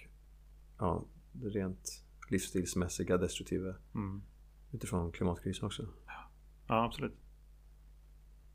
ja, 0.79 1.05
det 1.33 1.49
rent 1.49 2.05
livsstilsmässiga, 2.31 3.17
destruktiva 3.17 3.75
mm. 3.95 4.23
utifrån 4.73 5.13
klimatkrisen 5.13 5.67
också. 5.67 5.83
Ja. 6.07 6.31
ja, 6.69 6.85
absolut. 6.85 7.15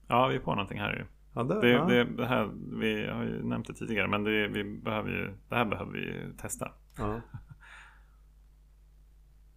Ja, 0.08 0.28
vi 0.28 0.36
är 0.36 0.40
på 0.40 0.56
någonting 0.56 0.80
här 0.80 0.94
ju. 0.96 1.06
Ja, 1.34 1.44
det, 1.44 1.62
det, 1.62 1.70
ja. 1.70 1.86
det, 1.86 2.04
det, 2.04 2.26
här, 2.26 2.52
vi 2.80 3.08
har 3.08 3.24
ju 3.24 3.44
nämnt 3.44 3.68
det 3.68 3.74
tidigare 3.74 4.08
men 4.08 4.24
det, 4.24 4.48
vi 4.48 4.64
behöver 4.64 5.10
ju, 5.10 5.34
det 5.50 5.56
här 5.56 5.66
behöver 5.66 5.92
vi 5.92 6.34
testa. 6.38 6.72
Ja. 6.98 7.22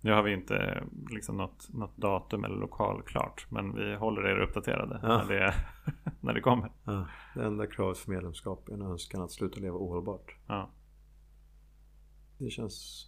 Nu 0.01 0.13
har 0.13 0.23
vi 0.23 0.33
inte 0.33 0.85
liksom 1.11 1.37
något, 1.37 1.73
något 1.73 1.97
datum 1.97 2.45
eller 2.45 2.57
lokal 2.57 3.03
klart. 3.03 3.47
Men 3.51 3.75
vi 3.75 3.95
håller 3.95 4.27
er 4.27 4.39
uppdaterade 4.39 5.01
ja. 5.03 5.09
när, 5.09 5.25
det, 5.29 5.55
när 6.21 6.35
det 6.35 6.41
kommer. 6.41 6.73
Ja. 6.85 7.07
Det 7.35 7.45
enda 7.45 7.67
kravet 7.67 7.99
för 7.99 8.11
medlemskap 8.11 8.69
är 8.69 8.73
en 8.73 8.83
önskan 8.83 9.23
att 9.23 9.31
sluta 9.31 9.61
leva 9.61 9.77
ohållbart. 9.77 10.37
Ja. 10.47 10.71
Det 12.39 12.51
känns... 12.51 13.07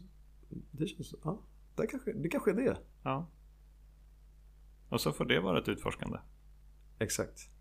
Det 0.71 0.87
känns... 0.87 1.15
Ja, 1.25 1.43
det 1.77 1.87
kanske, 1.87 2.13
det 2.13 2.29
kanske 2.29 2.51
är 2.51 2.55
det. 2.55 2.77
Ja. 3.03 3.27
Och 4.89 5.01
så 5.01 5.13
får 5.13 5.25
det 5.25 5.41
vara 5.41 5.59
ett 5.59 5.69
utforskande. 5.69 6.19
Exakt. 6.99 7.58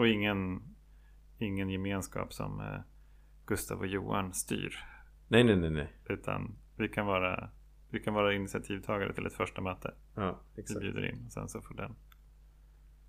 Och 0.00 0.08
ingen, 0.08 0.62
ingen 1.38 1.70
gemenskap 1.70 2.32
som 2.32 2.60
eh, 2.60 2.80
Gustav 3.46 3.78
och 3.78 3.86
Johan 3.86 4.34
styr. 4.34 4.74
Nej, 5.28 5.44
nej, 5.44 5.56
nej, 5.56 5.70
nej. 5.70 5.92
Utan 6.08 6.58
vi 6.76 6.88
kan 6.88 7.06
vara, 7.06 7.50
vi 7.90 8.00
kan 8.00 8.14
vara 8.14 8.34
initiativtagare 8.34 9.14
till 9.14 9.26
ett 9.26 9.32
första 9.32 9.60
möte. 9.60 9.94
Ja, 10.14 10.40
exakt. 10.56 10.76
Vi 10.76 10.80
bjuder 10.80 11.12
in 11.12 11.26
och 11.26 11.32
sen 11.32 11.48
så 11.48 11.60
får 11.60 11.74
den. 11.74 11.94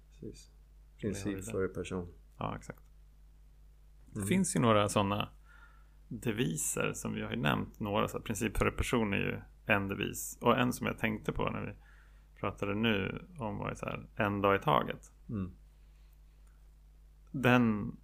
Precis. 0.08 0.52
Princip 0.98 1.46
före 1.46 1.68
person. 1.68 2.14
Ja, 2.38 2.56
exakt. 2.56 2.84
Det 4.06 4.20
mm. 4.20 4.28
finns 4.28 4.56
ju 4.56 4.60
några 4.60 4.90
sådana 4.90 5.30
deviser 6.08 6.94
som 6.94 7.14
vi 7.14 7.22
har 7.22 7.32
ju 7.32 7.38
nämnt 7.38 7.80
några. 7.80 8.08
Så 8.08 8.20
princip 8.20 8.58
för 8.58 8.72
person 8.72 9.14
är 9.14 9.18
ju 9.18 9.42
en 9.66 9.88
devis. 9.88 10.38
Och 10.42 10.60
en 10.60 10.74
som 10.74 10.88
jag 10.88 10.98
tänkte 10.98 11.32
på 11.32 11.50
när 11.50 11.66
vi 11.66 11.74
pratade 12.40 12.76
nu 12.76 13.26
om 13.40 13.58
var 13.58 13.70
ju 13.70 13.76
så 13.76 13.86
här 13.86 14.10
en 14.16 14.42
dag 14.42 14.56
i 14.56 14.60
taget. 14.60 15.12
Mm. 15.30 15.52
Den, 17.32 17.96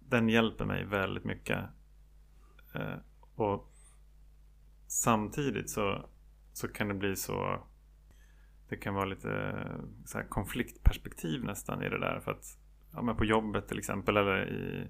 den 0.00 0.28
hjälper 0.28 0.64
mig 0.64 0.84
väldigt 0.84 1.24
mycket. 1.24 1.58
Eh, 2.74 2.96
och 3.34 3.72
samtidigt 4.86 5.70
så, 5.70 6.08
så 6.52 6.68
kan 6.68 6.88
det 6.88 6.94
bli 6.94 7.16
så 7.16 7.66
det 8.68 8.76
kan 8.76 8.94
vara 8.94 9.04
lite 9.04 9.54
så 10.04 10.22
konfliktperspektiv 10.28 11.44
nästan 11.44 11.82
i 11.82 11.88
det 11.88 12.00
där. 12.00 12.20
För 12.20 12.30
att 12.30 12.58
ja, 12.92 13.02
men 13.02 13.16
på 13.16 13.24
jobbet 13.24 13.68
till 13.68 13.78
exempel 13.78 14.16
eller 14.16 14.48
i 14.48 14.88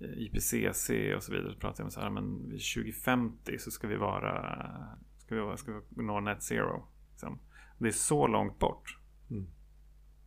IPCC 0.00 0.90
och 1.16 1.22
så 1.22 1.32
vidare 1.32 1.52
så 1.52 1.58
pratar 1.58 1.80
jag 1.80 1.86
om 1.86 1.90
så 1.90 2.00
här, 2.00 2.10
men 2.10 2.44
2050 2.44 3.58
så 3.58 3.70
ska 3.70 3.88
vi 3.88 3.96
vara, 3.96 4.56
ska 5.18 5.34
vi, 5.34 5.40
vara, 5.40 5.56
ska 5.56 5.82
vi 5.88 6.04
nå 6.04 6.20
net 6.20 6.42
zero. 6.42 6.88
Liksom. 7.10 7.38
Det 7.78 7.88
är 7.88 7.92
så 7.92 8.26
långt 8.26 8.58
bort. 8.58 8.98
Mm. 9.30 9.46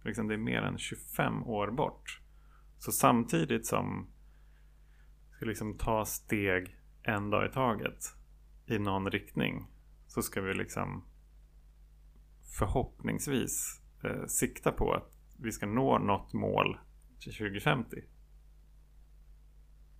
Liksom, 0.03 0.27
det 0.27 0.33
är 0.33 0.37
mer 0.37 0.61
än 0.61 0.77
25 0.77 1.43
år 1.43 1.71
bort. 1.71 2.20
Så 2.81 2.91
samtidigt 2.91 3.67
som 3.67 4.07
vi 5.29 5.35
ska 5.35 5.45
liksom 5.45 5.77
ta 5.77 6.05
steg 6.05 6.77
en 7.03 7.29
dag 7.29 7.45
i 7.45 7.51
taget 7.53 8.15
i 8.65 8.79
någon 8.79 9.11
riktning 9.11 9.67
så 10.07 10.21
ska 10.21 10.41
vi 10.41 10.53
liksom 10.53 11.05
förhoppningsvis 12.59 13.81
eh, 14.03 14.25
sikta 14.25 14.71
på 14.71 14.93
att 14.93 15.17
vi 15.39 15.51
ska 15.51 15.65
nå 15.65 15.97
något 15.97 16.33
mål 16.33 16.77
till 17.19 17.33
2050. 17.33 17.97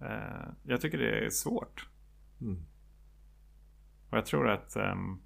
Eh, 0.01 0.49
jag 0.63 0.81
tycker 0.81 0.97
det 0.97 1.25
är 1.25 1.29
svårt. 1.29 1.89
Mm. 2.41 2.65
Och 4.09 4.17
jag 4.17 4.25
tror 4.25 4.49
att 4.49 4.75
um, 4.75 5.21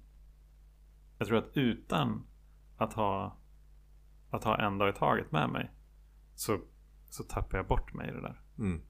jag 1.18 1.28
tror 1.28 1.38
att 1.38 1.56
utan 1.56 2.26
att 2.76 2.92
ha 2.92 3.38
att 4.30 4.44
ha 4.44 4.58
en 4.58 4.78
dag 4.78 4.88
i 4.88 4.98
taget 4.98 5.32
med 5.32 5.50
mig 5.50 5.70
så, 6.34 6.60
så 7.16 7.24
tappar 7.24 7.58
jag 7.58 7.66
bort 7.66 7.94
mig 7.94 8.08
i 8.08 8.12
det 8.12 8.20
där. 8.20 8.40
Mm. 8.58 8.80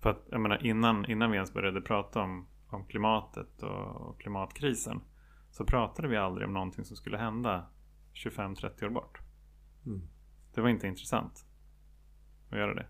För 0.00 0.10
att 0.10 0.22
jag 0.30 0.40
menar 0.40 0.66
innan, 0.66 1.10
innan 1.10 1.30
vi 1.30 1.36
ens 1.36 1.52
började 1.52 1.80
prata 1.80 2.20
om, 2.20 2.46
om 2.68 2.86
klimatet 2.86 3.62
och, 3.62 4.08
och 4.08 4.20
klimatkrisen 4.20 5.00
så 5.50 5.64
pratade 5.64 6.08
vi 6.08 6.16
aldrig 6.16 6.46
om 6.46 6.54
någonting 6.54 6.84
som 6.84 6.96
skulle 6.96 7.18
hända 7.18 7.66
25-30 8.14 8.84
år 8.84 8.90
bort. 8.90 9.20
Mm. 9.86 10.08
Det 10.54 10.60
var 10.60 10.68
inte 10.68 10.86
intressant 10.86 11.46
att 12.50 12.58
göra 12.58 12.74
det. 12.74 12.86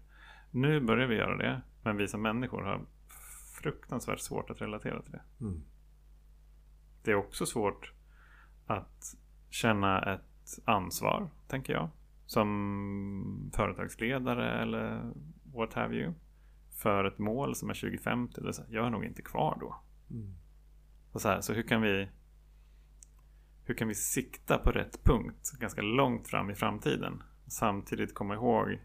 Nu 0.50 0.80
börjar 0.80 1.06
vi 1.06 1.14
göra 1.14 1.36
det, 1.36 1.62
men 1.82 1.96
vi 1.96 2.08
som 2.08 2.22
människor 2.22 2.62
har 2.62 2.86
fruktansvärt 3.62 4.20
svårt 4.20 4.50
att 4.50 4.60
relatera 4.60 5.02
till 5.02 5.12
det. 5.12 5.22
Mm. 5.40 5.62
Det 7.02 7.10
är 7.10 7.14
också 7.14 7.46
svårt 7.46 7.92
att 8.66 9.16
känna 9.50 10.14
ett 10.14 10.58
ansvar, 10.64 11.30
tänker 11.48 11.72
jag. 11.72 11.88
Som 12.26 13.50
företagsledare 13.54 14.62
eller 14.62 15.12
what 15.54 15.74
have 15.74 15.96
you. 15.96 16.12
För 16.82 17.04
ett 17.04 17.18
mål 17.18 17.54
som 17.54 17.70
är 17.70 17.74
2050. 17.74 18.40
Det 18.40 18.48
är 18.48 18.52
så 18.52 18.62
här, 18.62 18.74
jag 18.74 18.86
är 18.86 18.90
nog 18.90 19.04
inte 19.04 19.22
kvar 19.22 19.58
då. 19.60 19.76
Mm. 20.10 20.34
Och 21.12 21.20
så, 21.20 21.28
här, 21.28 21.40
så 21.40 21.52
hur 21.52 21.62
kan 21.62 21.82
vi 21.82 22.08
hur 23.64 23.74
kan 23.74 23.88
vi 23.88 23.94
sikta 23.94 24.58
på 24.58 24.70
rätt 24.70 25.04
punkt 25.04 25.52
ganska 25.58 25.82
långt 25.82 26.28
fram 26.28 26.50
i 26.50 26.54
framtiden? 26.54 27.22
Samtidigt 27.46 28.14
komma 28.14 28.34
ihåg 28.34 28.78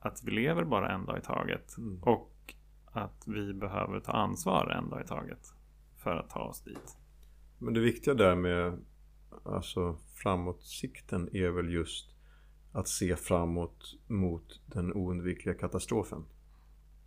att 0.00 0.24
vi 0.24 0.30
lever 0.30 0.64
bara 0.64 0.94
en 0.94 1.06
dag 1.06 1.18
i 1.18 1.22
taget. 1.22 1.78
Mm. 1.78 2.02
Och 2.02 2.54
att 2.86 3.24
vi 3.26 3.54
behöver 3.54 4.00
ta 4.00 4.12
ansvar 4.12 4.70
en 4.70 4.90
dag 4.90 5.00
i 5.00 5.06
taget. 5.06 5.54
För 5.96 6.16
att 6.16 6.30
ta 6.30 6.40
oss 6.40 6.62
dit. 6.62 6.98
Men 7.58 7.74
det 7.74 7.80
viktiga 7.80 8.14
där 8.14 8.36
med 8.36 8.78
alltså, 9.44 9.98
framåtsikten 10.14 11.36
är 11.36 11.50
väl 11.50 11.72
just 11.72 12.13
att 12.74 12.88
se 12.88 13.16
framåt 13.16 13.94
mot 14.06 14.60
den 14.66 14.92
oundvikliga 14.92 15.54
katastrofen. 15.54 16.24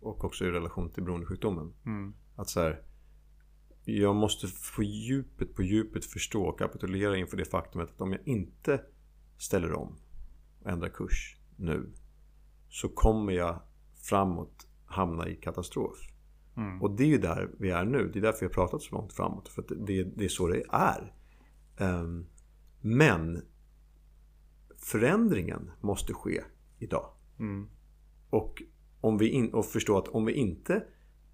Och 0.00 0.24
också 0.24 0.44
i 0.44 0.50
relation 0.50 0.90
till 0.90 1.02
beroendesjukdomen. 1.02 1.72
Mm. 1.86 2.14
Att 2.36 2.48
så 2.48 2.60
här, 2.60 2.82
jag 3.84 4.16
måste 4.16 4.46
på 4.76 4.82
djupet, 4.82 5.54
på 5.54 5.62
djupet 5.62 6.04
förstå 6.04 6.44
och 6.44 6.58
kapitulera 6.58 7.16
inför 7.16 7.36
det 7.36 7.44
faktumet 7.44 7.90
att 7.90 8.00
om 8.00 8.12
jag 8.12 8.20
inte 8.24 8.80
ställer 9.38 9.72
om 9.72 9.96
och 10.60 10.70
ändrar 10.70 10.88
kurs 10.88 11.36
nu 11.56 11.92
så 12.68 12.88
kommer 12.88 13.32
jag 13.32 13.60
framåt 13.94 14.66
hamna 14.86 15.28
i 15.28 15.36
katastrof. 15.36 15.98
Mm. 16.56 16.82
Och 16.82 16.90
det 16.90 17.02
är 17.02 17.08
ju 17.08 17.18
där 17.18 17.50
vi 17.58 17.70
är 17.70 17.84
nu. 17.84 18.10
Det 18.12 18.18
är 18.18 18.22
därför 18.22 18.44
jag 18.44 18.50
har 18.50 18.54
pratat 18.54 18.82
så 18.82 18.94
långt 18.94 19.12
framåt. 19.12 19.48
För 19.48 19.64
det, 19.68 20.02
det 20.04 20.24
är 20.24 20.28
så 20.28 20.48
det 20.48 20.62
är. 20.70 21.12
Um, 21.78 22.26
men 22.80 23.42
förändringen 24.78 25.70
måste 25.80 26.12
ske 26.12 26.42
idag. 26.78 27.10
Mm. 27.38 27.68
Och, 28.30 28.62
om 29.00 29.18
vi 29.18 29.28
in, 29.28 29.54
och 29.54 29.66
förstå 29.66 29.98
att 29.98 30.08
om 30.08 30.24
vi 30.24 30.32
inte 30.32 30.84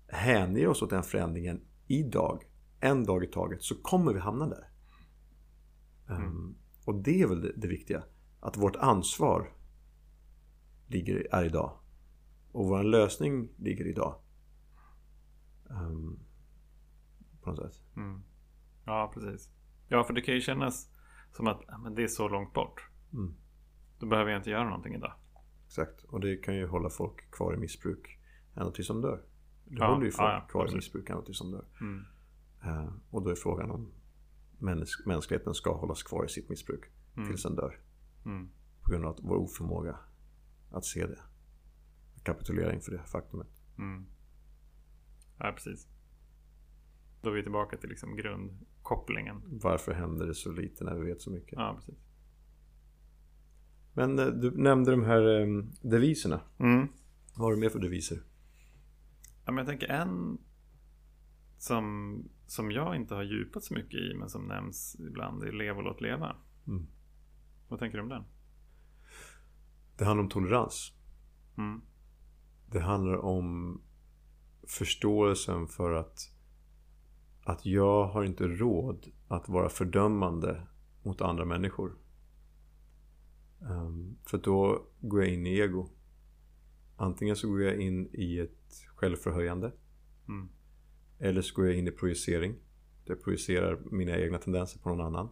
hänger 0.07 0.69
oss 0.69 0.83
åt 0.83 0.91
den 0.91 1.03
förändringen 1.03 1.61
idag, 1.87 2.45
en 2.81 3.05
dag 3.05 3.25
i 3.25 3.27
taget, 3.27 3.63
så 3.63 3.75
kommer 3.75 4.13
vi 4.13 4.21
hamna 4.21 4.47
där. 4.47 4.69
Um, 6.07 6.57
och 6.85 6.95
det 6.95 7.23
är 7.23 7.27
väl 7.27 7.41
det, 7.41 7.53
det, 7.57 7.69
viktiga. 7.69 8.03
Att 8.41 8.57
vårt 8.57 8.77
ansvar 8.77 9.53
ligger, 10.87 11.35
är 11.35 11.45
idag. 11.45 11.79
Och 12.53 12.69
vår 12.69 12.83
lösning 12.83 13.49
ligger 13.57 13.87
idag. 13.87 14.21
Um, 15.67 16.19
på 17.43 17.51
något 17.51 17.75
sätt. 17.75 17.83
Mm. 17.97 18.23
Ja, 18.85 19.11
precis. 19.15 19.51
Ja, 19.89 20.05
för 20.05 20.15
det 20.15 20.21
kan 20.21 20.35
ju 20.35 20.41
kännas 20.41 20.89
som 21.33 21.47
att 21.47 21.61
men 21.83 21.95
det 21.95 22.03
är 22.03 22.09
så 22.09 22.29
långt 22.29 22.53
bort. 22.53 22.89
Mm. 23.15 23.35
Då 23.99 24.07
behöver 24.07 24.31
jag 24.31 24.39
inte 24.41 24.51
göra 24.51 24.65
någonting 24.65 24.95
idag. 24.95 25.13
Exakt. 25.67 26.05
Och 26.05 26.21
det 26.21 26.37
kan 26.37 26.57
ju 26.57 26.67
hålla 26.67 26.91
folk 26.91 27.31
kvar 27.31 27.55
i 27.55 27.57
missbruk 27.57 28.19
ända 28.55 28.71
tills 28.71 28.89
de 28.89 29.01
dör. 29.01 29.23
Det 29.65 29.77
Ja, 29.79 29.93
håller 29.95 30.05
ju 30.07 30.11
folk 30.13 30.29
ja, 30.29 30.33
ja, 30.35 30.47
kvar 30.49 30.61
i 30.61 30.65
absolut. 30.65 30.85
missbruk 30.85 31.11
ända 31.11 31.23
tills 31.23 31.39
de 31.39 31.51
dör. 31.51 31.65
Mm. 31.81 32.05
Eh, 32.65 32.93
och 33.11 33.23
då 33.23 33.31
är 33.31 33.35
frågan 33.35 33.71
om 33.71 33.93
mäns- 34.59 35.07
mänskligheten 35.07 35.55
ska 35.55 35.73
hållas 35.77 36.03
kvar 36.03 36.25
i 36.25 36.29
sitt 36.29 36.49
missbruk 36.49 36.85
Mm. 37.17 37.29
tills 37.29 37.43
den 37.43 37.57
dör. 37.57 37.81
Mm. 38.25 38.49
På 38.83 38.91
grund 38.91 39.05
av 39.05 39.19
vår 39.23 39.37
oförmåga 39.37 39.99
att 40.71 40.85
se 40.85 41.07
det. 41.07 41.19
Kapitulera 42.23 42.73
inför 42.75 42.93
det 42.93 43.03
faktumet. 43.05 43.49
Mm. 43.79 44.07
Ja, 45.39 45.53
precis. 45.53 45.89
Då 47.23 47.31
är 47.31 47.35
vi 47.35 47.43
tillbaka 47.43 47.77
till 47.77 47.89
liksom 47.89 48.17
grundkopplingen. 48.17 49.43
Varför 49.63 49.93
händer 49.93 50.27
det 50.27 50.35
så 50.35 50.53
lite 50.53 50.85
när 50.85 50.95
vi 50.95 51.07
vet 51.07 51.21
så 51.23 51.31
mycket? 51.31 51.53
Ja, 51.53 51.75
precis. 51.77 51.99
Men 53.95 54.19
eh, 54.19 54.27
du 54.27 54.51
nämnde 54.51 54.91
de 54.91 55.05
här 55.05 55.41
eh, 55.41 55.47
deviserna. 55.83 56.41
Mm. 56.59 56.89
Vad 57.35 57.47
har 57.47 57.55
du 57.55 57.61
mer 57.61 57.69
för 57.69 57.79
deviser? 57.79 58.19
Ja, 59.45 59.53
men 59.53 59.57
jag 59.57 59.67
tänker 59.67 59.89
en 59.89 60.39
som, 61.59 62.19
som 62.47 62.71
jag 62.71 62.97
inte 62.97 63.15
har 63.15 63.23
djupat 63.23 63.65
så 63.65 63.75
mycket 63.75 64.01
i 64.01 64.15
men 64.15 64.29
som 64.29 64.47
nämns 64.47 64.97
ibland 65.01 65.43
är 65.43 65.53
Lev 65.53 65.77
och 65.77 65.85
låt 65.85 66.01
leva. 66.01 66.37
Mm. 66.67 66.87
Vad 67.69 67.79
tänker 67.79 67.99
du 67.99 68.03
om 68.03 68.09
den? 68.09 68.25
Det 69.97 70.05
handlar 70.05 70.23
om 70.23 70.31
tolerans. 70.31 70.93
Mm. 71.59 71.81
Det 72.71 72.81
handlar 72.81 73.17
om 73.17 73.81
förståelsen 74.67 75.67
för 75.67 75.93
att 75.93 76.35
att 77.45 77.67
jag 77.67 78.07
har 78.07 78.25
inte 78.25 78.47
råd 78.49 79.07
att 79.29 79.49
vara 79.49 79.69
fördömande 79.69 80.67
mot 81.03 81.21
andra 81.21 81.45
människor. 81.45 81.93
Ehm, 83.71 84.17
för 84.25 84.39
då 84.39 84.87
går 85.01 85.25
jag 85.25 85.33
in 85.33 85.47
i 85.47 85.59
ego. 85.59 85.89
Antingen 86.97 87.37
så 87.37 87.49
går 87.49 87.63
jag 87.63 87.81
in 87.81 88.09
i 88.13 88.39
ett 88.39 88.87
självförhöjande. 88.95 89.73
Mm. 90.29 90.49
Eller 91.19 91.43
så 91.43 91.55
går 91.55 91.67
jag 91.67 91.77
in 91.77 91.89
i 91.89 91.91
projicering. 91.91 92.53
Där 93.05 93.15
jag 93.15 93.23
projicerar 93.23 93.79
mina 93.91 94.19
egna 94.19 94.39
tendenser 94.39 94.81
på 94.81 94.89
någon 94.89 95.07
annan. 95.07 95.29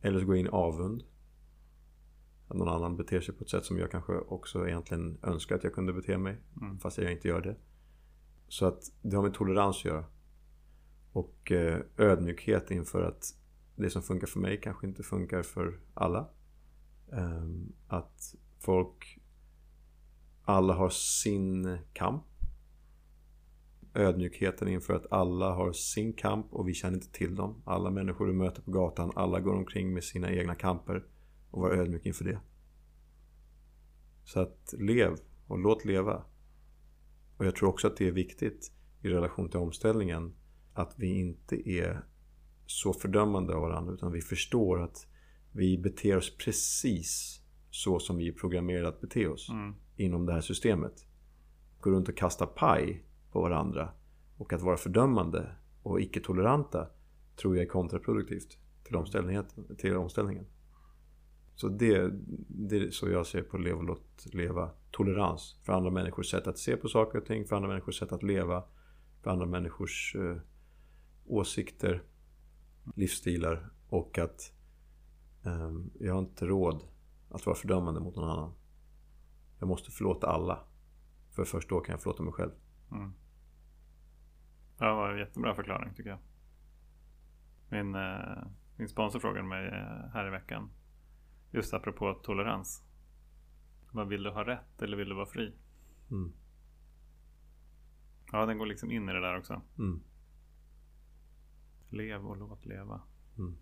Eller 0.00 0.20
så 0.20 0.26
går 0.26 0.34
jag 0.34 0.40
in 0.40 0.46
i 0.46 0.50
avund. 0.50 1.04
Att 2.48 2.56
någon 2.56 2.68
annan 2.68 2.96
beter 2.96 3.20
sig 3.20 3.34
på 3.34 3.44
ett 3.44 3.50
sätt 3.50 3.64
som 3.64 3.78
jag 3.78 3.90
kanske 3.90 4.12
också 4.12 4.68
egentligen 4.68 5.18
önskar 5.22 5.56
att 5.56 5.64
jag 5.64 5.74
kunde 5.74 5.92
bete 5.92 6.18
mig. 6.18 6.40
Mm. 6.60 6.78
Fast 6.78 6.98
jag 6.98 7.12
inte 7.12 7.28
gör 7.28 7.40
det. 7.40 7.56
Så 8.48 8.66
att 8.66 8.92
det 9.02 9.16
har 9.16 9.22
med 9.22 9.34
tolerans 9.34 9.76
att 9.76 9.84
göra. 9.84 10.04
Och 11.12 11.52
eh, 11.52 11.80
ödmjukhet 11.96 12.70
inför 12.70 13.02
att 13.02 13.34
det 13.76 13.90
som 13.90 14.02
funkar 14.02 14.26
för 14.26 14.40
mig 14.40 14.60
kanske 14.60 14.86
inte 14.86 15.02
funkar 15.02 15.42
för 15.42 15.80
alla. 15.94 16.28
Ehm, 17.12 17.72
att 17.88 18.34
folk 18.58 19.18
alla 20.44 20.74
har 20.74 20.90
sin 20.90 21.78
kamp. 21.92 22.24
Ödmjukheten 23.94 24.68
inför 24.68 24.94
att 24.94 25.12
alla 25.12 25.54
har 25.54 25.72
sin 25.72 26.12
kamp 26.12 26.46
och 26.50 26.68
vi 26.68 26.74
känner 26.74 26.94
inte 26.94 27.12
till 27.12 27.36
dem. 27.36 27.62
Alla 27.64 27.90
människor 27.90 28.26
du 28.26 28.32
möter 28.32 28.62
på 28.62 28.70
gatan, 28.70 29.12
alla 29.14 29.40
går 29.40 29.54
omkring 29.54 29.94
med 29.94 30.04
sina 30.04 30.32
egna 30.32 30.54
kamper. 30.54 31.04
Och 31.50 31.62
var 31.62 31.70
ödmjuk 31.70 32.06
inför 32.06 32.24
det. 32.24 32.40
Så 34.24 34.40
att 34.40 34.74
lev 34.78 35.16
och 35.46 35.58
låt 35.58 35.84
leva. 35.84 36.24
Och 37.36 37.46
jag 37.46 37.56
tror 37.56 37.68
också 37.68 37.86
att 37.86 37.96
det 37.96 38.08
är 38.08 38.12
viktigt 38.12 38.72
i 39.02 39.08
relation 39.08 39.48
till 39.48 39.60
omställningen 39.60 40.34
att 40.74 40.94
vi 40.96 41.18
inte 41.20 41.70
är 41.70 42.04
så 42.66 42.92
fördömande 42.92 43.54
av 43.54 43.62
varandra 43.62 43.92
utan 43.92 44.12
vi 44.12 44.20
förstår 44.20 44.82
att 44.82 45.06
vi 45.56 45.78
beter 45.78 46.16
oss 46.16 46.36
precis 46.36 47.40
så 47.70 47.98
som 47.98 48.16
vi 48.16 48.28
är 48.28 48.32
programmerade 48.32 48.88
att 48.88 49.00
bete 49.00 49.28
oss 49.28 49.48
Mm. 49.48 49.74
inom 49.96 50.26
det 50.26 50.32
här 50.32 50.40
systemet. 50.40 51.06
Gå 51.80 51.90
runt 51.90 52.08
och 52.08 52.16
kasta 52.16 52.46
paj 52.46 53.04
på 53.32 53.40
varandra 53.40 53.92
och 54.36 54.52
att 54.52 54.62
vara 54.62 54.76
fördömande 54.76 55.56
och 55.82 56.00
icke-toleranta 56.00 56.88
tror 57.36 57.56
jag 57.56 57.62
är 57.64 57.68
kontraproduktivt 57.68 58.58
till 58.84 58.96
omställningen. 58.96 59.44
Till 59.78 59.96
omställningen. 59.96 60.46
Så 61.54 61.68
det, 61.68 62.10
det 62.48 62.76
är 62.76 62.90
så 62.90 63.08
jag 63.08 63.26
ser 63.26 63.42
på 63.42 63.58
Leva 63.58 63.78
och 63.78 63.84
låt 63.84 64.34
leva. 64.34 64.70
Tolerans 64.90 65.60
för 65.64 65.72
andra 65.72 65.90
människors 65.90 66.30
sätt 66.30 66.46
att 66.46 66.58
se 66.58 66.76
på 66.76 66.88
saker 66.88 67.18
och 67.18 67.26
ting, 67.26 67.46
för 67.46 67.56
andra 67.56 67.68
människors 67.68 67.98
sätt 67.98 68.12
att 68.12 68.22
leva, 68.22 68.64
för 69.22 69.30
andra 69.30 69.46
människors 69.46 70.16
eh, 70.18 70.36
åsikter, 71.26 72.02
livsstilar 72.96 73.70
och 73.88 74.18
att 74.18 74.52
jag 75.98 76.12
har 76.14 76.18
inte 76.18 76.46
råd 76.46 76.84
att 77.30 77.46
vara 77.46 77.56
fördömande 77.56 78.00
mot 78.00 78.16
någon 78.16 78.30
annan. 78.30 78.52
Jag 79.58 79.68
måste 79.68 79.90
förlåta 79.90 80.26
alla. 80.26 80.64
För 81.30 81.44
först 81.44 81.68
då 81.68 81.80
kan 81.80 81.92
jag 81.92 82.02
förlåta 82.02 82.22
mig 82.22 82.32
själv. 82.32 82.52
Mm. 82.92 83.12
Ja, 84.78 84.86
det 84.86 84.94
var 84.94 85.12
en 85.12 85.18
jättebra 85.18 85.54
förklaring 85.54 85.94
tycker 85.94 86.10
jag. 86.10 86.18
Min, 87.68 87.94
eh, 87.94 88.46
min 88.76 88.88
sponsor 88.88 89.20
frågade 89.20 89.48
mig 89.48 89.66
eh, 89.66 90.10
här 90.12 90.26
i 90.26 90.30
veckan. 90.30 90.70
Just 91.50 91.74
apropå 91.74 92.20
tolerans. 92.22 92.84
Vad 93.92 94.08
vill 94.08 94.22
du 94.22 94.30
ha 94.30 94.46
rätt 94.46 94.82
eller 94.82 94.96
vill 94.96 95.08
du 95.08 95.14
vara 95.14 95.26
fri? 95.26 95.54
Mm. 96.10 96.32
Ja, 98.32 98.46
den 98.46 98.58
går 98.58 98.66
liksom 98.66 98.90
in 98.90 99.08
i 99.08 99.12
det 99.12 99.20
där 99.20 99.38
också. 99.38 99.62
Mm. 99.78 100.02
Lev 101.88 102.26
och 102.26 102.36
låt 102.36 102.66
leva. 102.66 103.00
Mm. 103.38 103.56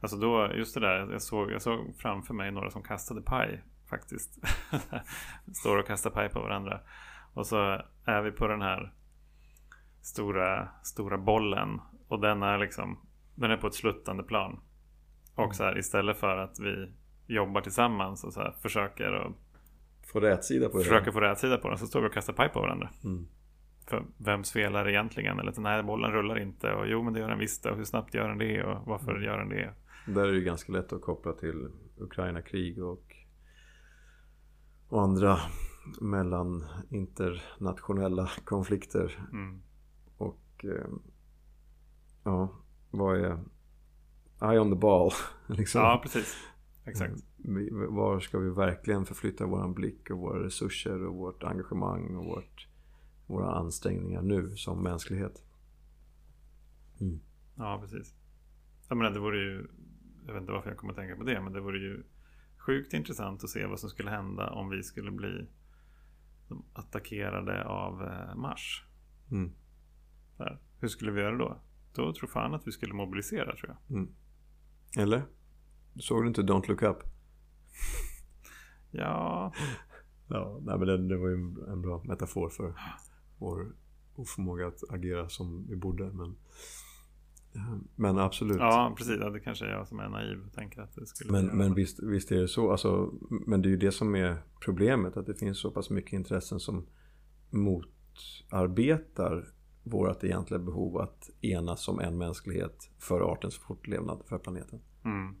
Alltså 0.00 0.16
då, 0.16 0.50
just 0.54 0.74
det 0.74 0.80
där, 0.80 1.12
jag 1.12 1.22
såg, 1.22 1.50
jag 1.50 1.62
såg 1.62 1.94
framför 1.98 2.34
mig 2.34 2.50
några 2.50 2.70
som 2.70 2.82
kastade 2.82 3.22
paj 3.22 3.62
faktiskt. 3.90 4.38
Står 5.54 5.78
och 5.78 5.86
kastar 5.86 6.10
paj 6.10 6.28
på 6.28 6.40
varandra. 6.40 6.80
Och 7.34 7.46
så 7.46 7.82
är 8.04 8.22
vi 8.22 8.30
på 8.30 8.46
den 8.46 8.62
här 8.62 8.92
stora, 10.02 10.68
stora 10.82 11.18
bollen. 11.18 11.80
Och 12.08 12.20
den 12.20 12.42
är 12.42 12.58
liksom, 12.58 12.98
den 13.34 13.50
är 13.50 13.56
på 13.56 13.66
ett 13.66 13.74
sluttande 13.74 14.22
plan. 14.22 14.60
Och 15.34 15.54
så 15.54 15.64
här, 15.64 15.78
istället 15.78 16.16
för 16.16 16.36
att 16.36 16.60
vi 16.60 16.92
jobbar 17.26 17.60
tillsammans 17.60 18.24
och 18.24 18.32
så 18.32 18.40
här, 18.40 18.54
försöker, 18.62 19.12
och, 19.12 19.32
Få 20.12 20.20
rätsida 20.20 20.68
på 20.68 20.78
det. 20.78 20.84
försöker 20.84 21.12
få 21.12 21.20
rätsida 21.20 21.58
på 21.58 21.68
den 21.68 21.78
så 21.78 21.86
står 21.86 22.00
vi 22.00 22.08
och 22.08 22.12
kastar 22.12 22.32
paj 22.32 22.48
på 22.48 22.60
varandra. 22.60 22.90
Mm. 23.04 23.28
För 23.86 24.02
vems 24.16 24.52
fel 24.52 24.74
är 24.74 24.84
det 24.84 24.92
egentligen? 24.92 25.38
Eller 25.38 25.52
den 25.52 25.66
här 25.66 25.82
bollen 25.82 26.12
rullar 26.12 26.38
inte. 26.38 26.72
Och 26.72 26.88
jo 26.88 27.02
men 27.02 27.12
det 27.12 27.20
gör 27.20 27.28
den 27.28 27.38
visst. 27.38 27.66
Och 27.66 27.76
hur 27.76 27.84
snabbt 27.84 28.14
gör 28.14 28.28
den 28.28 28.38
det? 28.38 28.62
Och 28.62 28.86
varför 28.86 29.20
gör 29.20 29.38
den 29.38 29.48
det? 29.48 29.74
Där 30.14 30.28
är 30.28 30.32
det 30.32 30.40
ganska 30.40 30.72
lätt 30.72 30.92
att 30.92 31.02
koppla 31.02 31.32
till 31.32 31.68
Ukraina-krig 31.96 32.82
och, 32.82 33.16
och 34.88 35.02
andra 35.02 35.38
mellan 36.00 36.64
internationella 36.90 38.30
konflikter. 38.44 39.28
Mm. 39.32 39.62
Och 40.16 40.64
eh, 40.64 40.88
ja, 42.24 42.48
vad 42.90 43.16
är 43.16 43.38
eye 44.42 44.60
on 44.60 44.70
the 44.70 44.78
ball? 44.78 45.10
liksom. 45.46 45.80
Ja 45.80 46.00
precis. 46.02 46.36
Exakt. 46.84 47.24
Vi, 47.36 47.70
var 47.70 48.20
ska 48.20 48.38
vi 48.38 48.50
verkligen 48.50 49.06
förflytta 49.06 49.46
våran 49.46 49.74
blick 49.74 50.10
och 50.10 50.18
våra 50.18 50.44
resurser 50.44 51.06
och 51.06 51.14
vårt 51.14 51.44
engagemang 51.44 52.16
och 52.16 52.24
vårt, 52.24 52.68
våra 53.26 53.54
ansträngningar 53.54 54.22
nu 54.22 54.56
som 54.56 54.82
mänsklighet? 54.82 55.42
Mm. 57.00 57.20
Ja 57.56 57.78
precis. 57.82 58.14
Jag 58.88 58.98
menar 58.98 59.10
det 59.10 59.20
vore 59.20 59.38
ju. 59.38 59.68
Jag 60.28 60.34
vet 60.34 60.40
inte 60.40 60.52
varför 60.52 60.70
jag 60.70 60.78
kommer 60.78 60.92
att 60.92 60.98
tänka 60.98 61.16
på 61.16 61.22
det. 61.22 61.40
Men 61.40 61.52
det 61.52 61.60
vore 61.60 61.78
ju 61.78 62.04
sjukt 62.58 62.92
intressant 62.92 63.44
att 63.44 63.50
se 63.50 63.66
vad 63.66 63.80
som 63.80 63.90
skulle 63.90 64.10
hända 64.10 64.50
om 64.50 64.68
vi 64.68 64.82
skulle 64.82 65.10
bli 65.10 65.46
attackerade 66.72 67.64
av 67.64 68.02
eh, 68.02 68.34
Mars. 68.34 68.84
Mm. 69.30 69.52
Hur 70.80 70.88
skulle 70.88 71.12
vi 71.12 71.20
göra 71.20 71.36
då? 71.36 71.60
Då 71.94 72.12
tror 72.12 72.28
fan 72.28 72.54
att 72.54 72.66
vi 72.66 72.72
skulle 72.72 72.94
mobilisera 72.94 73.56
tror 73.56 73.68
jag. 73.68 73.96
Mm. 73.96 74.14
Eller? 74.98 75.22
Såg 75.96 76.22
du 76.24 76.28
inte 76.28 76.42
Don't 76.42 76.68
Look 76.68 76.82
Up? 76.82 76.98
Ja, 78.90 79.52
Ja, 80.28 80.60
nej, 80.62 80.78
men 80.78 80.88
det, 80.88 81.08
det 81.08 81.16
var 81.16 81.28
ju 81.28 81.34
en, 81.68 81.82
bra 81.82 82.02
metafor 82.04 82.48
för 82.48 82.74
vår 83.38 83.72
oförmåga 84.14 84.66
att 84.66 84.90
agera 84.90 85.28
som 85.28 85.66
vi 85.68 85.76
borde. 85.76 86.04
Men, 86.04 86.36
men 87.96 88.18
absolut. 88.18 88.56
ja 88.56 88.94
precis. 88.96 89.16
Ja, 89.20 89.30
det 89.30 89.40
kanske 89.40 89.66
är 89.66 89.70
jag 89.70 89.88
som 89.88 90.00
är 90.00 90.08
naiv 90.08 90.46
och 90.46 90.52
tänker 90.52 90.80
att 90.80 90.94
det 90.94 91.06
skulle 91.06 91.32
Men, 91.32 91.46
men 91.46 91.74
visst, 91.74 92.02
visst 92.02 92.32
är 92.32 92.40
det 92.40 92.48
så. 92.48 92.70
Alltså, 92.70 93.12
men 93.30 93.62
det 93.62 93.68
är 93.68 93.70
ju 93.70 93.76
det 93.76 93.92
som 93.92 94.14
är 94.14 94.42
problemet. 94.60 95.16
Att 95.16 95.26
det 95.26 95.34
finns 95.34 95.60
så 95.60 95.70
pass 95.70 95.90
mycket 95.90 96.12
intressen 96.12 96.60
som 96.60 96.86
motarbetar 97.50 99.52
vårt 99.82 100.24
egentliga 100.24 100.58
behov 100.58 100.98
att 100.98 101.30
enas 101.40 101.84
som 101.84 102.00
en 102.00 102.18
mänsklighet 102.18 102.90
för 102.98 103.20
artens 103.20 103.58
fortlevnad 103.58 104.22
för 104.26 104.38
planeten. 104.38 104.80
Mm. 105.04 105.36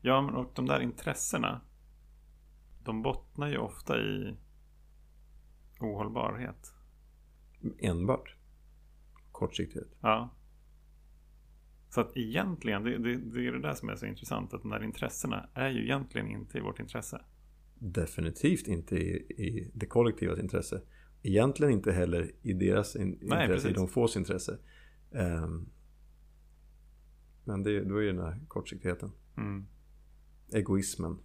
Ja, 0.00 0.22
men 0.22 0.34
och 0.34 0.50
de 0.54 0.66
där 0.66 0.80
intressena. 0.80 1.60
De 2.84 3.02
bottnar 3.02 3.48
ju 3.48 3.58
ofta 3.58 3.98
i 3.98 4.36
ohållbarhet. 5.80 6.74
Enbart. 7.78 8.36
Kortsiktighet. 9.42 9.88
Ja. 10.00 10.34
Så 11.88 12.00
att 12.00 12.16
egentligen, 12.16 12.82
det, 12.82 12.98
det, 12.98 13.16
det 13.16 13.46
är 13.46 13.52
det 13.52 13.60
där 13.60 13.74
som 13.74 13.88
är 13.88 13.96
så 13.96 14.06
intressant. 14.06 14.54
Att 14.54 14.62
de 14.62 14.70
där 14.70 14.84
intressena 14.84 15.48
är 15.54 15.70
ju 15.70 15.82
egentligen 15.82 16.28
inte 16.28 16.58
i 16.58 16.60
vårt 16.60 16.80
intresse. 16.80 17.20
Definitivt 17.78 18.68
inte 18.68 18.96
i, 18.96 19.16
i 19.16 19.70
det 19.74 19.86
kollektivas 19.86 20.38
intresse. 20.38 20.82
Egentligen 21.22 21.72
inte 21.72 21.92
heller 21.92 22.32
i 22.42 22.52
deras 22.52 22.96
in, 22.96 23.18
Nej, 23.22 23.42
intresse, 23.42 23.44
i 23.44 23.46
precis. 23.46 23.76
de 23.76 23.88
fås 23.88 24.16
intresse. 24.16 24.58
Ehm, 25.12 25.68
men 27.44 27.62
det, 27.62 27.84
då 27.84 27.96
är 27.96 28.02
det 28.02 28.12
den 28.12 28.24
här 28.24 28.40
kortsiktigheten. 28.48 29.10
Mm. 29.36 29.66
Egoismen. 30.52 31.18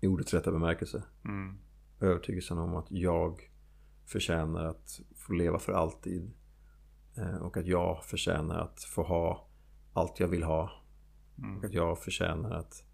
I 0.00 0.06
ordets 0.06 0.34
rätta 0.34 0.52
bemärkelse. 0.52 1.02
Mm. 1.24 1.58
Övertygelsen 2.00 2.58
om 2.58 2.74
att 2.74 2.86
jag 2.90 3.50
förtjänar 4.06 4.64
att 4.64 5.00
få 5.16 5.32
leva 5.32 5.58
för 5.58 5.72
alltid. 5.72 6.30
Eh, 7.16 7.36
och 7.36 7.56
att 7.56 7.66
jag 7.66 8.04
förtjänar 8.04 8.58
att 8.58 8.82
få 8.82 9.02
ha 9.02 9.48
allt 9.92 10.20
jag 10.20 10.28
vill 10.28 10.42
ha. 10.42 10.70
Mm. 11.38 11.58
Och 11.58 11.64
att 11.64 11.74
jag 11.74 11.98
förtjänar 11.98 12.50
att 12.50 12.84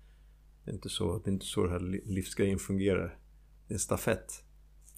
det 0.65 0.71
är 0.71 0.75
inte 0.75 0.89
så, 0.89 1.19
det 1.19 1.31
är 1.31 1.33
inte 1.33 1.47
så 1.47 1.63
den 1.63 1.73
här 1.73 1.81
li- 1.81 2.03
livsgrejen 2.05 2.59
fungerar. 2.59 3.19
Det 3.67 3.73
är 3.73 3.77
en 3.77 3.79
stafett. 3.79 4.45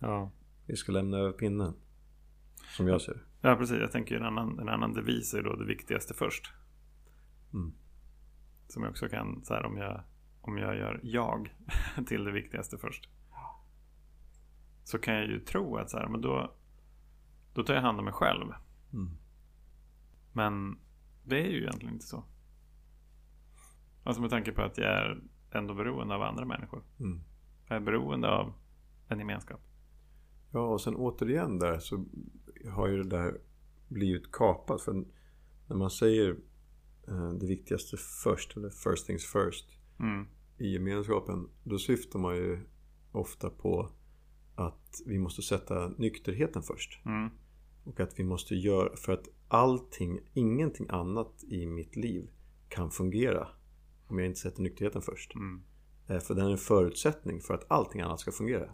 Ja. 0.00 0.30
Vi 0.66 0.76
ska 0.76 0.92
lämna 0.92 1.16
över 1.18 1.32
pinnen. 1.32 1.74
Som 2.76 2.88
jag 2.88 3.00
ser 3.00 3.14
det. 3.14 3.20
ja, 3.48 3.56
precis. 3.56 3.76
Jag 3.80 3.92
tänker 3.92 4.16
en 4.16 4.24
annan, 4.24 4.58
en 4.58 4.68
annan 4.68 4.92
devis 4.92 5.34
är 5.34 5.42
då 5.42 5.56
det 5.56 5.64
viktigaste 5.64 6.14
först. 6.14 6.52
Mm. 7.54 7.72
Som 8.68 8.82
jag 8.82 8.90
också 8.90 9.08
kan, 9.08 9.44
så 9.44 9.54
här 9.54 9.64
om 9.64 9.76
jag, 9.76 10.02
om 10.40 10.58
jag 10.58 10.76
gör 10.76 11.00
jag 11.02 11.54
till 12.06 12.24
det 12.24 12.32
viktigaste 12.32 12.78
först. 12.78 13.08
Så 14.84 14.98
kan 14.98 15.14
jag 15.14 15.26
ju 15.26 15.40
tro 15.40 15.76
att 15.76 15.90
så 15.90 15.98
här, 15.98 16.08
men 16.08 16.20
då, 16.20 16.54
då 17.54 17.62
tar 17.62 17.74
jag 17.74 17.82
hand 17.82 17.98
om 17.98 18.04
mig 18.04 18.14
själv. 18.14 18.52
Mm. 18.92 19.16
Men 20.32 20.78
det 21.24 21.40
är 21.40 21.50
ju 21.50 21.60
egentligen 21.62 21.94
inte 21.94 22.06
så. 22.06 22.24
Alltså 24.02 24.22
med 24.22 24.30
tanke 24.30 24.52
på 24.52 24.62
att 24.62 24.78
jag 24.78 24.86
är 24.88 25.22
ändå 25.50 25.74
beroende 25.74 26.14
av 26.14 26.22
andra 26.22 26.44
människor. 26.44 26.82
Mm. 27.00 27.20
Jag 27.68 27.76
är 27.76 27.80
beroende 27.80 28.28
av 28.28 28.52
en 29.08 29.18
gemenskap. 29.18 29.60
Ja, 30.52 30.60
och 30.60 30.80
sen 30.80 30.96
återigen 30.96 31.58
där 31.58 31.78
så 31.78 32.04
har 32.70 32.88
ju 32.88 33.02
det 33.02 33.08
där 33.08 33.40
blivit 33.88 34.32
kapat. 34.32 34.82
För 34.82 35.04
när 35.66 35.76
man 35.76 35.90
säger 35.90 36.36
eh, 37.08 37.30
det 37.30 37.46
viktigaste 37.46 37.96
först, 37.96 38.56
eller 38.56 38.70
first 38.70 39.06
things 39.06 39.26
first, 39.32 39.78
Mm. 40.00 40.26
i 40.58 40.72
gemenskapen, 40.72 41.48
då 41.64 41.78
syftar 41.78 42.18
man 42.18 42.36
ju 42.36 42.60
ofta 43.12 43.50
på 43.50 43.90
att 44.54 45.02
vi 45.06 45.18
måste 45.18 45.42
sätta 45.42 45.88
nykterheten 45.88 46.62
först. 46.62 47.00
Mm. 47.04 47.30
Och 47.88 48.00
att 48.00 48.18
vi 48.18 48.24
måste 48.24 48.54
göra, 48.54 48.96
för 48.96 49.12
att 49.12 49.28
allting, 49.48 50.20
ingenting 50.34 50.86
annat 50.88 51.44
i 51.48 51.66
mitt 51.66 51.96
liv 51.96 52.28
kan 52.68 52.90
fungera 52.90 53.48
om 54.06 54.18
jag 54.18 54.26
inte 54.26 54.40
sätter 54.40 54.62
nykterheten 54.62 55.02
först. 55.02 55.34
Mm. 55.34 55.62
Eh, 56.08 56.18
För 56.18 56.34
den 56.34 56.46
är 56.46 56.50
en 56.50 56.58
förutsättning 56.58 57.40
för 57.40 57.54
att 57.54 57.70
allting 57.70 58.00
annat 58.00 58.20
ska 58.20 58.32
fungera. 58.32 58.70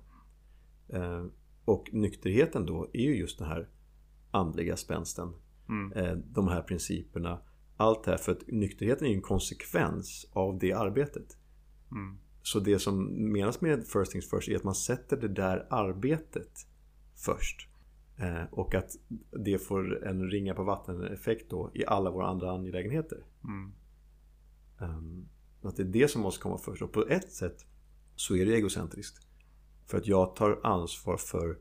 Eh, 0.88 1.24
Och 1.64 1.88
nykterheten 1.92 2.66
då 2.66 2.90
är 2.92 3.02
ju 3.02 3.16
just 3.16 3.38
den 3.38 3.48
här 3.48 3.68
andliga 4.30 4.76
spänsten. 4.76 5.32
Mm. 5.68 5.92
Eh, 5.92 6.16
De 6.16 6.48
här 6.48 6.62
principerna. 6.62 7.40
Allt 7.76 8.04
det 8.04 8.10
här, 8.10 8.18
för 8.18 8.32
att 8.32 8.46
nykterheten 8.46 9.06
är 9.06 9.10
ju 9.10 9.16
en 9.16 9.22
konsekvens 9.22 10.30
av 10.32 10.58
det 10.58 10.72
arbetet. 10.72 11.36
Mm. 11.90 12.18
så 12.42 12.60
det 12.60 12.78
som 12.78 13.04
menas 13.32 13.60
med 13.60 13.86
first 13.86 14.12
things 14.12 14.30
first 14.30 14.48
är 14.48 14.56
att 14.56 14.64
man 14.64 14.74
sätter 14.74 15.16
det 15.16 15.28
där 15.28 15.66
arbetet 15.70 16.66
först. 17.16 17.68
Eh, 18.16 18.44
och 18.50 18.74
att 18.74 18.90
det 19.30 19.58
får 19.58 20.04
en 20.06 20.30
ringa 20.30 20.54
på 20.54 20.64
vatten-effekt 20.64 21.50
då 21.50 21.70
i 21.74 21.86
alla 21.86 22.10
våra 22.10 22.26
andra 22.26 22.50
angelägenheter. 22.50 23.24
Mm. 23.44 23.72
Um, 24.78 25.28
att 25.62 25.76
det 25.76 25.82
är 25.82 25.86
det 25.86 26.08
som 26.08 26.22
måste 26.22 26.42
komma 26.42 26.58
först. 26.58 26.82
Och 26.82 26.92
på 26.92 27.06
ett 27.08 27.32
sätt 27.32 27.66
så 28.16 28.36
är 28.36 28.46
det 28.46 28.52
egocentriskt. 28.52 29.26
För 29.86 29.98
att 29.98 30.06
jag 30.06 30.36
tar 30.36 30.60
ansvar 30.62 31.16
för 31.16 31.58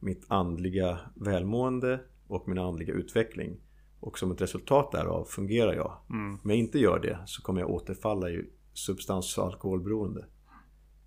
mitt 0.00 0.24
andliga 0.28 0.98
välmående 1.14 2.00
och 2.26 2.48
min 2.48 2.58
andliga 2.58 2.92
utveckling. 2.92 3.60
Och 4.00 4.18
som 4.18 4.32
ett 4.32 4.40
resultat 4.40 4.92
därav 4.92 5.24
fungerar 5.24 5.74
jag. 5.74 5.98
Mm. 6.10 6.38
Om 6.44 6.50
jag 6.50 6.58
inte 6.58 6.78
gör 6.78 7.00
det 7.00 7.18
så 7.26 7.42
kommer 7.42 7.60
jag 7.60 7.70
återfalla 7.70 8.30
i 8.30 8.50
substans 8.72 9.38
och 9.38 9.44
alkoholberoende. 9.44 10.26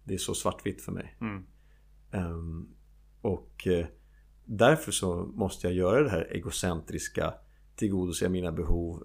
Det 0.04 0.14
är 0.14 0.18
så 0.18 0.34
svartvitt 0.34 0.82
för 0.82 0.92
mig. 0.92 1.18
Mm. 1.22 1.46
Um, 2.12 2.70
och 3.22 3.68
uh, 3.68 3.86
därför 4.46 4.92
så 4.92 5.16
måste 5.34 5.68
jag 5.68 5.76
göra 5.76 6.04
det 6.04 6.10
här 6.10 6.28
egocentriska, 6.32 7.34
tillgodose 7.76 8.30
mina 8.30 8.52
behov, 8.52 9.04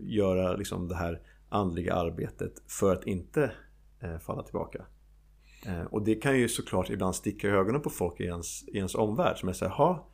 göra 0.00 0.56
liksom 0.56 0.88
det 0.88 0.96
här 0.96 1.20
andliga 1.48 1.94
arbetet 1.94 2.52
för 2.66 2.92
att 2.92 3.06
inte 3.06 3.52
eh, 4.00 4.18
falla 4.18 4.42
tillbaka. 4.42 4.86
Eh, 5.66 5.82
och 5.82 6.04
det 6.04 6.14
kan 6.14 6.38
ju 6.38 6.48
såklart 6.48 6.90
ibland 6.90 7.14
sticka 7.14 7.48
i 7.48 7.50
ögonen 7.50 7.80
på 7.80 7.90
folk 7.90 8.20
i 8.20 8.24
ens, 8.24 8.68
i 8.68 8.76
ens 8.76 8.94
omvärld 8.94 9.38
som 9.38 9.48
är 9.48 9.52
såhär, 9.52 9.72
ha 9.72 10.10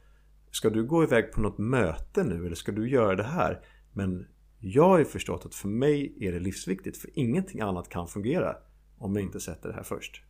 Ska 0.53 0.71
du 0.71 0.87
gå 0.87 1.03
iväg 1.03 1.33
på 1.33 1.41
något 1.41 1.59
möte 1.59 2.25
nu 2.25 2.47
eller 2.47 2.55
ska 2.55 2.73
du 2.73 2.91
göra 2.91 3.17
det 3.17 3.23
här? 3.23 3.65
Men 3.93 4.27
jag 4.59 4.89
har 4.89 4.99
ju 4.99 5.05
förstått 5.05 5.47
att 5.47 5.55
för 5.55 5.69
mig 5.69 6.17
är 6.21 6.33
det 6.33 6.39
livsviktigt 6.39 6.97
för 6.97 7.11
ingenting 7.15 7.61
annat 7.61 7.89
kan 7.89 8.09
fungera 8.09 8.57
om 8.99 9.17
jag 9.17 9.23
inte 9.23 9.41
sätter 9.41 9.69
det 9.69 9.75
här 9.75 9.83
först. 9.83 10.23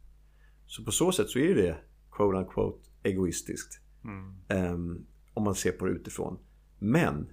Så 0.66 0.84
på 0.84 0.92
så 0.92 1.12
sätt 1.12 1.28
så 1.28 1.38
är 1.38 1.54
det 1.54 1.76
quote 2.10 2.38
unquote 2.38 2.78
egoistiskt. 3.02 3.80
Mm. 4.04 4.72
Um, 4.72 5.06
om 5.34 5.44
man 5.44 5.54
ser 5.54 5.72
på 5.72 5.86
det 5.86 5.92
utifrån. 5.92 6.38
Men 6.78 7.32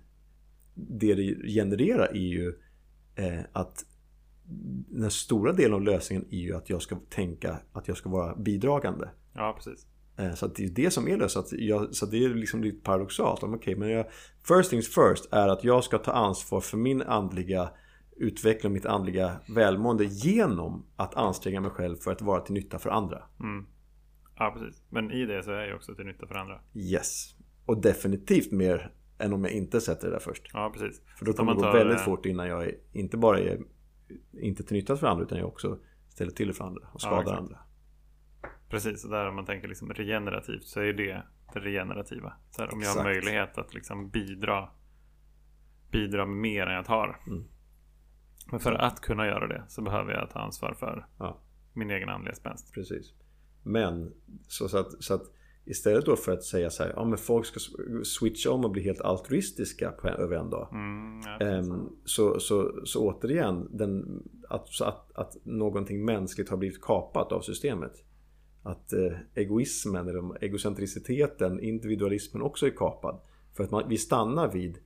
det 0.73 1.15
det 1.15 1.51
genererar 1.53 2.05
är 2.05 2.27
ju 2.27 2.53
eh, 3.15 3.41
att 3.53 3.85
den 4.89 5.11
stora 5.11 5.53
delen 5.53 5.73
av 5.73 5.81
lösningen 5.81 6.25
är 6.29 6.37
ju 6.37 6.55
att 6.55 6.69
jag 6.69 6.81
ska 6.81 6.95
tänka 7.09 7.57
att 7.73 7.87
jag 7.87 7.97
ska 7.97 8.09
vara 8.09 8.35
bidragande. 8.35 9.09
Ja, 9.33 9.53
precis. 9.57 9.85
Eh, 10.17 10.33
så 10.33 10.47
det 10.47 10.65
är 10.65 10.69
det 10.69 10.91
som 10.91 11.07
är 11.07 11.17
det. 11.17 11.29
Så, 11.29 11.43
så 11.91 12.05
det 12.05 12.23
är 12.23 12.29
liksom 12.29 12.63
lite 12.63 12.83
paradoxalt. 12.83 13.43
Okay, 13.43 13.75
men 13.75 13.89
jag, 13.89 14.05
first 14.47 14.69
things 14.69 14.87
first 14.87 15.33
är 15.33 15.47
att 15.47 15.63
jag 15.63 15.83
ska 15.83 15.97
ta 15.97 16.11
ansvar 16.11 16.61
för 16.61 16.77
min 16.77 17.01
andliga 17.01 17.69
utveckling, 18.17 18.73
mitt 18.73 18.85
andliga 18.85 19.39
välmående 19.55 20.05
genom 20.05 20.85
att 20.95 21.15
anstränga 21.15 21.61
mig 21.61 21.71
själv 21.71 21.95
för 21.95 22.11
att 22.11 22.21
vara 22.21 22.41
till 22.41 22.53
nytta 22.53 22.79
för 22.79 22.89
andra. 22.89 23.23
Mm. 23.39 23.65
Ja, 24.39 24.51
precis. 24.57 24.83
Men 24.89 25.11
i 25.11 25.25
det 25.25 25.43
så 25.43 25.51
är 25.51 25.67
jag 25.67 25.75
också 25.75 25.95
till 25.95 26.05
nytta 26.05 26.27
för 26.27 26.35
andra. 26.35 26.61
Yes. 26.73 27.35
Och 27.65 27.81
definitivt 27.81 28.51
mer 28.51 28.91
än 29.17 29.33
om 29.33 29.43
jag 29.43 29.53
inte 29.53 29.81
sätter 29.81 30.07
det 30.07 30.13
där 30.13 30.19
först. 30.19 30.49
Ja, 30.53 30.71
precis. 30.73 31.01
För 31.17 31.25
då 31.25 31.33
kommer 31.33 31.53
det 31.53 31.61
gå 31.61 31.71
väldigt 31.71 32.01
fort 32.01 32.25
innan 32.25 32.47
jag 32.47 32.71
inte 32.91 33.17
bara 33.17 33.39
är 33.39 33.59
inte 34.31 34.63
till 34.63 34.75
nytta 34.75 34.97
för 34.97 35.07
andra 35.07 35.23
utan 35.23 35.37
jag 35.37 35.47
också 35.47 35.79
ställer 36.07 36.31
till 36.31 36.47
det 36.47 36.53
för 36.53 36.63
andra 36.63 36.87
och 36.93 37.01
skadar 37.01 37.33
ja, 37.33 37.37
andra. 37.37 37.59
Precis, 38.69 39.05
och 39.05 39.11
där 39.11 39.29
om 39.29 39.35
man 39.35 39.45
tänker 39.45 39.67
liksom 39.67 39.93
regenerativt 39.93 40.63
så 40.63 40.79
är 40.79 40.93
det 40.93 40.93
det 40.93 41.23
regenerativa. 41.53 42.33
Så 42.51 42.61
här, 42.61 42.73
om 42.73 42.81
jag 42.81 42.89
har 42.89 43.03
möjlighet 43.03 43.57
att 43.57 43.73
liksom 43.73 44.09
bidra 44.09 44.69
bidra 45.91 46.25
mer 46.25 46.67
än 46.67 46.75
jag 46.75 46.85
tar. 46.85 47.21
Mm. 47.27 47.43
Men 48.51 48.59
för 48.59 48.71
att 48.73 49.01
kunna 49.01 49.27
göra 49.27 49.47
det 49.47 49.63
så 49.67 49.81
behöver 49.81 50.13
jag 50.13 50.29
ta 50.29 50.39
ansvar 50.39 50.73
för 50.73 51.07
ja. 51.19 51.39
min 51.73 51.91
egen 51.91 52.09
andliga 52.09 52.35
spänst. 52.35 52.73
Precis. 52.73 53.13
Men 53.63 54.13
så, 54.47 54.69
så, 54.69 54.77
att, 54.77 55.03
så 55.03 55.13
att 55.13 55.23
istället 55.65 56.05
då 56.05 56.15
för 56.15 56.31
att 56.31 56.43
säga 56.43 56.69
så 56.69 56.83
här, 56.83 56.93
ja 56.95 57.05
men 57.05 57.17
folk 57.17 57.45
ska 57.45 57.59
switcha 58.03 58.51
om 58.51 58.65
och 58.65 58.71
bli 58.71 58.83
helt 58.83 59.01
altruistiska 59.01 59.91
på, 59.91 60.07
över 60.07 60.35
en 60.35 60.49
dag. 60.49 60.69
Mm, 60.71 61.71
um, 61.71 61.97
så, 62.05 62.39
så, 62.39 62.81
så 62.85 63.07
återigen, 63.07 63.67
den, 63.71 64.23
att, 64.49 64.81
att, 64.81 65.11
att 65.15 65.37
någonting 65.43 66.05
mänskligt 66.05 66.49
har 66.49 66.57
blivit 66.57 66.81
kapat 66.81 67.31
av 67.31 67.41
systemet 67.41 68.03
att 68.63 68.93
eh, 68.93 69.17
egoismen, 69.35 70.07
eller 70.07 70.43
egocentriciteten, 70.43 71.59
individualismen 71.59 72.41
också 72.41 72.65
är 72.65 72.71
kapad. 72.71 73.21
För 73.53 73.63
att 73.63 73.71
man, 73.71 73.89
vi 73.89 73.97
stannar 73.97 74.51
vid 74.51 74.77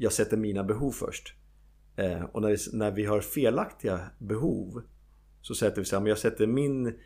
jag 0.00 0.12
sätter 0.12 0.36
mina 0.36 0.64
behov 0.64 0.90
först. 0.90 1.34
Eh, 1.96 2.22
och 2.22 2.42
när 2.42 2.48
vi, 2.48 2.56
när 2.72 2.90
vi 2.90 3.04
har 3.04 3.20
felaktiga 3.20 4.00
behov 4.18 4.82
så 5.40 5.54
sätter 5.54 5.80
vi 5.80 5.84
så 5.84 5.96
här, 5.96 6.00
men 6.00 6.08
jag 6.08 6.18
sätter 6.18 6.46
min 6.46 6.98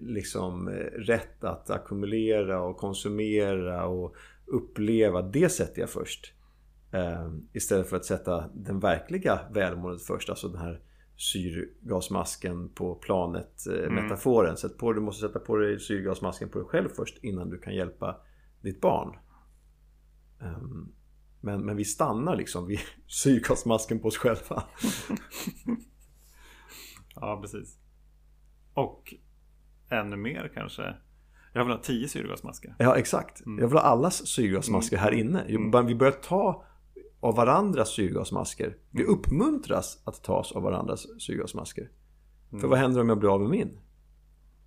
liksom 0.00 0.68
rätt 0.92 1.44
att 1.44 1.70
ackumulera 1.70 2.62
och 2.62 2.76
konsumera 2.76 3.86
och 3.86 4.14
uppleva, 4.46 5.22
det 5.22 5.48
sätter 5.48 5.80
jag 5.80 5.90
först. 5.90 6.32
Eh, 6.92 7.30
istället 7.52 7.88
för 7.88 7.96
att 7.96 8.04
sätta 8.04 8.48
den 8.54 8.80
verkliga 8.80 9.40
välmåendet 9.50 10.02
först, 10.02 10.30
alltså 10.30 10.48
den 10.48 10.60
här 10.60 10.82
syrgasmasken 11.16 12.68
på 12.68 12.94
planet 12.94 13.66
eh, 13.66 13.98
mm. 13.98 14.56
Sätt 14.56 14.78
på, 14.78 14.92
du 14.92 15.00
måste 15.00 15.26
sätta 15.26 15.38
på 15.38 15.56
dig 15.56 15.80
syrgasmasken 15.80 16.48
på 16.48 16.58
dig 16.58 16.68
själv 16.68 16.88
först 16.96 17.18
innan 17.24 17.50
du 17.50 17.58
kan 17.58 17.74
hjälpa 17.74 18.16
ditt 18.62 18.80
barn. 18.80 19.16
Um, 20.40 20.92
men, 21.40 21.64
men 21.66 21.76
vi 21.76 21.84
stannar 21.84 22.36
liksom 22.36 22.66
vid 22.66 22.80
syrgasmasken 23.06 24.00
på 24.00 24.08
oss 24.08 24.16
själva. 24.16 24.64
ja, 27.14 27.38
precis. 27.42 27.78
Och 28.78 29.14
ännu 29.88 30.16
mer 30.16 30.50
kanske. 30.54 30.94
Jag 31.52 31.64
vill 31.64 31.72
ha 31.72 31.82
tio 31.82 32.08
syrgasmasker. 32.08 32.74
Ja, 32.78 32.96
exakt. 32.96 33.46
Mm. 33.46 33.58
Jag 33.58 33.68
vill 33.68 33.76
ha 33.76 33.84
allas 33.84 34.26
syrgasmasker 34.26 34.96
mm. 34.96 35.04
här 35.04 35.12
inne. 35.12 35.40
Mm. 35.40 35.86
Vi 35.86 35.94
börjar 35.94 36.12
ta 36.12 36.64
av 37.20 37.36
varandras 37.36 37.88
syrgasmasker. 37.88 38.76
Vi 38.90 39.02
mm. 39.02 39.14
uppmuntras 39.14 40.02
att 40.04 40.22
tas 40.22 40.52
av 40.52 40.62
varandras 40.62 41.06
syrgasmasker. 41.22 41.90
Mm. 42.50 42.60
För 42.60 42.68
vad 42.68 42.78
händer 42.78 43.00
om 43.00 43.08
jag 43.08 43.18
blir 43.18 43.34
av 43.34 43.40
med 43.40 43.50
min? 43.50 43.80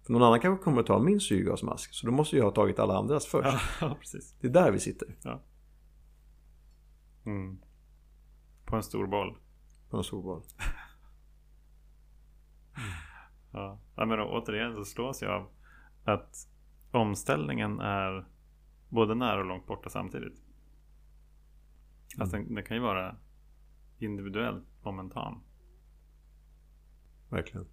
För 0.03 0.13
någon 0.13 0.23
annan 0.23 0.39
kanske 0.39 0.63
kommer 0.63 0.81
att 0.81 0.87
ta 0.87 0.99
min 0.99 1.19
syrgasmask. 1.19 1.93
Så 1.93 2.05
då 2.05 2.11
måste 2.11 2.37
jag 2.37 2.43
ha 2.43 2.51
tagit 2.51 2.79
alla 2.79 2.97
andras 2.97 3.25
först. 3.31 3.63
Ja, 3.81 3.97
precis. 3.99 4.35
Det 4.41 4.47
är 4.47 4.51
där 4.51 4.71
vi 4.71 4.79
sitter. 4.79 5.15
Ja. 5.23 5.41
Mm. 7.25 7.59
På 8.65 8.75
en 8.75 8.83
stor 8.83 9.07
boll. 9.07 9.37
På 9.89 9.97
en 9.97 10.03
stor 10.03 10.23
boll. 10.23 10.43
ja. 13.51 13.79
ja, 13.95 14.05
men 14.05 14.19
återigen 14.19 14.75
så 14.75 14.85
slås 14.85 15.21
jag 15.21 15.31
av 15.31 15.49
att 16.03 16.47
omställningen 16.91 17.79
är 17.79 18.25
både 18.89 19.15
nära 19.15 19.39
och 19.39 19.45
långt 19.45 19.67
borta 19.67 19.89
samtidigt. 19.89 20.41
Alltså 22.19 22.37
den, 22.37 22.55
den 22.55 22.63
kan 22.63 22.77
ju 22.77 22.83
vara 22.83 23.15
individuellt 23.99 24.67
momentan. 24.83 25.43
Verkligen. 27.29 27.67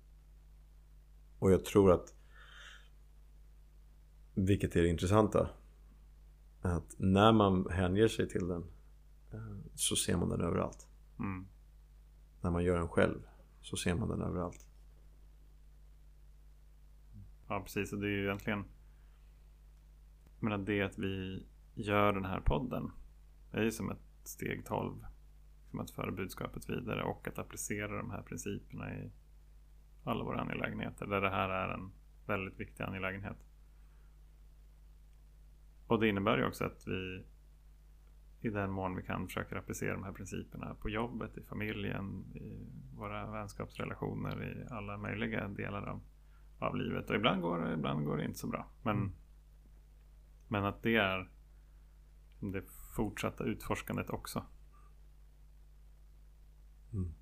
Och 1.38 1.50
jag 1.50 1.64
tror 1.64 1.92
att 1.92 2.14
vilket 4.34 4.76
är 4.76 4.82
det 4.82 4.88
intressanta 4.88 5.50
att 6.62 6.94
när 6.98 7.32
man 7.32 7.70
hänger 7.70 8.08
sig 8.08 8.28
till 8.28 8.48
den 8.48 8.62
eh, 9.32 9.56
så 9.74 9.96
ser 9.96 10.16
man 10.16 10.28
den 10.28 10.40
överallt. 10.40 10.88
Mm. 11.18 11.46
När 12.40 12.50
man 12.50 12.64
gör 12.64 12.76
den 12.76 12.88
själv 12.88 13.20
så 13.60 13.76
ser 13.76 13.94
man 13.94 14.08
den 14.08 14.22
överallt. 14.22 14.67
Ja 17.48 17.60
precis 17.60 17.92
och 17.92 17.98
det 17.98 18.06
är 18.06 18.10
ju 18.10 18.24
egentligen 18.24 18.64
Jag 20.34 20.42
menar 20.42 20.58
det 20.58 20.82
att 20.82 20.98
vi 20.98 21.46
gör 21.74 22.12
den 22.12 22.24
här 22.24 22.40
podden 22.40 22.90
är 23.52 23.62
ju 23.62 23.70
som 23.70 23.90
ett 23.90 24.08
steg 24.24 24.64
12. 24.66 25.04
Som 25.70 25.80
att 25.80 25.90
föra 25.90 26.10
budskapet 26.10 26.70
vidare 26.70 27.02
och 27.02 27.28
att 27.28 27.38
applicera 27.38 27.98
de 27.98 28.10
här 28.10 28.22
principerna 28.22 28.94
i 28.94 29.10
alla 30.04 30.24
våra 30.24 30.40
angelägenheter. 30.40 31.06
Där 31.06 31.20
det 31.20 31.30
här 31.30 31.48
är 31.48 31.74
en 31.74 31.92
väldigt 32.26 32.60
viktig 32.60 32.84
angelägenhet. 32.84 33.36
Och 35.86 36.00
det 36.00 36.08
innebär 36.08 36.38
ju 36.38 36.46
också 36.46 36.64
att 36.64 36.86
vi 36.86 37.24
i 38.40 38.50
den 38.50 38.70
mån 38.70 38.96
vi 38.96 39.02
kan 39.02 39.26
försöker 39.26 39.56
applicera 39.56 39.92
de 39.92 40.04
här 40.04 40.12
principerna 40.12 40.74
på 40.74 40.88
jobbet, 40.88 41.36
i 41.36 41.42
familjen, 41.42 42.24
i 42.34 42.66
våra 42.96 43.30
vänskapsrelationer, 43.30 44.44
i 44.44 44.66
alla 44.70 44.96
möjliga 44.96 45.48
delar 45.48 45.86
av, 45.86 46.00
av 46.58 46.76
livet. 46.76 47.10
Och 47.10 47.16
ibland 47.16 47.42
går 47.42 47.58
det, 47.58 47.72
ibland 47.72 48.04
går 48.04 48.16
det 48.16 48.24
inte 48.24 48.38
så 48.38 48.46
bra. 48.46 48.70
Men, 48.82 48.96
mm. 48.96 49.12
men 50.48 50.64
att 50.64 50.82
det 50.82 50.96
är 50.96 51.30
det 52.40 52.62
fortsatta 52.96 53.44
utforskandet 53.44 54.10
också. 54.10 54.46
Mm. 56.92 57.14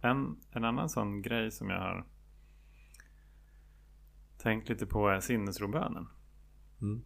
En, 0.00 0.40
en 0.50 0.64
annan 0.64 0.88
sån 0.88 1.22
grej 1.22 1.50
som 1.50 1.70
jag 1.70 1.80
har 1.80 2.06
tänkt 4.38 4.68
lite 4.68 4.86
på 4.86 5.08
är 5.08 5.20
sinnesrobönen. 5.20 6.08
Mm. 6.80 7.02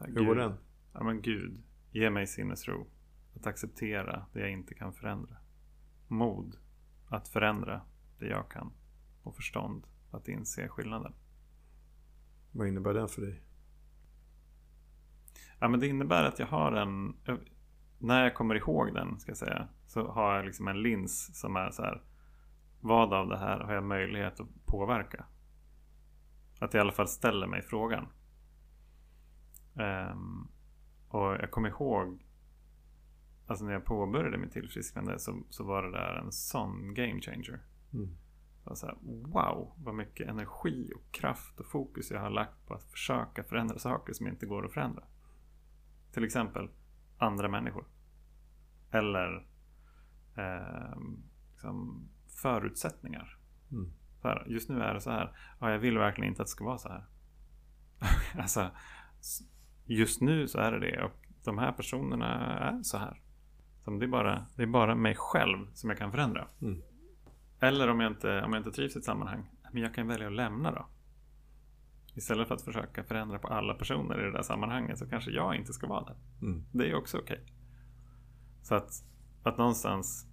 Hur 0.00 0.24
går 0.24 0.34
den? 0.34 0.54
Ja 0.92 1.02
men 1.02 1.22
Gud, 1.22 1.62
ge 1.90 2.10
mig 2.10 2.26
sinnesro. 2.26 2.86
Att 3.36 3.46
acceptera 3.46 4.26
det 4.32 4.40
jag 4.40 4.50
inte 4.50 4.74
kan 4.74 4.92
förändra. 4.92 5.36
Mod 6.08 6.56
att 7.08 7.28
förändra 7.28 7.82
det 8.18 8.26
jag 8.26 8.50
kan 8.50 8.72
och 9.28 9.36
förstånd 9.36 9.86
att 10.10 10.28
inse 10.28 10.68
skillnaden. 10.68 11.14
Vad 12.52 12.68
innebär 12.68 12.94
den 12.94 13.08
för 13.08 13.22
dig? 13.22 13.42
Ja, 15.58 15.68
men 15.68 15.80
det 15.80 15.86
innebär 15.86 16.24
att 16.24 16.38
jag 16.38 16.46
har 16.46 16.72
en... 16.72 17.16
När 17.98 18.22
jag 18.22 18.34
kommer 18.34 18.54
ihåg 18.54 18.94
den, 18.94 19.20
ska 19.20 19.30
jag 19.30 19.38
säga, 19.38 19.68
så 19.86 20.08
har 20.08 20.36
jag 20.36 20.44
liksom 20.44 20.68
en 20.68 20.82
lins 20.82 21.40
som 21.40 21.56
är 21.56 21.70
så 21.70 21.82
här. 21.82 22.02
Vad 22.80 23.12
av 23.12 23.28
det 23.28 23.38
här 23.38 23.60
har 23.60 23.74
jag 23.74 23.84
möjlighet 23.84 24.40
att 24.40 24.66
påverka? 24.66 25.24
Att 26.60 26.74
jag 26.74 26.80
i 26.80 26.82
alla 26.82 26.92
fall 26.92 27.08
ställer 27.08 27.46
mig 27.46 27.62
frågan. 27.62 28.08
Um, 29.74 30.50
och 31.08 31.32
jag 31.32 31.50
kommer 31.50 31.68
ihåg 31.68 32.28
Alltså 33.48 33.64
när 33.64 33.72
jag 33.72 33.84
påbörjade 33.84 34.38
mitt 34.38 34.52
tillfrisknande 34.52 35.18
så, 35.18 35.42
så 35.50 35.64
var 35.64 35.82
det 35.82 35.90
där 35.90 36.14
en 36.14 36.32
sån 36.32 36.94
game 36.94 37.20
changer. 37.20 37.60
Mm. 37.92 38.16
Så 38.68 38.76
så 38.76 38.86
här, 38.86 38.96
wow, 39.02 39.72
vad 39.76 39.94
mycket 39.94 40.28
energi 40.28 40.92
och 40.96 41.12
kraft 41.14 41.60
och 41.60 41.66
fokus 41.66 42.10
jag 42.10 42.20
har 42.20 42.30
lagt 42.30 42.66
på 42.66 42.74
att 42.74 42.84
försöka 42.84 43.44
förändra 43.44 43.78
saker 43.78 44.12
som 44.12 44.26
inte 44.26 44.46
går 44.46 44.64
att 44.64 44.72
förändra. 44.72 45.02
Till 46.12 46.24
exempel 46.24 46.68
andra 47.18 47.48
människor. 47.48 47.84
Eller 48.90 49.46
eh, 50.36 51.00
liksom 51.52 52.08
förutsättningar. 52.42 53.38
Mm. 53.72 53.92
Här, 54.22 54.44
just 54.48 54.68
nu 54.68 54.82
är 54.82 54.94
det 54.94 55.00
så 55.00 55.10
här. 55.10 55.36
Ja, 55.60 55.70
jag 55.70 55.78
vill 55.78 55.98
verkligen 55.98 56.30
inte 56.30 56.42
att 56.42 56.48
det 56.48 56.52
ska 56.52 56.64
vara 56.64 56.78
så 56.78 56.88
här. 56.88 57.04
alltså, 58.38 58.70
just 59.84 60.20
nu 60.20 60.48
så 60.48 60.58
är 60.58 60.72
det 60.72 60.78
det. 60.78 61.04
Och 61.04 61.26
de 61.44 61.58
här 61.58 61.72
personerna 61.72 62.58
är 62.58 62.82
så 62.82 62.98
här. 62.98 63.20
Så 63.84 63.90
det, 63.90 64.06
är 64.06 64.08
bara, 64.08 64.46
det 64.56 64.62
är 64.62 64.66
bara 64.66 64.94
mig 64.94 65.14
själv 65.18 65.66
som 65.74 65.90
jag 65.90 65.98
kan 65.98 66.12
förändra. 66.12 66.48
Mm. 66.62 66.82
Eller 67.60 67.88
om 67.88 68.00
jag, 68.00 68.12
inte, 68.12 68.42
om 68.42 68.52
jag 68.52 68.60
inte 68.60 68.72
trivs 68.72 68.96
i 68.96 68.98
ett 68.98 69.04
sammanhang. 69.04 69.50
Men 69.72 69.82
jag 69.82 69.94
kan 69.94 70.06
välja 70.06 70.26
att 70.26 70.32
lämna 70.32 70.70
då. 70.70 70.86
Istället 72.14 72.48
för 72.48 72.54
att 72.54 72.62
försöka 72.62 73.04
förändra 73.04 73.38
på 73.38 73.48
alla 73.48 73.74
personer 73.74 74.20
i 74.20 74.24
det 74.24 74.32
där 74.32 74.42
sammanhanget 74.42 74.98
så 74.98 75.08
kanske 75.08 75.30
jag 75.30 75.56
inte 75.56 75.72
ska 75.72 75.86
vara 75.86 76.04
där. 76.04 76.16
Mm. 76.42 76.64
Det 76.72 76.90
är 76.90 76.94
också 76.94 77.18
okej. 77.18 77.40
Okay. 77.42 77.54
Så 78.62 78.74
att, 78.74 78.90
att 79.42 79.58
någonstans 79.58 80.26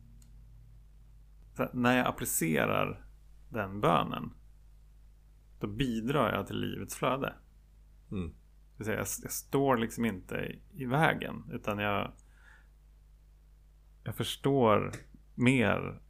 att 1.57 1.73
när 1.73 1.97
jag 1.97 2.07
applicerar 2.07 3.05
den 3.49 3.81
bönen 3.81 4.33
då 5.59 5.67
bidrar 5.67 6.33
jag 6.33 6.47
till 6.47 6.59
livets 6.59 6.95
flöde. 6.95 7.33
Mm. 8.11 8.29
Det 8.29 8.77
vill 8.77 8.85
säga, 8.85 8.97
jag, 8.97 9.07
jag, 9.23 9.31
står 9.31 9.77
liksom 9.77 10.05
inte 10.05 10.35
i, 10.35 10.61
i 10.83 10.85
vägen 10.85 11.43
utan 11.51 11.79
jag 11.79 12.11
jag 14.03 14.15
förstår 14.15 14.91
mer 15.35 16.01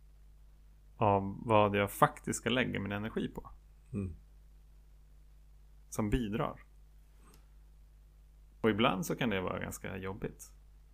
av 0.98 1.38
vad 1.46 1.76
jag 1.76 1.92
faktiskt 1.92 2.40
ska 2.40 2.50
lägga 2.50 2.80
min 2.80 2.92
energi 2.92 3.28
på. 3.28 3.50
Mm. 3.94 4.16
Som 5.90 6.10
bidrar. 6.10 6.60
Och 8.62 8.70
ibland 8.70 9.06
så 9.06 9.16
kan 9.16 9.30
det 9.30 9.42
vara 9.42 9.60
ganska 9.60 9.98
jobbigt. 9.98 10.52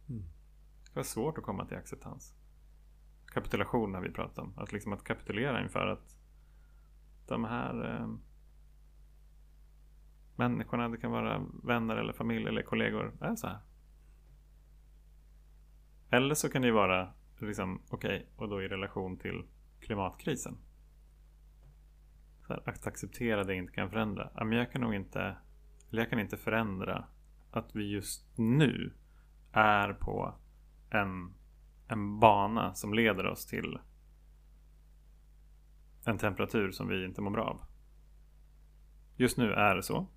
Mm. 0.10 0.24
Det 0.94 1.00
är 1.00 1.04
svårt 1.04 1.38
att 1.38 1.44
komma 1.44 1.66
till 1.66 1.78
acceptans. 1.78 2.36
Kapitulation 3.26 3.94
har 3.94 4.02
vi 4.02 4.12
pratat 4.12 4.38
om. 4.38 4.54
Att 4.58 4.72
liksom 4.72 4.94
att 4.94 5.04
kapitulera 5.04 5.64
inför 5.64 5.88
att 5.88 6.18
de 7.28 7.44
här 7.44 7.96
eh, 7.96 8.08
människorna, 10.36 10.90
det 10.90 10.98
kan 10.98 11.12
vara 11.12 11.46
vänner 11.64 11.96
eller 11.96 12.14
familj 12.14 12.48
eller 12.48 12.62
kollegor, 12.62 13.14
är 13.22 13.36
så 13.36 13.48
här. 13.48 13.60
Eller 16.10 16.36
så 16.36 16.50
kan 16.50 16.62
det 16.62 16.68
ju 16.68 16.74
vara 16.74 17.14
liksom, 17.40 17.82
okej, 17.90 18.16
okay, 18.16 18.28
och 18.36 18.50
då 18.50 18.62
i 18.62 18.68
relation 18.68 19.18
till 19.18 19.44
klimatkrisen. 19.82 20.58
Här, 22.50 22.70
att 22.70 22.88
acceptera 22.88 23.44
det 23.44 23.54
jag 23.54 23.64
inte 23.64 23.74
kan 23.74 23.90
förändra. 23.90 24.30
Men 24.36 24.52
jag 24.52 24.72
kan 24.72 24.82
nog 24.82 24.96
inte, 24.96 25.38
eller 25.90 26.02
jag 26.02 26.10
kan 26.10 26.20
inte 26.20 26.38
förändra 26.38 27.06
att 27.52 27.76
vi 27.76 27.92
just 27.92 28.38
nu 28.38 28.94
är 29.52 29.94
på 29.94 30.34
en, 30.90 31.34
en 31.88 32.20
bana 32.20 32.74
som 32.74 32.94
leder 32.94 33.26
oss 33.26 33.46
till 33.46 33.80
en 36.06 36.18
temperatur 36.18 36.72
som 36.72 36.88
vi 36.88 37.06
inte 37.06 37.22
mår 37.22 37.32
bra 37.32 37.44
av. 37.44 37.62
Just 39.16 39.38
nu 39.38 39.54
är 39.54 39.76
det 39.76 39.84
så. 39.84 40.08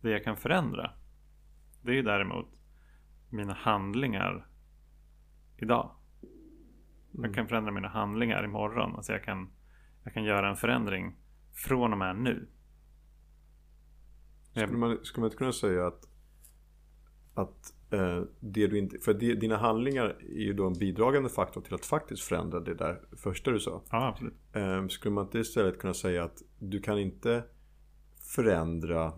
Det 0.00 0.10
jag 0.10 0.24
kan 0.24 0.36
förändra 0.36 0.92
det 1.82 1.98
är 1.98 2.02
däremot 2.02 2.46
mina 3.30 3.54
handlingar 3.54 4.46
idag. 5.56 5.90
Mm. 7.14 7.24
Jag 7.24 7.34
kan 7.34 7.48
förändra 7.48 7.72
mina 7.72 7.88
handlingar 7.88 8.44
imorgon. 8.44 8.96
Alltså 8.96 9.12
jag 9.12 9.24
kan, 9.24 9.50
jag 10.04 10.14
kan 10.14 10.24
göra 10.24 10.48
en 10.48 10.56
förändring 10.56 11.16
från 11.52 11.92
och 11.92 11.98
med 11.98 12.16
nu. 12.16 12.48
Skulle 14.52 14.78
man, 14.78 14.98
skulle 15.02 15.20
man 15.20 15.26
inte 15.26 15.36
kunna 15.36 15.52
säga 15.52 15.86
att, 15.86 16.08
att 17.34 17.74
eh, 17.92 18.22
det 18.40 18.66
du 18.66 18.78
inte, 18.78 18.98
för 18.98 19.14
det, 19.14 19.34
dina 19.34 19.56
handlingar 19.56 20.16
är 20.20 20.42
ju 20.42 20.52
då 20.52 20.66
en 20.66 20.78
bidragande 20.78 21.28
faktor 21.28 21.60
till 21.60 21.74
att 21.74 21.84
faktiskt 21.84 22.22
förändra 22.22 22.60
det 22.60 22.74
där 22.74 23.00
första 23.16 23.50
du 23.50 23.60
sa. 23.60 23.82
Ja, 23.90 24.08
absolut. 24.08 24.34
Eh, 24.52 24.86
skulle 24.86 25.14
man 25.14 25.24
inte 25.24 25.38
istället 25.38 25.78
kunna 25.78 25.94
säga 25.94 26.24
att 26.24 26.42
du 26.58 26.80
kan 26.80 26.98
inte 26.98 27.44
förändra 28.34 29.12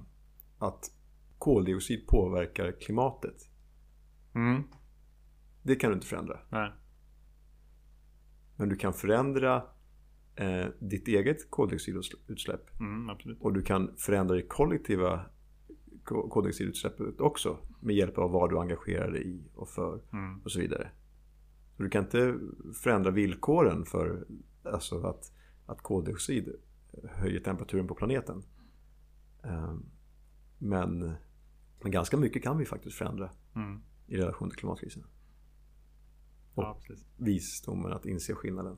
att 0.58 0.90
koldioxid 1.38 2.06
påverkar 2.06 2.72
klimatet? 2.80 3.48
Mm. 4.34 4.62
Det 5.62 5.76
kan 5.76 5.90
du 5.90 5.94
inte 5.94 6.06
förändra. 6.06 6.38
Nej. 6.48 6.72
Men 8.56 8.68
du 8.68 8.76
kan 8.76 8.92
förändra 8.92 9.62
eh, 10.36 10.66
ditt 10.78 11.08
eget 11.08 11.50
koldioxidutsläpp. 11.50 12.80
Mm, 12.80 13.16
och 13.40 13.52
du 13.52 13.62
kan 13.62 13.96
förändra 13.96 14.34
det 14.34 14.42
kollektiva 14.42 15.20
koldioxidutsläppet 16.04 17.20
också. 17.20 17.58
Med 17.80 17.96
hjälp 17.96 18.18
av 18.18 18.30
vad 18.30 18.50
du 18.50 18.58
engagerar 18.58 19.10
dig 19.10 19.26
i 19.26 19.42
och 19.54 19.68
för 19.68 20.00
mm. 20.12 20.40
och 20.44 20.50
så 20.50 20.60
vidare. 20.60 20.90
Så 21.76 21.82
du 21.82 21.90
kan 21.90 22.04
inte 22.04 22.38
förändra 22.82 23.10
villkoren 23.10 23.84
för 23.84 24.26
alltså 24.62 25.06
att, 25.06 25.32
att 25.66 25.82
koldioxid 25.82 26.52
höjer 27.04 27.40
temperaturen 27.40 27.86
på 27.86 27.94
planeten. 27.94 28.42
Eh, 29.44 29.74
men, 30.58 31.12
men 31.82 31.90
ganska 31.92 32.16
mycket 32.16 32.42
kan 32.42 32.58
vi 32.58 32.64
faktiskt 32.64 32.96
förändra 32.96 33.30
mm. 33.54 33.82
i 34.06 34.16
relation 34.16 34.50
till 34.50 34.58
klimatkrisen. 34.58 35.04
Och 36.54 36.62
ja, 36.62 36.78
visdomen 37.16 37.92
att 37.92 38.06
inse 38.06 38.34
skillnaden. 38.34 38.76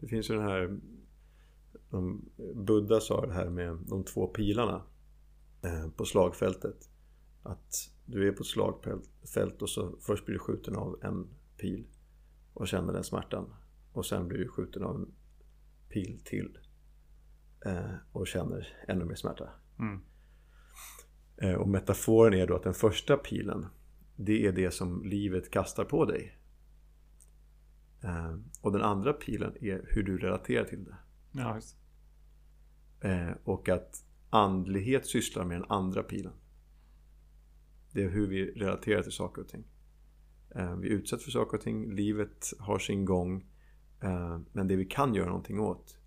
Det 0.00 0.06
finns 0.06 0.30
ju 0.30 0.34
den 0.34 0.44
här 0.44 0.78
de, 1.90 2.30
Buddha 2.54 3.00
sa 3.00 3.26
det 3.26 3.32
här 3.32 3.50
med 3.50 3.76
de 3.76 4.04
två 4.04 4.26
pilarna 4.26 4.82
eh, 5.62 5.88
på 5.88 6.04
slagfältet. 6.04 6.88
Att 7.42 7.90
du 8.06 8.28
är 8.28 8.32
på 8.32 8.40
ett 8.40 8.46
slagfält 8.46 9.62
och 9.62 9.70
så 9.70 9.96
först 10.00 10.24
blir 10.24 10.34
du 10.34 10.38
skjuten 10.38 10.76
av 10.76 10.98
en 11.02 11.28
pil 11.56 11.86
och 12.54 12.68
känner 12.68 12.92
den 12.92 13.04
smärtan. 13.04 13.54
Och 13.92 14.06
sen 14.06 14.28
blir 14.28 14.38
du 14.38 14.48
skjuten 14.48 14.82
av 14.82 14.96
en 14.96 15.14
pil 15.88 16.20
till 16.24 16.58
eh, 17.66 17.94
och 18.12 18.26
känner 18.26 18.84
ännu 18.88 19.04
mer 19.04 19.14
smärta. 19.14 19.48
Mm. 19.78 20.00
Eh, 21.36 21.54
och 21.54 21.68
metaforen 21.68 22.34
är 22.34 22.46
då 22.46 22.56
att 22.56 22.62
den 22.62 22.74
första 22.74 23.16
pilen 23.16 23.66
det 24.16 24.46
är 24.46 24.52
det 24.52 24.70
som 24.70 25.02
livet 25.04 25.50
kastar 25.50 25.84
på 25.84 26.04
dig. 26.04 26.38
Eh, 28.04 28.36
och 28.60 28.72
den 28.72 28.82
andra 28.82 29.12
pilen 29.12 29.56
är 29.60 29.86
hur 29.88 30.02
du 30.02 30.18
relaterar 30.18 30.64
till 30.64 30.84
det. 30.84 30.96
Ja, 31.32 31.60
eh, 33.08 33.30
och 33.44 33.68
att 33.68 34.04
andlighet 34.30 35.06
sysslar 35.06 35.44
med 35.44 35.60
den 35.60 35.70
andra 35.70 36.02
pilen. 36.02 36.32
Det 37.92 38.04
är 38.04 38.08
hur 38.08 38.26
vi 38.26 38.50
relaterar 38.50 39.02
till 39.02 39.12
saker 39.12 39.42
och 39.42 39.48
ting. 39.48 39.64
Eh, 40.54 40.76
vi 40.76 40.88
utsätts 40.88 41.24
för 41.24 41.30
saker 41.30 41.56
och 41.56 41.62
ting, 41.62 41.92
livet 41.92 42.52
har 42.58 42.78
sin 42.78 43.04
gång. 43.04 43.46
Men 44.52 44.68
det 44.68 44.76
vi 44.76 44.84
kan 44.84 45.14
göra 45.14 45.26
någonting 45.26 45.60
åt 45.60 45.98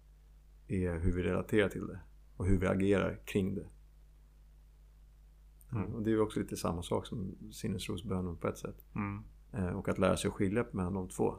är 0.67 0.99
hur 0.99 1.11
vi 1.11 1.23
relaterar 1.23 1.69
till 1.69 1.87
det 1.87 1.99
och 2.37 2.45
hur 2.45 2.59
vi 2.59 2.67
agerar 2.67 3.21
kring 3.25 3.55
det. 3.55 3.67
Mm. 5.71 5.93
Och 5.93 6.03
det 6.03 6.11
är 6.11 6.21
också 6.21 6.39
lite 6.39 6.57
samma 6.57 6.83
sak 6.83 7.07
som 7.07 7.35
sinnesrosbönen 7.51 8.37
på 8.37 8.47
ett 8.47 8.57
sätt. 8.57 8.85
Mm. 8.95 9.23
Eh, 9.51 9.77
och 9.77 9.89
att 9.89 9.97
lära 9.97 10.17
sig 10.17 10.27
att 10.27 10.33
skilja 10.33 10.65
mellan 10.71 10.93
de 10.93 11.09
två. 11.09 11.35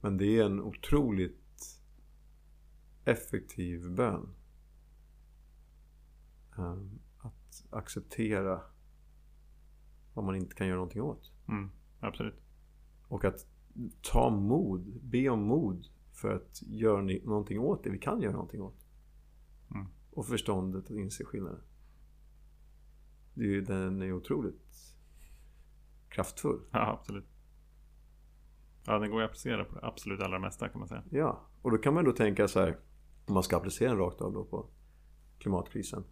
Men 0.00 0.16
det 0.16 0.38
är 0.38 0.44
en 0.44 0.60
otroligt 0.60 1.80
effektiv 3.04 3.90
bön. 3.90 4.34
Eh, 6.58 6.76
att 7.18 7.66
acceptera 7.70 8.62
vad 10.14 10.24
man 10.24 10.36
inte 10.36 10.54
kan 10.54 10.66
göra 10.66 10.76
någonting 10.76 11.02
åt. 11.02 11.32
Mm, 11.48 11.70
absolut. 12.00 12.42
Och 13.08 13.24
att 13.24 13.46
ta 14.02 14.30
mod, 14.30 15.00
be 15.02 15.28
om 15.28 15.42
mod 15.42 15.86
för 16.12 16.36
att 16.36 16.62
göra 16.62 17.02
någonting 17.24 17.58
åt 17.58 17.84
det 17.84 17.90
vi 17.90 17.98
kan 17.98 18.20
göra 18.20 18.32
någonting 18.32 18.62
åt. 18.62 18.86
Mm. 19.70 19.86
Och 20.10 20.26
förståndet 20.26 20.84
att 20.84 20.90
inse 20.90 21.24
skillnaden 21.24 21.60
den 23.66 24.02
är 24.02 24.12
otroligt 24.12 24.70
kraftfull. 26.08 26.60
Ja, 26.70 26.98
absolut. 27.00 27.26
Ja, 28.86 28.98
den 28.98 29.10
går 29.10 29.20
ju 29.20 29.24
att 29.24 29.30
applicera 29.30 29.64
på 29.64 29.74
det 29.74 29.86
absolut 29.86 30.20
allra 30.20 30.38
mesta 30.38 30.68
kan 30.68 30.78
man 30.78 30.88
säga. 30.88 31.02
Ja, 31.10 31.48
och 31.62 31.70
då 31.70 31.78
kan 31.78 31.94
man 31.94 32.04
då 32.04 32.12
tänka 32.12 32.48
så 32.48 32.60
här. 32.60 32.78
Om 33.26 33.34
man 33.34 33.42
ska 33.42 33.56
applicera 33.56 33.88
den 33.88 33.98
rakt 33.98 34.20
av 34.20 34.32
då 34.32 34.44
på 34.44 34.70
klimatkrisen. 35.38 36.04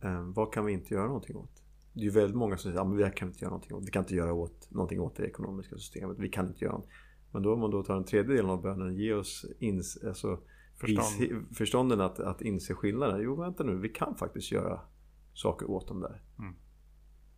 Eh, 0.00 0.22
vad 0.22 0.52
kan 0.52 0.64
vi 0.64 0.72
inte 0.72 0.94
göra 0.94 1.06
någonting 1.06 1.36
åt? 1.36 1.62
Det 1.92 2.00
är 2.00 2.04
ju 2.04 2.10
väldigt 2.10 2.36
många 2.36 2.56
som 2.56 2.70
säger 2.70 2.82
att 2.82 3.00
ja, 3.00 3.06
vi 3.06 3.16
kan 3.16 3.28
inte 3.28 3.44
göra 3.44 3.50
någonting 3.50 3.76
åt 3.76 3.86
Vi 3.86 3.90
kan 3.90 4.02
inte 4.02 4.14
göra 4.14 4.32
åt, 4.32 4.70
någonting 4.70 5.00
åt 5.00 5.16
det 5.16 5.26
ekonomiska 5.26 5.76
systemet. 5.76 6.18
Vi 6.18 6.28
kan 6.28 6.46
inte 6.48 6.64
göra 6.64 6.76
något. 6.76 6.88
Men 7.32 7.42
då 7.42 7.54
om 7.54 7.60
man 7.60 7.70
då 7.70 7.82
tar 7.82 7.94
den 7.94 8.04
tredje 8.04 8.34
delen 8.36 8.50
av 8.50 8.62
bönen, 8.62 8.96
ge 8.96 9.14
oss 9.14 9.46
ins, 9.58 10.04
alltså, 10.04 10.40
Förstånd. 10.76 11.46
förstånden 11.56 12.00
att, 12.00 12.20
att 12.20 12.42
inse 12.42 12.74
skillnaden. 12.74 13.20
Jo, 13.20 13.40
vänta 13.40 13.64
nu, 13.64 13.78
vi 13.78 13.88
kan 13.88 14.14
faktiskt 14.14 14.52
göra 14.52 14.80
saker 15.34 15.70
åt 15.70 15.88
dem 15.88 16.00
där. 16.00 16.22
Mm. 16.38 16.54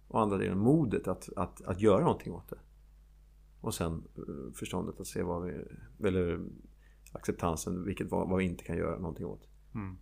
Och 0.08 0.20
andra 0.20 0.38
delen, 0.38 0.58
modet 0.58 1.08
att, 1.08 1.28
att, 1.36 1.62
att 1.62 1.80
göra 1.80 2.00
någonting 2.00 2.32
åt 2.32 2.48
det. 2.48 2.58
Och 3.60 3.74
sen 3.74 4.08
eh, 4.16 4.52
förståndet 4.54 5.00
att 5.00 5.06
se 5.06 5.22
vad 5.22 5.42
vi, 5.42 5.64
eller 6.08 6.46
acceptansen, 7.12 7.84
vilket 7.84 8.10
vad, 8.10 8.28
vad 8.28 8.38
vi 8.38 8.44
inte 8.44 8.64
kan 8.64 8.76
göra 8.76 8.98
någonting 8.98 9.26
åt. 9.26 9.48
Mm. 9.74 9.98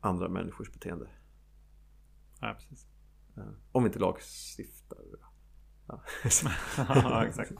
Andra 0.00 0.28
människors 0.28 0.72
beteende. 0.72 1.08
Ja, 2.40 2.54
precis. 2.54 2.86
Eh, 3.36 3.52
Om 3.72 3.86
inte 3.86 3.98
lagstiftar. 3.98 4.98
Ja. 5.88 6.02
ja, 6.76 7.24
exakt. 7.26 7.52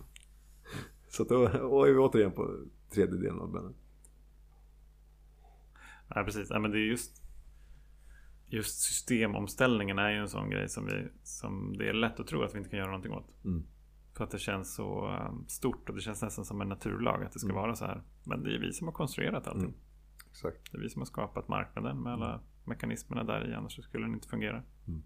Så 1.08 1.24
då 1.24 1.44
är 1.84 1.92
vi 1.92 1.98
återigen 1.98 2.32
på 2.32 2.64
tredje 2.90 3.16
delen 3.16 3.40
av 3.40 3.52
bönen. 3.52 3.74
Ja, 6.08 6.24
precis. 6.24 6.50
Ja, 6.50 6.58
men 6.58 6.70
det 6.70 6.78
är 6.78 6.90
just 6.90 7.22
Just 8.53 8.80
systemomställningen 8.80 9.98
är 9.98 10.11
ju 10.11 10.16
en 10.16 10.28
sån 10.28 10.50
grej 10.50 10.68
som, 10.68 10.86
vi, 10.86 11.09
som 11.22 11.76
det 11.78 11.88
är 11.88 11.92
lätt 11.92 12.20
att 12.20 12.26
tro 12.26 12.42
att 12.42 12.55
vi 12.55 12.59
inte 12.59 12.70
kan 12.70 12.78
göra 12.78 12.90
någonting 12.90 13.12
åt. 13.12 13.44
Mm. 13.44 13.66
För 14.14 14.24
att 14.24 14.30
det 14.30 14.38
känns 14.38 14.74
så 14.74 15.09
um, 15.09 15.44
stort 15.48 15.88
och 15.88 15.94
det 15.94 16.00
känns 16.00 16.22
nästan 16.22 16.44
som 16.44 16.61
en 16.61 16.68
naturlag 16.68 17.24
att 17.24 17.32
det 17.32 17.38
ska 17.38 17.48
Mm. 17.48 17.62
vara 17.62 17.74
så 17.74 17.84
här. 17.84 18.03
Men 18.24 18.42
det 18.42 18.55
är 18.55 18.59
vi 18.59 18.72
som 18.72 18.86
har 18.86 18.94
konstruerat 18.94 19.46
allting. 19.46 19.64
Mm. 19.64 19.80
Exakt. 20.30 20.72
Det 20.72 20.78
är 20.78 20.82
vi 20.82 20.90
som 20.90 21.00
har 21.00 21.07
skapat 21.07 21.48
marknaden 21.48 22.03
med 22.03 22.12
alla 22.12 22.40
mekanismerna 22.64 23.24
där 23.24 23.50
i. 23.50 23.55
Annars 23.55 23.84
skulle 23.84 24.05
den 24.05 24.14
inte 24.14 24.28
fungera. 24.28 24.62
Mm. 24.86 25.03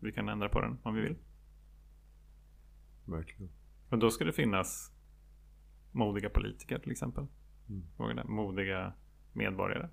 Vi 0.00 0.12
kan 0.12 0.28
ändra 0.28 0.48
på 0.48 0.60
den 0.60 0.78
om 0.82 0.94
vi 0.94 1.00
vill. 1.00 1.16
Verkligen. 3.04 3.52
Men 3.88 3.98
då 3.98 4.10
ska 4.10 4.24
det 4.24 4.32
finnas 4.32 4.92
modiga 5.92 6.30
politiker 6.30 6.78
till 6.78 6.90
exempel. 6.92 7.26
Mm. 7.68 8.26
Modiga 8.28 8.92
medborgare. 9.32 9.88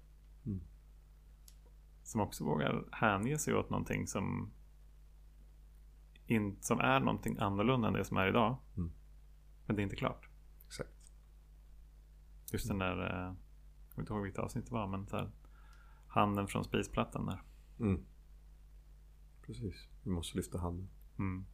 Som 2.07 2.21
också 2.21 2.43
vågar 2.43 2.85
hänge 2.91 3.37
sig 3.37 3.55
åt 3.55 3.69
någonting 3.69 4.07
som, 4.07 4.51
in, 6.25 6.57
som 6.61 6.79
är 6.79 6.99
någonting 6.99 7.37
annorlunda 7.39 7.87
än 7.87 7.93
det 7.93 8.05
som 8.05 8.17
är 8.17 8.27
idag. 8.27 8.57
Mm. 8.77 8.91
Men 9.65 9.75
det 9.75 9.81
är 9.81 9.83
inte 9.83 9.95
klart. 9.95 10.29
Exakt. 10.65 11.11
Just 12.51 12.67
den 12.67 12.77
där, 12.77 12.97
eh, 12.97 13.35
jag 13.85 13.89
kommer 13.89 14.03
inte 14.03 14.13
ihåg 14.13 14.23
vilket 14.23 14.39
avsnitt 14.39 14.65
det 14.65 14.73
var, 14.73 14.87
men 14.87 15.07
så 15.07 15.17
här, 15.17 15.31
handen 16.07 16.47
från 16.47 16.63
spisplattan 16.63 17.25
där. 17.25 17.43
Mm. 17.79 18.05
Precis. 19.41 19.87
Vi 20.03 20.11
måste 20.11 20.37
lyfta 20.37 20.59
handen. 20.59 20.89
Mm. 21.19 21.45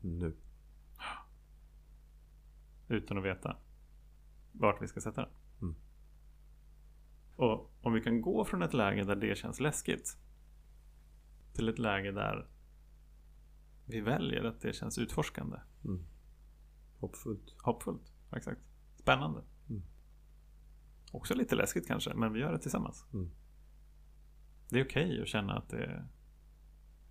Nu. 0.00 0.36
Utan 2.88 3.18
att 3.18 3.24
veta 3.24 3.56
vart 4.52 4.82
vi 4.82 4.88
ska 4.88 5.00
sätta 5.00 5.20
den. 5.20 5.30
Mm. 5.62 5.74
Och 7.36 7.72
om 7.82 7.92
vi 7.92 8.00
kan 8.00 8.20
gå 8.20 8.44
från 8.44 8.62
ett 8.62 8.74
läge 8.74 9.04
där 9.04 9.16
det 9.16 9.38
känns 9.38 9.60
läskigt 9.60 10.18
till 11.52 11.68
ett 11.68 11.78
läge 11.78 12.12
där 12.12 12.48
vi 13.86 14.00
väljer 14.00 14.44
att 14.44 14.60
det 14.60 14.72
känns 14.72 14.98
utforskande. 14.98 15.56
Mm. 15.84 16.06
Hoppfullt. 16.98 17.54
Hoppfullt. 17.58 18.12
Exakt. 18.36 18.60
Spännande. 18.96 19.42
Mm. 19.70 19.82
Också 21.12 21.34
lite 21.34 21.56
läskigt 21.56 21.86
kanske, 21.86 22.14
men 22.14 22.32
vi 22.32 22.40
gör 22.40 22.52
det 22.52 22.58
tillsammans. 22.58 23.06
Mm. 23.12 23.30
Det 24.70 24.80
är 24.80 24.84
okej 24.84 25.22
att 25.22 25.28
känna 25.28 25.58
att 25.58 25.68
det 25.68 26.06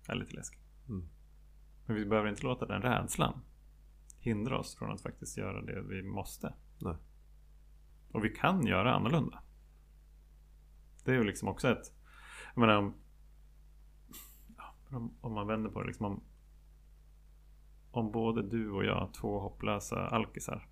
är 0.08 0.14
lite 0.14 0.34
läskigt. 0.34 0.62
Mm. 0.88 1.08
Men 1.86 1.96
vi 1.96 2.06
behöver 2.06 2.28
inte 2.28 2.42
låta 2.42 2.66
den 2.66 2.82
rädslan 2.82 3.40
hindra 4.18 4.58
oss 4.58 4.76
från 4.76 4.92
att 4.92 5.00
faktiskt 5.00 5.36
göra 5.36 5.62
det 5.62 5.82
vi 5.82 6.02
måste. 6.02 6.54
Nej. 6.78 6.96
Och 8.12 8.24
vi 8.24 8.28
kan 8.30 8.66
göra 8.66 8.94
annorlunda. 8.94 9.42
Det 11.04 11.10
är 11.10 11.14
ju 11.14 11.24
liksom 11.24 11.48
också 11.48 11.68
ett... 11.68 11.92
Jag 12.54 12.60
menar 12.60 12.76
om... 12.76 12.94
Om, 15.20 15.32
man 15.32 15.46
vänder 15.46 15.70
på 15.70 15.80
det 15.80 15.86
liksom 15.86 16.06
om... 16.06 16.22
Om 17.90 18.12
både 18.12 18.42
du 18.42 18.70
och 18.70 18.84
jag, 18.84 19.14
två 19.14 19.40
hopplösa 19.40 20.08
alkisar 20.08 20.68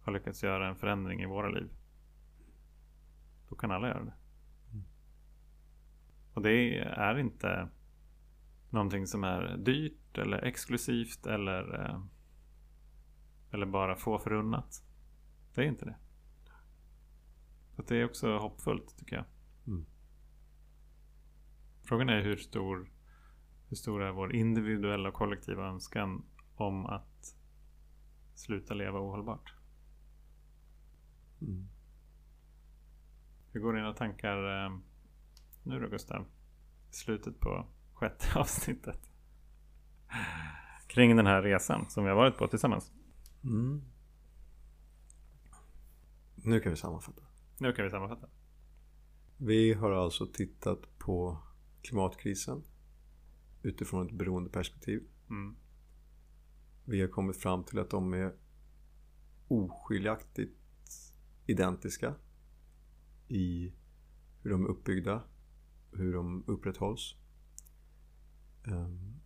har 0.00 0.12
lyckats 0.12 0.42
göra 0.42 0.68
en 0.68 0.76
förändring 0.76 1.22
i 1.22 1.26
våra 1.26 1.48
liv. 1.48 1.70
Då 3.48 3.56
kan 3.56 3.70
alla 3.70 3.88
göra 3.88 4.04
det. 4.04 4.14
Och 6.34 6.42
det 6.42 6.78
är 6.78 7.18
inte 7.18 7.68
någonting 8.70 9.06
som 9.06 9.24
är 9.24 9.56
dyrt 9.56 10.18
eller 10.18 10.44
exklusivt 10.44 11.26
eller, 11.26 11.84
eh, 11.84 12.00
eller 13.50 13.66
bara 13.66 13.96
få 13.96 14.18
förunnat. 14.18 14.84
Det 15.54 15.60
är 15.60 15.66
inte 15.66 15.84
det. 15.84 15.96
Så 17.76 17.82
det 17.82 17.96
är 17.96 18.04
också 18.04 18.38
hoppfullt 18.38 18.98
tycker 18.98 19.16
jag. 19.16 19.24
Mm. 19.66 19.86
Frågan 21.82 22.08
är 22.08 22.22
hur 22.22 22.36
stor, 22.36 22.90
hur 23.68 23.76
stor 23.76 24.02
är 24.02 24.12
vår 24.12 24.34
individuella 24.34 25.08
och 25.08 25.14
kollektiva 25.14 25.66
önskan 25.66 26.24
om 26.54 26.86
att 26.86 27.36
sluta 28.34 28.74
leva 28.74 29.00
ohållbart. 29.00 29.54
Mm. 31.40 31.68
Hur 33.52 33.60
går 33.60 33.72
dina 33.72 33.92
tankar 33.92 34.64
eh, 34.64 34.78
nu 35.62 35.80
då 35.80 35.88
Gustav? 35.88 36.26
Slutet 36.90 37.40
på 37.40 37.66
sjätte 37.94 38.26
avsnittet. 38.38 39.10
Kring 40.86 41.16
den 41.16 41.26
här 41.26 41.42
resan 41.42 41.90
som 41.90 42.04
vi 42.04 42.10
har 42.10 42.16
varit 42.16 42.36
på 42.36 42.48
tillsammans. 42.48 42.92
Mm. 43.44 43.82
Nu 46.34 46.60
kan 46.60 46.70
vi 46.70 46.76
sammanfatta. 46.76 47.25
Nu 47.58 47.72
kan 47.72 47.84
vi 47.84 47.90
sammanfatta. 47.90 48.28
Vi 49.36 49.72
har 49.72 49.90
alltså 49.90 50.26
tittat 50.26 50.98
på 50.98 51.38
klimatkrisen 51.82 52.62
utifrån 53.62 54.06
ett 54.06 54.12
beroendeperspektiv. 54.12 55.08
Mm. 55.30 55.56
Vi 56.84 57.00
har 57.00 57.08
kommit 57.08 57.36
fram 57.36 57.64
till 57.64 57.78
att 57.78 57.90
de 57.90 58.14
är 58.14 58.34
oskiljaktigt 59.48 60.56
identiska 61.46 62.14
i 63.28 63.72
hur 64.42 64.50
de 64.50 64.64
är 64.64 64.68
uppbyggda, 64.68 65.22
hur 65.92 66.12
de 66.12 66.44
upprätthålls. 66.46 67.14
Ehm, 68.64 69.20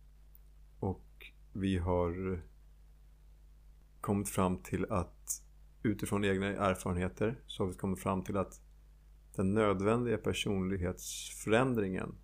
Och 0.79 1.31
vi 1.53 1.77
har 1.77 2.43
kommit 4.01 4.29
fram 4.29 4.57
till 4.57 4.85
att 4.91 5.43
utifrån 5.83 6.25
egna 6.25 6.47
erfarenheter 6.47 7.39
så 7.47 7.63
har 7.63 7.67
vi 7.67 7.77
kommit 7.77 7.99
fram 7.99 8.23
till 8.23 8.37
att 8.37 8.61
den 9.35 9.53
nödvändiga 9.53 10.17
personlighetsförändringen 10.17 12.15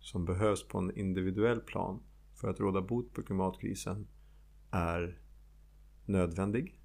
som 0.00 0.24
behövs 0.24 0.68
på 0.68 0.78
en 0.78 0.98
individuell 0.98 1.60
plan 1.60 2.02
för 2.34 2.48
att 2.48 2.60
råda 2.60 2.82
bot 2.82 3.12
på 3.12 3.22
klimatkrisen 3.22 4.06
är 4.70 5.20
nödvändig, 6.06 6.80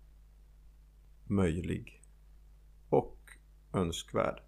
möjlig 1.23 2.03
och 2.89 3.19
önskvärd. 3.73 4.41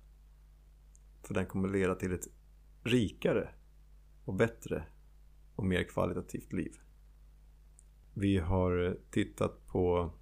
För 1.23 1.33
den 1.33 1.45
kommer 1.45 1.69
leda 1.69 1.95
till 1.95 2.13
ett 2.13 2.27
rikare 2.83 3.49
och 4.25 4.33
bättre 4.33 4.83
och 5.55 5.65
mer 5.65 5.83
kvalitativt 5.83 6.53
liv. 6.53 6.75
Vi 8.13 8.37
har 8.37 8.97
tittat 9.11 9.67
på 9.67 10.13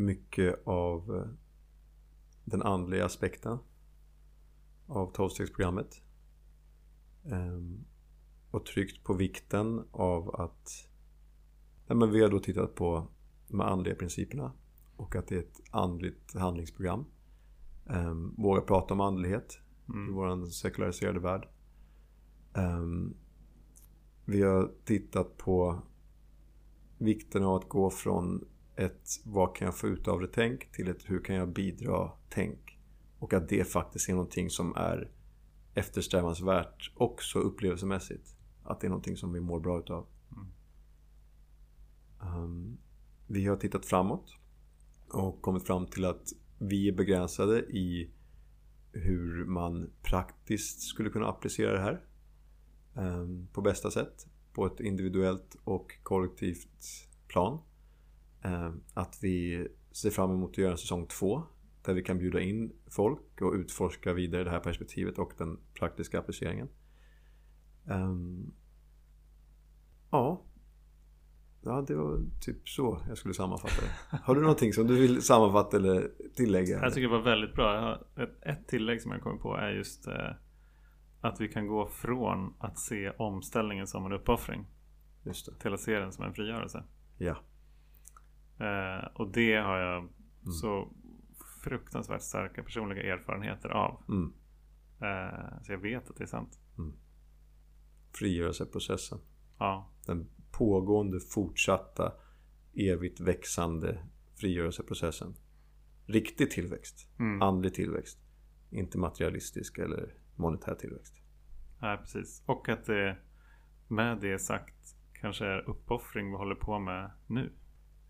mycket 0.00 0.66
av 0.66 1.28
den 2.44 2.62
andliga 2.62 3.04
aspekten 3.04 3.58
av 4.86 5.12
tolvstegsprogrammet. 5.12 6.02
Ehm, 7.24 7.84
Och 8.50 8.66
tryckt 8.66 9.04
på 9.04 9.14
vikten 9.14 9.84
av 9.92 10.40
att 10.40 10.88
Nej, 11.86 11.96
men 11.96 12.10
vi 12.10 12.22
har 12.22 12.28
då 12.28 12.38
tittat 12.38 12.74
på 12.74 13.08
de 13.48 13.60
andliga 13.60 13.94
principerna 13.94 14.52
och 14.96 15.16
att 15.16 15.26
det 15.26 15.34
är 15.34 15.38
ett 15.40 15.60
andligt 15.70 16.34
handlingsprogram. 16.34 17.04
Um, 17.84 18.34
våga 18.38 18.60
prata 18.60 18.94
om 18.94 19.00
andlighet 19.00 19.58
i 19.88 19.92
Mm. 19.92 20.14
vår 20.14 20.46
sekulariserade 20.46 21.20
värld. 21.20 21.48
Ehm, 22.54 23.14
vi 24.24 24.42
har 24.42 24.72
tittat 24.84 25.36
på 25.36 25.82
vikten 26.98 27.44
av 27.44 27.54
att 27.54 27.68
gå 27.68 27.90
från 27.90 28.44
ett 28.80 29.20
vad 29.24 29.56
kan 29.56 29.64
jag 29.64 29.76
få 29.76 29.86
ut 29.86 30.08
av 30.08 30.20
det 30.20 30.28
tänk 30.28 30.72
till 30.72 30.88
ett 30.88 31.10
hur 31.10 31.24
kan 31.24 31.36
jag 31.36 31.48
bidra 31.48 32.12
tänk. 32.28 32.78
Och 33.18 33.32
att 33.32 33.48
det 33.48 33.64
faktiskt 33.64 34.08
är 34.08 34.12
någonting 34.12 34.50
som 34.50 34.74
är 34.76 35.10
eftersträvansvärt 35.74 36.92
också 36.96 37.38
upplevelsemässigt. 37.38 38.36
Att 38.62 38.80
det 38.80 38.86
är 38.86 38.88
någonting 38.88 39.16
som 39.16 39.32
vi 39.32 39.40
mår 39.40 39.60
bra 39.60 39.78
utav. 39.78 40.06
Mm. 40.32 40.46
Um, 42.36 42.78
Vi 43.26 43.46
har 43.46 43.56
tittat 43.56 43.86
framåt 43.86 44.36
och 45.08 45.42
kommit 45.42 45.66
fram 45.66 45.86
till 45.86 46.04
att 46.04 46.32
vi 46.58 46.88
är 46.88 46.92
begränsade 46.92 47.60
i 47.60 48.10
hur 48.92 49.44
man 49.44 49.90
praktiskt 50.02 50.80
skulle 50.80 51.10
kunna 51.10 51.28
applicera 51.28 51.72
det 51.72 51.80
här 51.80 52.04
um, 52.94 53.48
på 53.52 53.60
bästa 53.60 53.90
sätt 53.90 54.26
på 54.52 54.66
ett 54.66 54.80
individuellt 54.80 55.56
och 55.64 55.92
kollektivt 56.02 57.08
plan. 57.28 57.58
Ehm, 58.42 58.82
att 58.94 59.18
vi 59.22 59.68
ser 59.92 60.10
fram 60.10 60.30
emot 60.30 60.50
att 60.50 60.58
göra 60.58 60.72
en 60.72 60.78
säsong 60.78 61.06
två 61.06 61.42
där 61.82 61.94
vi 61.94 62.02
kan 62.02 62.18
bjuda 62.18 62.40
in 62.40 62.72
folk 62.90 63.40
och 63.40 63.52
utforska 63.52 64.12
vidare 64.12 64.44
det 64.44 64.50
här 64.50 64.60
perspektivet 64.60 65.18
och 65.18 65.32
den 65.38 65.58
praktiska 65.74 66.18
appliceringen. 66.18 66.68
Um, 67.84 68.52
ja. 70.10 70.42
Ja, 71.62 71.84
det 71.88 71.94
var 71.94 72.20
typ 72.40 72.68
så 72.68 73.02
jag 73.08 73.18
skulle 73.18 73.34
sammanfatta 73.34 73.82
det. 73.82 74.16
Har 74.22 74.34
du 74.34 74.40
någonting 74.40 74.72
som 74.72 74.86
du 74.86 75.00
vill 75.00 75.22
sammanfatta 75.22 75.76
eller 75.76 76.10
tillägga? 76.34 76.82
Jag 76.82 76.94
tycker 76.94 77.08
det 77.08 77.16
var 77.16 77.24
väldigt 77.24 77.54
bra. 77.54 77.98
Ett, 78.42 78.68
tillägg 78.68 79.02
som 79.02 79.12
jag 79.12 79.22
kommer 79.22 79.36
på 79.36 79.56
är 79.56 79.70
just 79.70 80.06
eh, 80.06 80.30
att 81.20 81.40
vi 81.40 81.48
kan 81.48 81.66
gå 81.66 81.86
från 81.86 82.54
att 82.58 82.78
se 82.78 83.10
omställningen 83.10 83.86
som 83.86 84.06
en 84.06 84.12
uppoffring 84.12 84.66
till 85.60 85.74
att 85.74 85.80
se 85.80 85.98
den 85.98 86.12
som 86.12 86.24
en 86.24 86.34
frigörelse. 86.34 86.84
Ja. 87.18 87.36
Eh, 88.60 89.06
och 89.14 89.32
det 89.32 89.56
har 89.56 89.78
jag 89.78 89.98
mm. 89.98 90.52
så 90.52 90.88
fruktansvärt 91.62 92.22
starka 92.22 92.62
personliga 92.62 93.14
erfarenheter 93.14 93.68
av. 93.68 94.02
Mm. 94.08 94.32
Eh, 95.00 95.62
så 95.62 95.72
jag 95.72 95.78
vet 95.78 96.10
att 96.10 96.16
det 96.16 96.24
är 96.24 96.26
sant. 96.26 96.58
Mm. 96.78 96.92
Frigörelseprocessen. 98.12 99.18
Ja. 99.58 99.92
Den 100.06 100.30
pågående, 100.50 101.20
fortsatta, 101.20 102.12
evigt 102.74 103.20
växande 103.20 103.98
frigörelseprocessen. 104.40 105.34
Riktig 106.06 106.50
tillväxt. 106.50 107.08
Mm. 107.18 107.42
Andlig 107.42 107.74
tillväxt. 107.74 108.18
Inte 108.70 108.98
materialistisk 108.98 109.78
eller 109.78 110.14
monetär 110.36 110.74
tillväxt. 110.74 111.14
Nej, 111.80 111.98
precis. 111.98 112.42
Och 112.46 112.68
att 112.68 112.84
det 112.84 113.16
med 113.88 114.20
det 114.20 114.38
sagt 114.38 114.96
kanske 115.12 115.46
är 115.46 115.70
uppoffring 115.70 116.30
vi 116.30 116.36
håller 116.36 116.54
på 116.54 116.78
med 116.78 117.10
nu. 117.26 117.52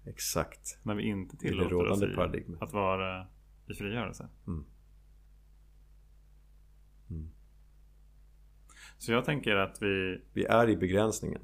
Exakt. 0.04 0.78
När 0.82 0.94
vi 0.94 1.02
inte 1.02 1.36
tillåter 1.36 1.90
oss 1.90 2.02
i 2.02 2.56
att 2.60 2.72
vara 2.72 3.26
i 3.68 3.74
frigörelse. 3.74 4.28
Mm. 4.46 4.64
Mm. 7.10 7.30
Så 8.98 9.12
jag 9.12 9.24
tänker 9.24 9.56
att 9.56 9.82
vi... 9.82 10.22
Vi 10.32 10.44
är 10.44 10.68
i 10.68 10.76
begränsningen. 10.76 11.42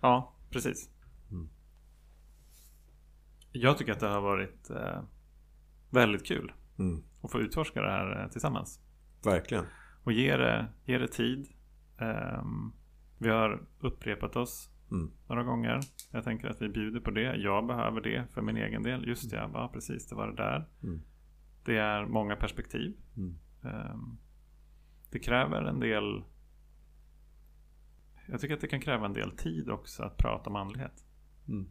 Ja, 0.00 0.36
precis. 0.50 0.90
Mm. 1.30 1.48
Jag 3.52 3.78
tycker 3.78 3.92
att 3.92 4.00
det 4.00 4.08
har 4.08 4.20
varit 4.20 4.70
eh, 4.70 5.02
väldigt 5.90 6.26
kul 6.26 6.52
mm. 6.78 7.02
att 7.22 7.32
få 7.32 7.40
utforska 7.40 7.82
det 7.82 7.90
här 7.90 8.22
eh, 8.22 8.30
tillsammans. 8.30 8.80
Verkligen. 9.24 9.64
Och 10.04 10.12
ge 10.12 10.36
det, 10.36 10.68
ge 10.84 10.98
det 10.98 11.08
tid. 11.08 11.48
Um, 11.98 12.72
vi 13.18 13.28
har 13.28 13.66
upprepat 13.80 14.36
oss 14.36 14.70
mm. 14.90 15.10
några 15.28 15.42
gånger. 15.42 15.80
Jag 16.10 16.24
tänker 16.24 16.48
att 16.48 16.62
vi 16.62 16.68
bjuder 16.68 17.00
på 17.00 17.10
det. 17.10 17.36
Jag 17.36 17.66
behöver 17.66 18.00
det 18.00 18.26
för 18.34 18.42
min 18.42 18.56
egen 18.56 18.82
del. 18.82 19.08
Just 19.08 19.30
det, 19.30 19.36
ja, 19.36 19.70
precis, 19.72 20.08
det 20.08 20.14
var 20.14 20.26
det 20.26 20.36
där. 20.36 20.68
Mm. 20.82 21.00
Det 21.64 21.76
är 21.76 22.06
många 22.06 22.36
perspektiv. 22.36 22.96
Um, 23.62 24.18
det 25.10 25.18
kräver 25.18 25.62
en 25.62 25.80
del 25.80 26.24
jag 28.30 28.40
tycker 28.40 28.54
att 28.54 28.60
det 28.60 28.68
kan 28.68 28.80
kräva 28.80 29.06
en 29.06 29.12
del 29.12 29.30
tid 29.30 29.70
också 29.70 30.02
att 30.02 30.16
prata 30.16 30.50
om 30.50 30.56
andlighet. 30.56 31.04
Mm. 31.48 31.68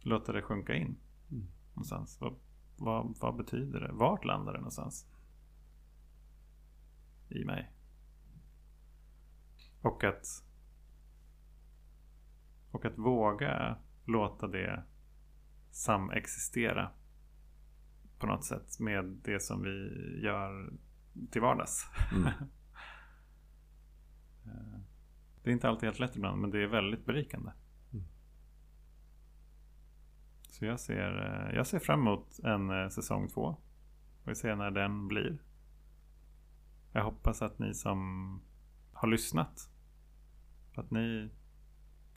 Låta 0.00 0.32
det 0.32 0.42
sjunka 0.42 0.74
in 0.74 0.96
mm. 1.30 1.46
någonstans. 1.74 2.20
Vad, 2.20 2.34
vad, 2.76 3.18
vad, 3.20 3.36
betyder 3.36 3.80
det? 3.80 3.92
Vart 3.92 4.24
landar 4.24 4.52
det 4.52 4.58
någonstans? 4.58 5.06
I 7.28 7.44
mig. 7.44 7.72
Och 9.82 10.04
att 10.04 10.26
och 12.72 12.84
att 12.84 12.98
våga 12.98 13.76
låta 14.04 14.46
det 14.46 14.84
samexistera 15.70 16.90
på 18.18 18.26
något 18.26 18.44
sätt 18.44 18.80
med 18.80 19.04
det 19.04 19.40
som 19.40 19.62
vi 19.62 19.90
gör 20.22 20.72
till 21.30 21.40
vardags. 21.40 21.86
Mm. 22.12 22.28
Eh, 24.46 24.80
det 25.42 25.50
är 25.50 25.52
inte 25.52 25.68
alltid 25.68 25.86
helt 25.86 25.98
lätt 25.98 26.16
ibland 26.16 26.40
men 26.40 26.50
det 26.50 26.62
är 26.62 26.66
väldigt 26.66 27.06
berikande. 27.06 27.50
Mm. 27.92 28.04
Så 30.48 30.64
jag 30.64 30.80
ser, 30.80 31.46
eh, 31.48 31.56
jag 31.56 31.66
ser 31.66 31.78
fram 31.78 32.00
emot 32.00 32.38
en 32.44 32.70
eh, 32.70 32.88
säsong 32.88 33.28
två. 33.28 33.56
Vi 34.24 34.34
ser 34.34 34.56
när 34.56 34.70
den 34.70 35.08
blir. 35.08 35.38
Jag 36.92 37.04
hoppas 37.04 37.42
att 37.42 37.58
ni 37.58 37.74
som 37.74 38.40
har 38.92 39.08
lyssnat. 39.08 39.70
Att 40.74 40.90
ni 40.90 41.30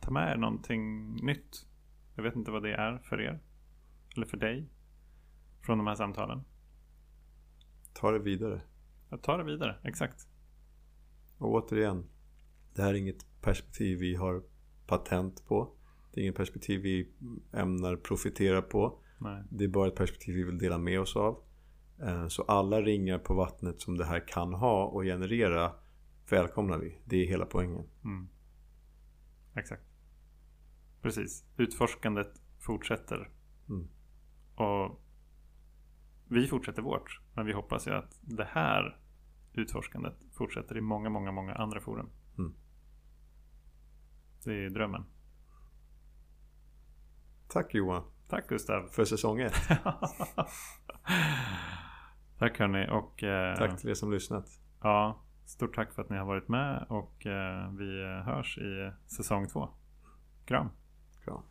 tar 0.02 0.12
med 0.12 0.32
er 0.32 0.38
någonting 0.38 1.16
nytt. 1.16 1.68
Jag 2.16 2.24
vet 2.24 2.36
inte 2.36 2.52
vad 2.52 2.64
det 2.64 2.74
är 2.74 2.98
för 2.98 3.22
er. 3.22 3.40
Eller 4.16 4.26
för 4.26 4.38
dig. 4.38 4.70
Från 5.62 5.78
de 5.78 5.88
här 5.88 5.96
samtalen. 5.96 6.44
Ta 7.94 8.12
det 8.12 8.20
vidare. 8.20 8.62
Jag 9.10 9.22
tar 9.22 9.38
det 9.38 9.44
vidare, 9.44 9.76
exakt. 9.84 10.28
Och 11.38 11.52
återigen. 11.54 12.06
Det 12.76 12.82
här 12.82 12.90
är 12.90 12.98
inget 12.98 13.42
perspektiv 13.42 14.00
vi 14.00 14.16
har 14.16 14.44
patent 14.88 15.46
på. 15.48 15.72
Det 16.12 16.20
är 16.20 16.24
inget 16.24 16.36
perspektiv 16.36 16.82
vi 16.82 17.12
ämnar 17.54 17.96
profitera 17.96 18.62
på. 18.62 19.00
Nej. 19.18 19.44
Det 19.50 19.64
är 19.64 19.68
bara 19.68 19.88
ett 19.88 19.96
perspektiv 19.96 20.36
vi 20.36 20.44
vill 20.44 20.58
dela 20.58 20.78
med 20.78 21.00
oss 21.00 21.16
av. 21.16 21.44
Eh, 22.02 22.28
så 22.28 22.44
alla 22.44 22.82
ringar 22.82 23.18
på 23.18 23.34
vattnet 23.34 23.82
som 23.82 23.98
det 23.98 24.06
här 24.06 24.28
kan 24.28 24.54
ha 24.54 24.86
och 24.86 25.04
generera 25.04 25.72
välkomnar 26.30 26.78
vi. 26.78 27.02
Det 27.06 27.16
är 27.16 27.28
hela 27.28 27.46
poängen. 27.46 27.84
Mm. 28.04 28.28
Exakt. 29.56 29.91
Precis. 31.02 31.46
Utforskandet 31.58 32.42
fortsätter. 32.60 33.30
Mm. 33.70 33.88
Och 34.56 35.02
vi 36.28 36.48
fortsätter 36.48 36.82
vårt. 36.82 37.20
Men 37.34 37.46
vi 37.46 37.54
hoppas 37.54 37.88
ju 37.88 37.92
att 37.92 38.20
det 38.22 38.48
här 38.52 38.98
utforskandet 39.54 40.16
fortsätter 40.34 40.78
i 40.78 40.82
många, 40.82 41.10
många, 41.10 41.32
många 41.32 41.56
andra 41.56 41.82
forum. 41.82 42.10
Mm. 42.38 42.54
Det 44.44 44.66
är 44.66 44.70
drömmen. 44.70 45.06
Tack 47.48 47.74
Johan. 47.74 48.04
Tack 48.28 48.48
Gustav. 48.48 48.88
För 48.88 49.06
säsong 49.06 49.40
ett. 49.40 49.54
tack 52.40 52.60
hörni 52.60 52.88
och... 52.90 53.24
Eh, 53.24 53.58
tack 53.58 53.80
till 53.80 53.90
er 53.90 53.94
som 53.94 54.12
lyssnat. 54.12 54.46
Ja, 54.82 55.22
stort 55.46 55.76
tack 55.76 55.94
för 55.94 56.02
att 56.02 56.10
ni 56.10 56.18
har 56.18 56.26
varit 56.26 56.48
med 56.48 56.86
och 56.90 57.26
eh, 57.26 57.72
vi 57.72 58.04
hörs 58.26 58.58
i 58.58 58.92
säsong 59.08 59.48
två. 59.48 59.70
Kram. 60.46 60.70
그럼. 61.26 61.44